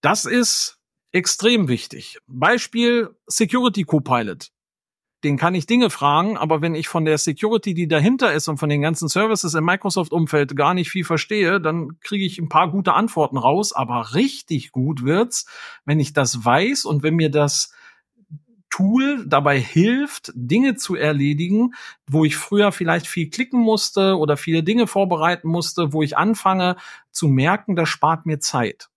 Das 0.00 0.24
ist 0.24 0.78
extrem 1.14 1.68
wichtig. 1.68 2.18
Beispiel 2.26 3.10
Security 3.26 3.84
Copilot. 3.84 4.50
Den 5.22 5.38
kann 5.38 5.54
ich 5.54 5.64
Dinge 5.64 5.88
fragen, 5.88 6.36
aber 6.36 6.60
wenn 6.60 6.74
ich 6.74 6.88
von 6.88 7.06
der 7.06 7.16
Security, 7.16 7.72
die 7.72 7.88
dahinter 7.88 8.34
ist 8.34 8.48
und 8.48 8.58
von 8.58 8.68
den 8.68 8.82
ganzen 8.82 9.08
Services 9.08 9.54
im 9.54 9.64
Microsoft-Umfeld 9.64 10.54
gar 10.54 10.74
nicht 10.74 10.90
viel 10.90 11.04
verstehe, 11.04 11.60
dann 11.60 11.98
kriege 12.00 12.26
ich 12.26 12.38
ein 12.38 12.50
paar 12.50 12.70
gute 12.70 12.92
Antworten 12.92 13.38
raus. 13.38 13.72
Aber 13.72 14.14
richtig 14.14 14.72
gut 14.72 15.04
wird's, 15.04 15.46
wenn 15.86 16.00
ich 16.00 16.12
das 16.12 16.44
weiß 16.44 16.84
und 16.84 17.02
wenn 17.02 17.14
mir 17.14 17.30
das 17.30 17.72
Tool 18.68 19.24
dabei 19.26 19.58
hilft, 19.58 20.32
Dinge 20.34 20.74
zu 20.74 20.96
erledigen, 20.96 21.74
wo 22.10 22.24
ich 22.24 22.36
früher 22.36 22.72
vielleicht 22.72 23.06
viel 23.06 23.30
klicken 23.30 23.60
musste 23.60 24.18
oder 24.18 24.36
viele 24.36 24.64
Dinge 24.64 24.88
vorbereiten 24.88 25.48
musste, 25.48 25.92
wo 25.92 26.02
ich 26.02 26.18
anfange 26.18 26.76
zu 27.12 27.28
merken, 27.28 27.76
das 27.76 27.88
spart 27.88 28.26
mir 28.26 28.40
Zeit. 28.40 28.90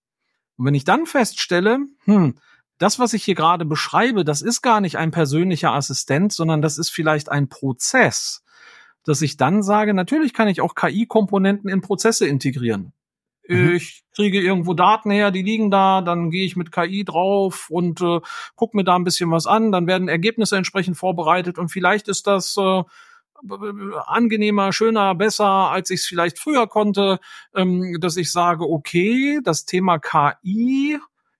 Und 0.58 0.66
wenn 0.66 0.74
ich 0.74 0.84
dann 0.84 1.06
feststelle, 1.06 1.78
hm, 2.04 2.34
das, 2.78 2.98
was 2.98 3.12
ich 3.12 3.24
hier 3.24 3.34
gerade 3.34 3.64
beschreibe, 3.64 4.24
das 4.24 4.42
ist 4.42 4.60
gar 4.60 4.80
nicht 4.80 4.96
ein 4.96 5.10
persönlicher 5.10 5.72
Assistent, 5.72 6.32
sondern 6.32 6.62
das 6.62 6.78
ist 6.78 6.90
vielleicht 6.90 7.30
ein 7.30 7.48
Prozess, 7.48 8.44
dass 9.04 9.22
ich 9.22 9.36
dann 9.36 9.62
sage, 9.62 9.94
natürlich 9.94 10.34
kann 10.34 10.48
ich 10.48 10.60
auch 10.60 10.74
KI-Komponenten 10.74 11.70
in 11.70 11.80
Prozesse 11.80 12.26
integrieren. 12.26 12.92
Mhm. 13.48 13.72
Ich 13.72 14.04
kriege 14.14 14.40
irgendwo 14.40 14.74
Daten 14.74 15.10
her, 15.10 15.30
die 15.30 15.42
liegen 15.42 15.70
da, 15.70 16.02
dann 16.02 16.30
gehe 16.30 16.44
ich 16.44 16.56
mit 16.56 16.70
KI 16.70 17.04
drauf 17.04 17.68
und 17.70 18.00
äh, 18.00 18.20
gucke 18.54 18.76
mir 18.76 18.84
da 18.84 18.94
ein 18.94 19.04
bisschen 19.04 19.30
was 19.30 19.46
an, 19.46 19.72
dann 19.72 19.86
werden 19.86 20.08
Ergebnisse 20.08 20.56
entsprechend 20.56 20.96
vorbereitet 20.96 21.58
und 21.58 21.70
vielleicht 21.70 22.08
ist 22.08 22.26
das 22.26 22.56
äh, 22.58 22.82
angenehmer, 24.06 24.72
schöner, 24.72 25.14
besser, 25.14 25.46
als 25.46 25.90
ich 25.90 26.00
es 26.00 26.06
vielleicht 26.06 26.38
früher 26.38 26.66
konnte, 26.66 27.20
ähm, 27.54 27.98
dass 28.00 28.16
ich 28.16 28.32
sage, 28.32 28.68
okay, 28.68 29.40
das 29.42 29.64
Thema 29.64 29.98
KI 29.98 30.98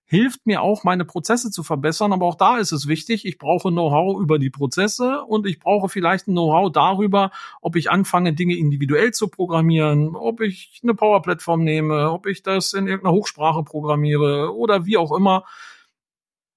hilft 0.09 0.47
mir 0.47 0.63
auch, 0.63 0.83
meine 0.83 1.05
Prozesse 1.05 1.51
zu 1.51 1.61
verbessern. 1.61 2.11
Aber 2.13 2.25
auch 2.25 2.35
da 2.35 2.57
ist 2.57 2.71
es 2.71 2.87
wichtig, 2.87 3.25
ich 3.25 3.37
brauche 3.37 3.69
Know-how 3.69 4.19
über 4.19 4.39
die 4.39 4.49
Prozesse 4.49 5.23
und 5.23 5.45
ich 5.45 5.59
brauche 5.59 5.87
vielleicht 5.87 6.27
ein 6.27 6.31
Know-how 6.31 6.71
darüber, 6.71 7.31
ob 7.61 7.75
ich 7.75 7.91
anfange, 7.91 8.33
Dinge 8.33 8.55
individuell 8.55 9.11
zu 9.11 9.27
programmieren, 9.27 10.15
ob 10.15 10.41
ich 10.41 10.79
eine 10.81 10.95
Power-Plattform 10.95 11.63
nehme, 11.63 12.11
ob 12.11 12.25
ich 12.25 12.41
das 12.41 12.73
in 12.73 12.87
irgendeiner 12.87 13.13
Hochsprache 13.13 13.63
programmiere 13.63 14.55
oder 14.55 14.87
wie 14.87 14.97
auch 14.97 15.15
immer. 15.15 15.45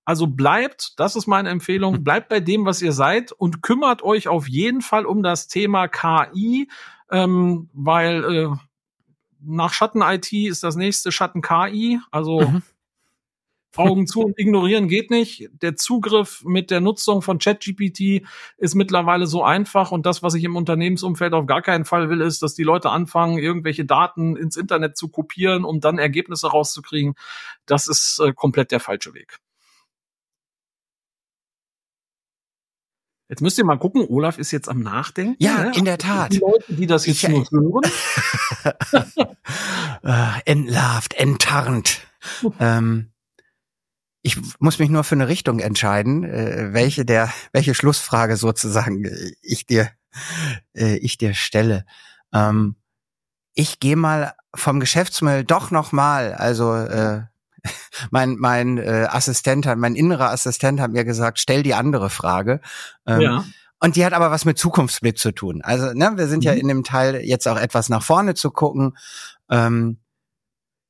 Also 0.04 0.26
bleibt, 0.26 0.98
das 0.98 1.14
ist 1.14 1.26
meine 1.26 1.50
Empfehlung, 1.50 1.96
hm. 1.96 2.04
bleibt 2.04 2.28
bei 2.28 2.40
dem, 2.40 2.64
was 2.64 2.82
ihr 2.82 2.92
seid 2.92 3.32
und 3.32 3.62
kümmert 3.62 4.02
euch 4.02 4.28
auf 4.28 4.48
jeden 4.48 4.80
Fall 4.80 5.06
um 5.06 5.22
das 5.22 5.48
Thema 5.48 5.86
KI, 5.88 6.68
ähm, 7.10 7.68
weil 7.72 8.24
äh, 8.24 8.48
nach 9.44 9.72
Schatten-IT 9.72 10.32
ist 10.32 10.62
das 10.62 10.76
nächste 10.76 11.12
Schatten-KI. 11.12 12.00
Also 12.10 12.40
mhm. 12.40 12.62
Augen 13.76 14.06
zu 14.06 14.20
und 14.20 14.38
ignorieren 14.38 14.88
geht 14.88 15.10
nicht. 15.10 15.48
Der 15.62 15.76
Zugriff 15.76 16.42
mit 16.44 16.70
der 16.70 16.80
Nutzung 16.80 17.22
von 17.22 17.38
ChatGPT 17.38 18.26
ist 18.58 18.74
mittlerweile 18.74 19.26
so 19.26 19.42
einfach 19.42 19.92
und 19.92 20.04
das, 20.04 20.22
was 20.22 20.34
ich 20.34 20.44
im 20.44 20.56
Unternehmensumfeld 20.56 21.32
auf 21.32 21.46
gar 21.46 21.62
keinen 21.62 21.84
Fall 21.84 22.10
will, 22.10 22.20
ist, 22.20 22.42
dass 22.42 22.54
die 22.54 22.64
Leute 22.64 22.90
anfangen, 22.90 23.38
irgendwelche 23.38 23.84
Daten 23.84 24.36
ins 24.36 24.56
Internet 24.56 24.96
zu 24.96 25.08
kopieren, 25.08 25.64
um 25.64 25.80
dann 25.80 25.98
Ergebnisse 25.98 26.50
rauszukriegen. 26.50 27.14
Das 27.64 27.88
ist 27.88 28.20
äh, 28.22 28.32
komplett 28.34 28.72
der 28.72 28.80
falsche 28.80 29.14
Weg. 29.14 29.38
Jetzt 33.32 33.40
müsst 33.40 33.56
ihr 33.56 33.64
mal 33.64 33.78
gucken, 33.78 34.04
Olaf 34.10 34.36
ist 34.36 34.50
jetzt 34.50 34.68
am 34.68 34.80
Nachdenken. 34.80 35.36
Ja, 35.38 35.64
ne? 35.64 35.72
in 35.74 35.86
der 35.86 35.96
Tat. 35.96 36.34
Die 36.34 36.38
Leute, 36.40 36.74
die 36.74 36.86
das 36.86 37.06
jetzt 37.06 37.22
ich, 37.24 37.50
nur 37.50 37.80
hören. 37.82 39.26
äh, 40.04 40.42
entlarvt, 40.44 41.14
enttarnt. 41.14 42.02
ähm, 42.60 43.10
ich 44.20 44.36
muss 44.58 44.78
mich 44.78 44.90
nur 44.90 45.02
für 45.02 45.14
eine 45.14 45.28
Richtung 45.28 45.60
entscheiden, 45.60 46.24
äh, 46.24 46.74
welche 46.74 47.06
der, 47.06 47.32
welche 47.54 47.74
Schlussfrage 47.74 48.36
sozusagen 48.36 49.10
ich 49.40 49.64
dir, 49.64 49.88
äh, 50.74 50.96
ich 50.96 51.16
dir 51.16 51.32
stelle. 51.32 51.86
Ähm, 52.34 52.76
ich 53.54 53.80
gehe 53.80 53.96
mal 53.96 54.34
vom 54.54 54.78
Geschäftsmodell 54.78 55.44
doch 55.44 55.70
noch 55.70 55.90
mal, 55.92 56.34
also 56.34 56.74
äh, 56.74 57.22
mein 58.10 58.36
mein 58.36 58.78
äh, 58.78 59.06
Assistent, 59.08 59.66
mein 59.76 59.94
innerer 59.94 60.30
Assistent 60.30 60.80
hat 60.80 60.92
mir 60.92 61.04
gesagt, 61.04 61.38
stell 61.38 61.62
die 61.62 61.74
andere 61.74 62.10
Frage. 62.10 62.60
Ähm, 63.06 63.20
ja. 63.20 63.44
Und 63.80 63.96
die 63.96 64.04
hat 64.04 64.12
aber 64.12 64.30
was 64.30 64.44
mit 64.44 64.58
Zukunftsblick 64.58 65.18
zu 65.18 65.32
tun. 65.32 65.60
Also, 65.62 65.92
ne, 65.92 66.12
wir 66.14 66.28
sind 66.28 66.40
mhm. 66.40 66.46
ja 66.46 66.52
in 66.52 66.68
dem 66.68 66.84
Teil 66.84 67.16
jetzt 67.16 67.48
auch 67.48 67.58
etwas 67.58 67.88
nach 67.88 68.02
vorne 68.02 68.34
zu 68.34 68.52
gucken. 68.52 68.96
Ähm, 69.50 69.98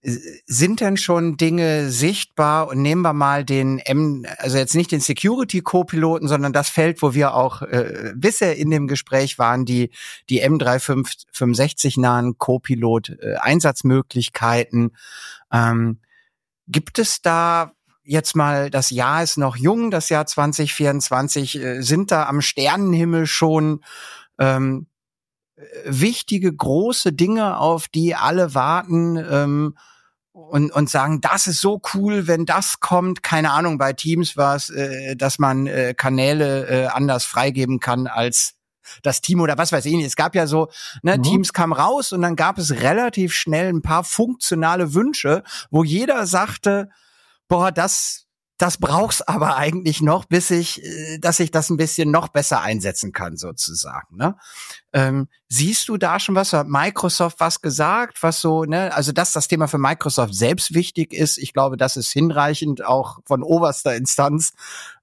sind 0.02 0.80
denn 0.80 0.96
schon 0.96 1.36
Dinge 1.36 1.90
sichtbar 1.90 2.66
und 2.68 2.82
nehmen 2.82 3.02
wir 3.02 3.12
mal 3.12 3.44
den 3.44 3.78
M, 3.78 4.26
also 4.38 4.58
jetzt 4.58 4.74
nicht 4.74 4.90
den 4.90 5.00
Security 5.00 5.60
Co-Piloten, 5.60 6.26
sondern 6.26 6.52
das 6.52 6.68
Feld, 6.68 7.02
wo 7.02 7.14
wir 7.14 7.34
auch 7.34 7.62
äh, 7.62 8.12
bisher 8.16 8.56
in 8.56 8.70
dem 8.70 8.88
Gespräch 8.88 9.38
waren, 9.38 9.64
die 9.64 9.90
die 10.28 10.44
M365 10.44 12.00
nahen 12.00 12.36
Co-Pilot 12.36 13.10
äh, 13.20 13.36
Einsatzmöglichkeiten. 13.36 14.96
Ähm, 15.52 16.00
Gibt 16.68 16.98
es 16.98 17.22
da 17.22 17.72
jetzt 18.04 18.34
mal, 18.34 18.70
das 18.70 18.90
Jahr 18.90 19.22
ist 19.22 19.36
noch 19.36 19.56
jung, 19.56 19.90
das 19.90 20.08
Jahr 20.08 20.26
2024, 20.26 21.56
äh, 21.56 21.82
sind 21.82 22.10
da 22.10 22.26
am 22.26 22.40
Sternenhimmel 22.40 23.26
schon 23.26 23.84
ähm, 24.38 24.86
wichtige, 25.84 26.52
große 26.52 27.12
Dinge, 27.12 27.58
auf 27.58 27.88
die 27.88 28.14
alle 28.14 28.54
warten 28.54 29.16
ähm, 29.16 29.76
und, 30.32 30.72
und 30.72 30.90
sagen, 30.90 31.20
das 31.20 31.46
ist 31.46 31.60
so 31.60 31.80
cool, 31.94 32.26
wenn 32.26 32.46
das 32.46 32.80
kommt. 32.80 33.22
Keine 33.22 33.52
Ahnung, 33.52 33.78
bei 33.78 33.92
Teams 33.92 34.36
war 34.36 34.56
es, 34.56 34.70
äh, 34.70 35.14
dass 35.14 35.38
man 35.38 35.66
äh, 35.66 35.94
Kanäle 35.96 36.66
äh, 36.66 36.86
anders 36.86 37.24
freigeben 37.24 37.80
kann 37.80 38.06
als 38.06 38.54
das 39.02 39.20
Team 39.20 39.40
oder 39.40 39.58
was 39.58 39.72
weiß 39.72 39.84
ich 39.86 39.94
nicht. 39.94 40.06
Es 40.06 40.16
gab 40.16 40.34
ja 40.34 40.46
so, 40.46 40.68
ne, 41.02 41.18
mhm. 41.18 41.22
Teams 41.22 41.52
kam 41.52 41.72
raus 41.72 42.12
und 42.12 42.22
dann 42.22 42.36
gab 42.36 42.58
es 42.58 42.70
relativ 42.82 43.32
schnell 43.34 43.68
ein 43.68 43.82
paar 43.82 44.04
funktionale 44.04 44.94
Wünsche, 44.94 45.42
wo 45.70 45.84
jeder 45.84 46.26
sagte, 46.26 46.88
boah, 47.48 47.70
das 47.72 48.26
das 48.58 48.78
brauch's 48.78 49.22
aber 49.22 49.56
eigentlich 49.56 50.02
noch, 50.02 50.24
bis 50.24 50.50
ich, 50.50 50.84
äh, 50.84 51.18
dass 51.18 51.40
ich 51.40 51.50
das 51.50 51.70
ein 51.70 51.76
bisschen 51.76 52.10
noch 52.10 52.28
besser 52.28 52.60
einsetzen 52.60 53.12
kann, 53.12 53.36
sozusagen. 53.36 54.16
Ne? 54.16 54.36
Ähm, 54.92 55.28
siehst 55.48 55.88
du 55.88 55.96
da 55.96 56.20
schon 56.20 56.34
was? 56.34 56.52
Hat 56.52 56.68
Microsoft 56.68 57.40
was 57.40 57.60
gesagt? 57.60 58.22
Was 58.22 58.40
so, 58.40 58.64
ne? 58.64 58.94
Also, 58.94 59.12
dass 59.12 59.32
das 59.32 59.48
Thema 59.48 59.66
für 59.66 59.78
Microsoft 59.78 60.34
selbst 60.34 60.74
wichtig 60.74 61.12
ist, 61.12 61.38
ich 61.38 61.52
glaube, 61.52 61.76
das 61.76 61.96
ist 61.96 62.12
hinreichend 62.12 62.84
auch 62.84 63.18
von 63.26 63.42
oberster 63.42 63.96
Instanz 63.96 64.52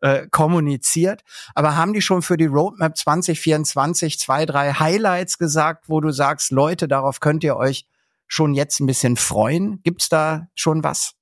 äh, 0.01 0.27
kommuniziert. 0.27 1.23
Aber 1.55 1.75
haben 1.75 1.93
die 1.93 2.01
schon 2.01 2.21
für 2.21 2.37
die 2.37 2.45
Roadmap 2.45 2.95
2024 2.97 4.19
zwei, 4.19 4.45
drei 4.45 4.73
Highlights 4.73 5.37
gesagt, 5.37 5.89
wo 5.89 5.99
du 6.01 6.11
sagst, 6.11 6.51
Leute, 6.51 6.87
darauf 6.87 7.19
könnt 7.19 7.43
ihr 7.43 7.57
euch 7.57 7.85
schon 8.27 8.53
jetzt 8.53 8.79
ein 8.79 8.85
bisschen 8.85 9.17
freuen? 9.17 9.81
Gibt's 9.83 10.07
da 10.07 10.47
schon 10.55 10.83
was? 10.83 11.15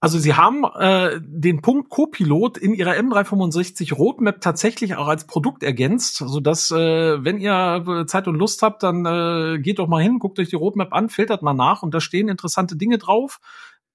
Also 0.00 0.20
sie 0.20 0.34
haben 0.34 0.64
äh, 0.78 1.18
den 1.20 1.60
Punkt 1.60 1.90
Copilot 1.90 2.56
in 2.56 2.72
ihrer 2.72 2.92
M365 2.92 3.94
Roadmap 3.94 4.40
tatsächlich 4.40 4.94
auch 4.94 5.08
als 5.08 5.26
Produkt 5.26 5.64
ergänzt, 5.64 6.18
so 6.18 6.38
dass 6.38 6.70
äh, 6.70 7.24
wenn 7.24 7.38
ihr 7.38 7.84
äh, 7.84 8.06
Zeit 8.06 8.28
und 8.28 8.36
Lust 8.36 8.62
habt, 8.62 8.84
dann 8.84 9.04
äh, 9.04 9.58
geht 9.58 9.80
doch 9.80 9.88
mal 9.88 10.00
hin, 10.00 10.20
guckt 10.20 10.38
euch 10.38 10.50
die 10.50 10.56
Roadmap 10.56 10.92
an, 10.92 11.08
filtert 11.08 11.42
mal 11.42 11.52
nach 11.52 11.82
und 11.82 11.94
da 11.94 12.00
stehen 12.00 12.28
interessante 12.28 12.76
Dinge 12.76 12.98
drauf 12.98 13.40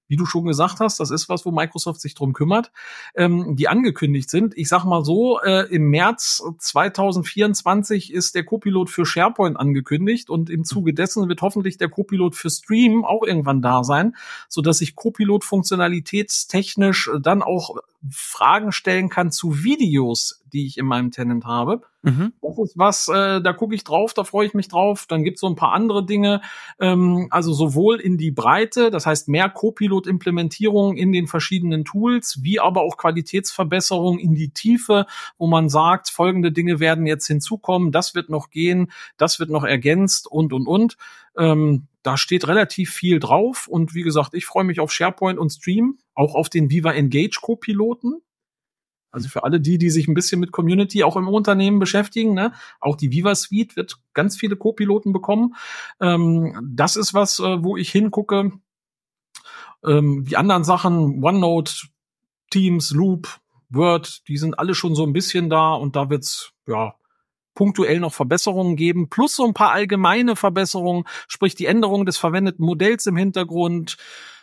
wie 0.08 0.16
du 0.16 0.26
schon 0.26 0.44
gesagt 0.44 0.80
hast, 0.80 1.00
das 1.00 1.10
ist 1.10 1.28
was, 1.28 1.44
wo 1.46 1.50
Microsoft 1.50 2.00
sich 2.00 2.14
drum 2.14 2.32
kümmert, 2.32 2.72
ähm, 3.14 3.56
die 3.56 3.68
angekündigt 3.68 4.30
sind. 4.30 4.56
Ich 4.56 4.68
sag 4.68 4.84
mal 4.84 5.04
so, 5.04 5.40
äh, 5.40 5.66
im 5.70 5.90
März 5.90 6.42
2024 6.58 8.12
ist 8.12 8.34
der 8.34 8.44
Copilot 8.44 8.90
für 8.90 9.06
SharePoint 9.06 9.58
angekündigt 9.58 10.30
und 10.30 10.50
im 10.50 10.64
Zuge 10.64 10.94
dessen 10.94 11.28
wird 11.28 11.42
hoffentlich 11.42 11.78
der 11.78 11.88
Copilot 11.88 12.34
für 12.34 12.50
Stream 12.50 13.04
auch 13.04 13.22
irgendwann 13.22 13.62
da 13.62 13.84
sein, 13.84 14.16
so 14.48 14.60
dass 14.60 14.80
ich 14.80 14.94
Copilot 14.94 15.44
funktionalitätstechnisch 15.44 17.10
dann 17.20 17.42
auch 17.42 17.76
Fragen 18.10 18.72
stellen 18.72 19.08
kann 19.08 19.30
zu 19.30 19.64
Videos, 19.64 20.42
die 20.52 20.66
ich 20.66 20.78
in 20.78 20.86
meinem 20.86 21.10
Tenant 21.10 21.44
habe. 21.44 21.82
Mhm. 22.02 22.32
Das 22.42 22.58
ist 22.58 22.76
was, 22.76 23.08
äh, 23.08 23.40
da 23.40 23.52
gucke 23.52 23.74
ich 23.74 23.82
drauf, 23.82 24.12
da 24.12 24.24
freue 24.24 24.46
ich 24.46 24.54
mich 24.54 24.68
drauf. 24.68 25.06
Dann 25.08 25.24
gibt's 25.24 25.40
so 25.40 25.46
ein 25.46 25.56
paar 25.56 25.72
andere 25.72 26.04
Dinge, 26.04 26.42
ähm, 26.78 27.28
also 27.30 27.52
sowohl 27.52 27.98
in 27.98 28.18
die 28.18 28.30
Breite, 28.30 28.90
das 28.90 29.06
heißt 29.06 29.28
mehr 29.28 29.48
Copilot-Implementierung 29.48 30.96
in 30.96 31.12
den 31.12 31.26
verschiedenen 31.26 31.84
Tools, 31.84 32.40
wie 32.42 32.60
aber 32.60 32.82
auch 32.82 32.96
Qualitätsverbesserung 32.98 34.18
in 34.18 34.34
die 34.34 34.50
Tiefe, 34.50 35.06
wo 35.38 35.46
man 35.46 35.68
sagt, 35.68 36.10
folgende 36.10 36.52
Dinge 36.52 36.78
werden 36.78 37.06
jetzt 37.06 37.26
hinzukommen, 37.26 37.90
das 37.90 38.14
wird 38.14 38.28
noch 38.28 38.50
gehen, 38.50 38.92
das 39.16 39.40
wird 39.40 39.50
noch 39.50 39.64
ergänzt 39.64 40.30
und 40.30 40.52
und 40.52 40.66
und. 40.66 40.96
Ähm, 41.38 41.88
da 42.04 42.18
steht 42.18 42.46
relativ 42.46 42.90
viel 42.92 43.18
drauf 43.18 43.66
und 43.66 43.94
wie 43.94 44.02
gesagt, 44.02 44.34
ich 44.34 44.44
freue 44.44 44.64
mich 44.64 44.78
auf 44.78 44.92
SharePoint 44.92 45.38
und 45.38 45.50
Stream, 45.50 45.98
auch 46.14 46.34
auf 46.34 46.50
den 46.50 46.70
Viva 46.70 46.92
Engage 46.92 47.38
Co-Piloten. 47.40 48.20
Also 49.10 49.28
für 49.28 49.42
alle 49.42 49.58
die, 49.58 49.78
die 49.78 49.90
sich 49.90 50.06
ein 50.06 50.14
bisschen 50.14 50.38
mit 50.38 50.52
Community 50.52 51.02
auch 51.02 51.16
im 51.16 51.28
Unternehmen 51.28 51.78
beschäftigen, 51.78 52.34
ne? 52.34 52.52
auch 52.80 52.96
die 52.96 53.10
Viva 53.10 53.34
Suite 53.34 53.74
wird 53.74 53.96
ganz 54.12 54.36
viele 54.36 54.56
Co-Piloten 54.56 55.12
bekommen. 55.12 55.54
Ähm, 55.98 56.58
das 56.62 56.96
ist 56.96 57.14
was, 57.14 57.38
äh, 57.38 57.64
wo 57.64 57.76
ich 57.76 57.90
hingucke. 57.90 58.52
Ähm, 59.82 60.24
die 60.28 60.36
anderen 60.36 60.64
Sachen, 60.64 61.24
OneNote, 61.24 61.86
Teams, 62.50 62.90
Loop, 62.90 63.40
Word, 63.70 64.28
die 64.28 64.36
sind 64.36 64.58
alle 64.58 64.74
schon 64.74 64.94
so 64.94 65.04
ein 65.04 65.14
bisschen 65.14 65.48
da 65.48 65.72
und 65.72 65.96
da 65.96 66.10
wird's 66.10 66.52
ja 66.66 66.94
punktuell 67.54 68.00
noch 68.00 68.12
Verbesserungen 68.12 68.76
geben, 68.76 69.08
plus 69.08 69.36
so 69.36 69.46
ein 69.46 69.54
paar 69.54 69.72
allgemeine 69.72 70.36
Verbesserungen, 70.36 71.04
sprich 71.28 71.54
die 71.54 71.66
Änderung 71.66 72.06
des 72.06 72.16
verwendeten 72.16 72.64
Modells 72.64 73.06
im 73.06 73.16
Hintergrund. 73.16 73.96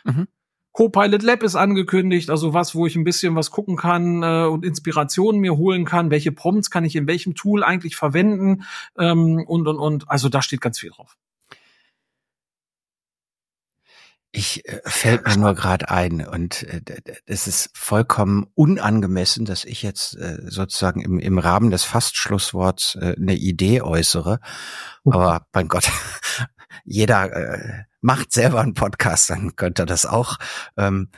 Mhm. 0.04 0.28
Copilot 0.72 1.22
Lab 1.22 1.42
ist 1.42 1.54
angekündigt, 1.54 2.30
also 2.30 2.54
was, 2.54 2.74
wo 2.74 2.86
ich 2.86 2.96
ein 2.96 3.04
bisschen 3.04 3.36
was 3.36 3.50
gucken 3.50 3.76
kann 3.76 4.22
äh, 4.22 4.46
und 4.46 4.64
Inspirationen 4.64 5.40
mir 5.40 5.56
holen 5.56 5.84
kann. 5.84 6.10
Welche 6.10 6.32
Prompts 6.32 6.70
kann 6.70 6.84
ich 6.84 6.96
in 6.96 7.06
welchem 7.06 7.34
Tool 7.34 7.62
eigentlich 7.62 7.94
verwenden 7.94 8.64
ähm, 8.98 9.44
und 9.46 9.68
und 9.68 9.78
und. 9.78 10.08
Also 10.10 10.30
da 10.30 10.40
steht 10.40 10.62
ganz 10.62 10.78
viel 10.78 10.90
drauf. 10.90 11.18
Ich 14.34 14.66
äh, 14.66 14.80
fällt 14.84 15.26
mir 15.26 15.36
nur 15.36 15.54
gerade 15.54 15.90
ein 15.90 16.26
und 16.26 16.62
äh, 16.62 16.80
es 17.26 17.46
ist 17.46 17.70
vollkommen 17.74 18.46
unangemessen, 18.54 19.44
dass 19.44 19.64
ich 19.64 19.82
jetzt 19.82 20.16
äh, 20.16 20.38
sozusagen 20.46 21.02
im, 21.02 21.18
im 21.18 21.38
Rahmen 21.38 21.70
des 21.70 21.84
Fastschlussworts 21.84 22.96
äh, 22.96 23.14
eine 23.16 23.34
Idee 23.34 23.82
äußere. 23.82 24.40
Mhm. 25.04 25.12
Aber 25.12 25.46
mein 25.52 25.68
Gott, 25.68 25.90
jeder 26.84 27.30
äh, 27.30 27.84
macht 28.00 28.32
selber 28.32 28.62
einen 28.62 28.72
Podcast, 28.72 29.28
dann 29.28 29.54
könnte 29.54 29.82
er 29.82 29.86
das 29.86 30.06
auch. 30.06 30.38
Ähm, 30.78 31.10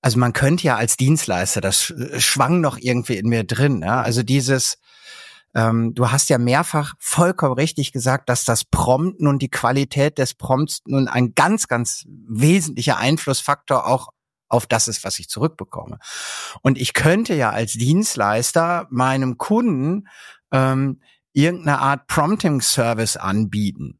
also 0.00 0.18
man 0.18 0.32
könnte 0.32 0.64
ja 0.64 0.76
als 0.76 0.96
Dienstleister, 0.96 1.60
das 1.60 1.92
schwang 2.18 2.60
noch 2.60 2.78
irgendwie 2.78 3.18
in 3.18 3.28
mir 3.28 3.44
drin. 3.44 3.82
Ja? 3.82 4.00
Also 4.00 4.22
dieses 4.22 4.78
ähm, 5.54 5.94
du 5.94 6.10
hast 6.10 6.30
ja 6.30 6.38
mehrfach 6.38 6.94
vollkommen 6.98 7.54
richtig 7.54 7.92
gesagt, 7.92 8.28
dass 8.28 8.44
das 8.44 8.64
Prompten 8.64 9.26
und 9.26 9.40
die 9.40 9.50
Qualität 9.50 10.18
des 10.18 10.34
Prompts 10.34 10.80
nun 10.86 11.08
ein 11.08 11.34
ganz, 11.34 11.68
ganz 11.68 12.04
wesentlicher 12.06 12.96
Einflussfaktor 12.96 13.86
auch 13.86 14.08
auf 14.48 14.66
das 14.66 14.88
ist, 14.88 15.04
was 15.04 15.18
ich 15.18 15.28
zurückbekomme. 15.28 15.98
Und 16.62 16.78
ich 16.78 16.92
könnte 16.92 17.34
ja 17.34 17.50
als 17.50 17.72
Dienstleister 17.72 18.86
meinem 18.90 19.38
Kunden 19.38 20.08
ähm, 20.52 21.00
irgendeine 21.32 21.78
Art 21.78 22.06
Prompting-Service 22.06 23.16
anbieten. 23.16 23.98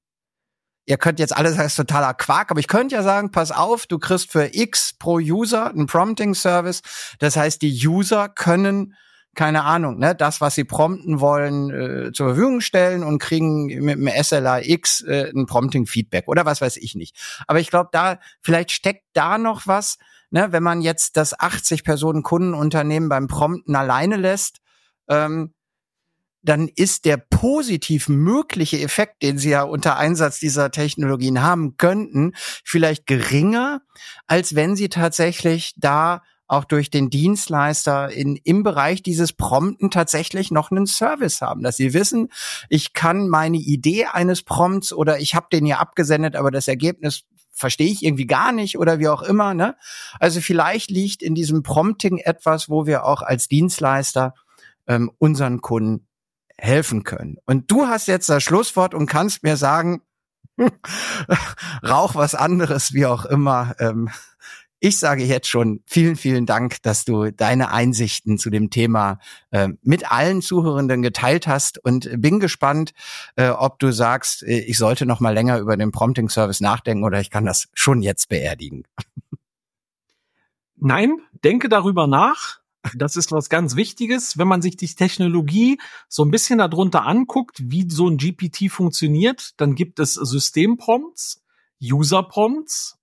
Ihr 0.84 0.98
könnt 0.98 1.20
jetzt 1.20 1.34
alles 1.34 1.58
als 1.58 1.76
totaler 1.76 2.12
Quark, 2.12 2.50
aber 2.50 2.60
ich 2.60 2.66
könnte 2.66 2.96
ja 2.96 3.02
sagen, 3.02 3.30
pass 3.30 3.52
auf, 3.52 3.86
du 3.86 3.98
kriegst 3.98 4.30
für 4.30 4.54
X 4.54 4.94
pro 4.98 5.14
User 5.16 5.70
einen 5.70 5.86
Prompting-Service. 5.86 6.82
Das 7.18 7.36
heißt, 7.36 7.62
die 7.62 7.86
User 7.86 8.28
können 8.28 8.94
keine 9.34 9.64
Ahnung, 9.64 9.98
ne, 9.98 10.14
das, 10.14 10.40
was 10.40 10.54
sie 10.54 10.64
prompten 10.64 11.20
wollen, 11.20 11.70
äh, 11.70 12.12
zur 12.12 12.28
Verfügung 12.28 12.60
stellen 12.60 13.02
und 13.02 13.18
kriegen 13.18 13.66
mit 13.66 13.96
dem 13.96 14.08
SLA 14.22 14.60
X 14.60 15.00
äh, 15.02 15.32
ein 15.34 15.46
Prompting-Feedback 15.46 16.28
oder 16.28 16.44
was 16.44 16.60
weiß 16.60 16.76
ich 16.76 16.94
nicht. 16.94 17.16
Aber 17.46 17.58
ich 17.58 17.70
glaube, 17.70 17.88
da 17.92 18.18
vielleicht 18.42 18.72
steckt 18.72 19.04
da 19.14 19.38
noch 19.38 19.66
was, 19.66 19.98
ne, 20.30 20.52
wenn 20.52 20.62
man 20.62 20.82
jetzt 20.82 21.16
das 21.16 21.38
80 21.38 21.82
Personen 21.82 22.22
Kundenunternehmen 22.22 23.08
beim 23.08 23.26
Prompten 23.26 23.74
alleine 23.74 24.16
lässt, 24.16 24.58
ähm, 25.08 25.54
dann 26.42 26.68
ist 26.68 27.04
der 27.04 27.16
positiv 27.18 28.08
mögliche 28.08 28.80
Effekt, 28.80 29.22
den 29.22 29.38
sie 29.38 29.50
ja 29.50 29.62
unter 29.62 29.96
Einsatz 29.96 30.40
dieser 30.40 30.70
Technologien 30.72 31.40
haben 31.40 31.76
könnten, 31.76 32.32
vielleicht 32.64 33.06
geringer, 33.06 33.80
als 34.26 34.54
wenn 34.54 34.74
sie 34.74 34.88
tatsächlich 34.88 35.72
da 35.76 36.22
auch 36.52 36.64
durch 36.64 36.90
den 36.90 37.08
Dienstleister 37.08 38.10
in, 38.10 38.36
im 38.36 38.62
Bereich 38.62 39.02
dieses 39.02 39.32
Prompten 39.32 39.90
tatsächlich 39.90 40.50
noch 40.50 40.70
einen 40.70 40.86
Service 40.86 41.40
haben, 41.40 41.62
dass 41.62 41.78
sie 41.78 41.94
wissen, 41.94 42.28
ich 42.68 42.92
kann 42.92 43.28
meine 43.28 43.56
Idee 43.56 44.04
eines 44.04 44.42
Prompts 44.42 44.92
oder 44.92 45.18
ich 45.18 45.34
habe 45.34 45.46
den 45.50 45.64
ja 45.64 45.78
abgesendet, 45.78 46.36
aber 46.36 46.50
das 46.50 46.68
Ergebnis 46.68 47.24
verstehe 47.50 47.90
ich 47.90 48.04
irgendwie 48.04 48.26
gar 48.26 48.52
nicht 48.52 48.78
oder 48.78 48.98
wie 48.98 49.08
auch 49.08 49.22
immer. 49.22 49.54
Ne? 49.54 49.76
Also 50.20 50.40
vielleicht 50.40 50.90
liegt 50.90 51.22
in 51.22 51.34
diesem 51.34 51.62
Prompting 51.62 52.18
etwas, 52.18 52.68
wo 52.68 52.86
wir 52.86 53.04
auch 53.04 53.22
als 53.22 53.48
Dienstleister 53.48 54.34
ähm, 54.86 55.10
unseren 55.18 55.62
Kunden 55.62 56.06
helfen 56.58 57.02
können. 57.02 57.38
Und 57.46 57.70
du 57.70 57.86
hast 57.86 58.08
jetzt 58.08 58.28
das 58.28 58.42
Schlusswort 58.42 58.94
und 58.94 59.06
kannst 59.06 59.42
mir 59.42 59.56
sagen, 59.56 60.02
rauch 61.82 62.14
was 62.14 62.34
anderes, 62.34 62.92
wie 62.92 63.06
auch 63.06 63.24
immer. 63.24 63.74
Ähm, 63.78 64.10
ich 64.84 64.98
sage 64.98 65.22
jetzt 65.22 65.48
schon 65.48 65.80
vielen, 65.86 66.16
vielen 66.16 66.44
Dank, 66.44 66.82
dass 66.82 67.04
du 67.04 67.30
deine 67.30 67.70
Einsichten 67.70 68.36
zu 68.36 68.50
dem 68.50 68.68
Thema 68.68 69.20
äh, 69.52 69.68
mit 69.82 70.10
allen 70.10 70.42
Zuhörenden 70.42 71.02
geteilt 71.02 71.46
hast 71.46 71.78
und 71.78 72.10
bin 72.20 72.40
gespannt, 72.40 72.92
äh, 73.36 73.50
ob 73.50 73.78
du 73.78 73.92
sagst, 73.92 74.42
äh, 74.42 74.58
ich 74.58 74.78
sollte 74.78 75.06
noch 75.06 75.20
mal 75.20 75.32
länger 75.32 75.60
über 75.60 75.76
den 75.76 75.92
Prompting 75.92 76.28
Service 76.28 76.60
nachdenken 76.60 77.04
oder 77.04 77.20
ich 77.20 77.30
kann 77.30 77.44
das 77.44 77.68
schon 77.74 78.02
jetzt 78.02 78.28
beerdigen. 78.28 78.82
Nein, 80.76 81.16
denke 81.44 81.68
darüber 81.68 82.08
nach. 82.08 82.58
Das 82.96 83.14
ist 83.14 83.30
was 83.30 83.48
ganz 83.48 83.76
Wichtiges, 83.76 84.36
wenn 84.36 84.48
man 84.48 84.62
sich 84.62 84.76
die 84.76 84.92
Technologie 84.92 85.78
so 86.08 86.24
ein 86.24 86.32
bisschen 86.32 86.58
darunter 86.58 87.06
anguckt, 87.06 87.62
wie 87.62 87.88
so 87.88 88.08
ein 88.08 88.16
GPT 88.16 88.68
funktioniert, 88.68 89.52
dann 89.58 89.76
gibt 89.76 90.00
es 90.00 90.14
Systemprompts, 90.14 91.40
User-Prompts 91.80 92.98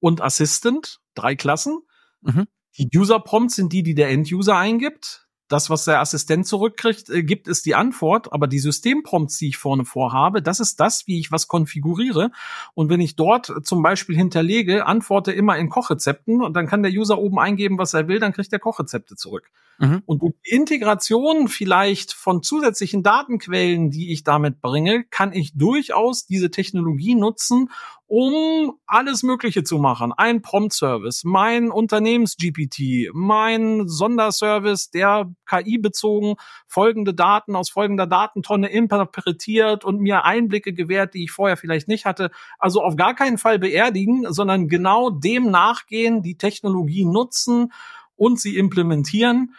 und 0.00 0.20
Assistant 0.20 0.98
drei 1.14 1.34
Klassen. 1.36 1.78
Mhm. 2.22 2.46
Die 2.78 2.88
User-Prompts 2.94 3.56
sind 3.56 3.72
die, 3.72 3.82
die 3.82 3.94
der 3.94 4.10
End-User 4.10 4.56
eingibt 4.56 5.24
das, 5.48 5.68
was 5.68 5.84
der 5.84 6.00
Assistent 6.00 6.46
zurückkriegt, 6.46 7.10
äh, 7.10 7.22
gibt, 7.22 7.48
ist 7.48 7.66
die 7.66 7.74
Antwort, 7.74 8.32
aber 8.32 8.46
die 8.46 8.58
Systemprompts, 8.58 9.38
die 9.38 9.48
ich 9.48 9.56
vorne 9.58 9.84
vorhabe, 9.84 10.42
das 10.42 10.58
ist 10.58 10.80
das, 10.80 11.06
wie 11.06 11.20
ich 11.20 11.30
was 11.30 11.48
konfiguriere. 11.48 12.30
Und 12.74 12.88
wenn 12.88 13.00
ich 13.00 13.14
dort 13.14 13.52
zum 13.62 13.82
Beispiel 13.82 14.16
hinterlege, 14.16 14.86
antworte 14.86 15.32
immer 15.32 15.56
in 15.58 15.68
Kochrezepten 15.68 16.42
und 16.42 16.54
dann 16.54 16.66
kann 16.66 16.82
der 16.82 16.92
User 16.92 17.18
oben 17.18 17.38
eingeben, 17.38 17.78
was 17.78 17.94
er 17.94 18.08
will, 18.08 18.20
dann 18.20 18.32
kriegt 18.32 18.52
er 18.52 18.58
Kochrezepte 18.58 19.16
zurück. 19.16 19.50
Mhm. 19.78 20.02
Und 20.06 20.22
die 20.22 20.32
Integration 20.42 21.48
vielleicht 21.48 22.12
von 22.12 22.42
zusätzlichen 22.42 23.02
Datenquellen, 23.02 23.90
die 23.90 24.12
ich 24.12 24.24
damit 24.24 24.60
bringe, 24.60 25.04
kann 25.04 25.32
ich 25.32 25.56
durchaus 25.56 26.26
diese 26.26 26.50
Technologie 26.50 27.14
nutzen, 27.14 27.70
um 28.06 28.74
alles 28.86 29.22
Mögliche 29.22 29.64
zu 29.64 29.78
machen. 29.78 30.12
Ein 30.12 30.42
Prompt-Service, 30.42 31.24
mein 31.24 31.70
Unternehmens-GPT, 31.70 33.10
mein 33.14 33.88
Sonderservice, 33.88 34.90
der 34.90 35.32
KI-bezogen 35.46 36.34
folgende 36.66 37.14
Daten 37.14 37.56
aus 37.56 37.70
folgender 37.70 38.06
Datentonne 38.06 38.68
interpretiert 38.68 39.84
und 39.84 40.00
mir 40.00 40.24
Einblicke 40.24 40.74
gewährt, 40.74 41.14
die 41.14 41.24
ich 41.24 41.30
vorher 41.30 41.56
vielleicht 41.56 41.88
nicht 41.88 42.04
hatte. 42.04 42.30
Also 42.58 42.82
auf 42.82 42.96
gar 42.96 43.14
keinen 43.14 43.38
Fall 43.38 43.58
beerdigen, 43.58 44.32
sondern 44.32 44.68
genau 44.68 45.10
dem 45.10 45.50
nachgehen, 45.50 46.22
die 46.22 46.36
Technologie 46.36 47.06
nutzen 47.06 47.72
und 48.16 48.38
sie 48.38 48.56
implementieren. 48.56 49.54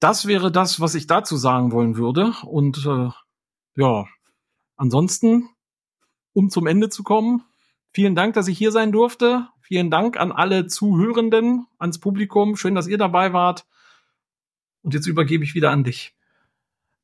Das 0.00 0.26
wäre 0.26 0.52
das, 0.52 0.80
was 0.80 0.94
ich 0.94 1.08
dazu 1.08 1.36
sagen 1.36 1.72
wollen 1.72 1.96
würde. 1.96 2.32
Und 2.44 2.86
äh, 2.86 3.10
ja, 3.74 4.06
ansonsten 4.76 5.48
um 6.38 6.50
zum 6.50 6.68
Ende 6.68 6.88
zu 6.88 7.02
kommen. 7.02 7.42
Vielen 7.90 8.14
Dank, 8.14 8.34
dass 8.34 8.46
ich 8.46 8.56
hier 8.56 8.70
sein 8.70 8.92
durfte. 8.92 9.48
Vielen 9.60 9.90
Dank 9.90 10.16
an 10.16 10.30
alle 10.30 10.68
Zuhörenden, 10.68 11.66
ans 11.78 11.98
Publikum. 11.98 12.54
Schön, 12.54 12.76
dass 12.76 12.86
ihr 12.86 12.96
dabei 12.96 13.32
wart. 13.32 13.66
Und 14.82 14.94
jetzt 14.94 15.08
übergebe 15.08 15.42
ich 15.42 15.56
wieder 15.56 15.72
an 15.72 15.82
dich. 15.82 16.14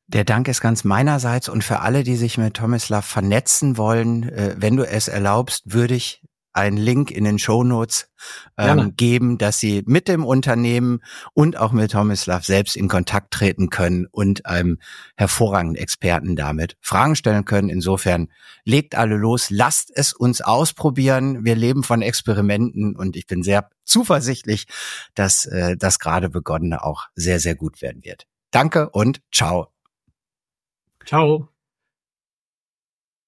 Der 0.07 0.23
Dank 0.23 0.47
ist 0.47 0.61
ganz 0.61 0.85
meinerseits 0.85 1.49
und 1.49 1.65
für 1.65 1.81
alle, 1.81 2.05
die 2.05 2.15
sich 2.15 2.39
mit 2.39 2.55
Tomislav 2.55 3.05
vernetzen 3.05 3.77
wollen, 3.77 4.23
äh, 4.29 4.55
wenn 4.57 4.77
du 4.77 4.87
es 4.87 5.09
erlaubst, 5.09 5.73
würde 5.73 5.97
ich 5.97 6.23
einen 6.55 6.77
Link 6.77 7.11
in 7.11 7.25
den 7.25 7.39
Show 7.39 7.65
Notes 7.65 8.09
ähm, 8.57 8.95
geben, 8.97 9.39
dass 9.39 9.59
Sie 9.59 9.83
mit 9.87 10.09
dem 10.09 10.25
Unternehmen 10.25 11.01
und 11.35 11.59
auch 11.59 11.73
mit 11.73 11.93
Tomislav 11.93 12.45
selbst 12.45 12.77
in 12.77 12.89
Kontakt 12.89 13.33
treten 13.33 13.71
können 13.71 14.07
und 14.11 14.47
einem 14.47 14.79
hervorragenden 15.17 15.77
Experten 15.77 16.37
damit 16.37 16.77
Fragen 16.81 17.17
stellen 17.17 17.45
können. 17.45 17.69
Insofern 17.69 18.29
legt 18.65 18.95
alle 18.95 19.17
los, 19.17 19.51
lasst 19.51 19.91
es 19.95 20.13
uns 20.13 20.41
ausprobieren. 20.41 21.45
Wir 21.45 21.57
leben 21.57 21.83
von 21.83 22.03
Experimenten 22.03 22.97
und 22.97 23.17
ich 23.17 23.27
bin 23.27 23.43
sehr 23.43 23.69
zuversichtlich, 23.85 24.67
dass 25.15 25.45
äh, 25.47 25.77
das 25.77 25.99
gerade 25.99 26.31
begonnene 26.31 26.85
auch 26.85 27.07
sehr, 27.15 27.41
sehr 27.41 27.57
gut 27.57 27.83
werden 27.83 28.05
wird. 28.05 28.27
Danke 28.51 28.89
und 28.91 29.21
ciao. 29.33 29.69
Ciao. 31.05 31.54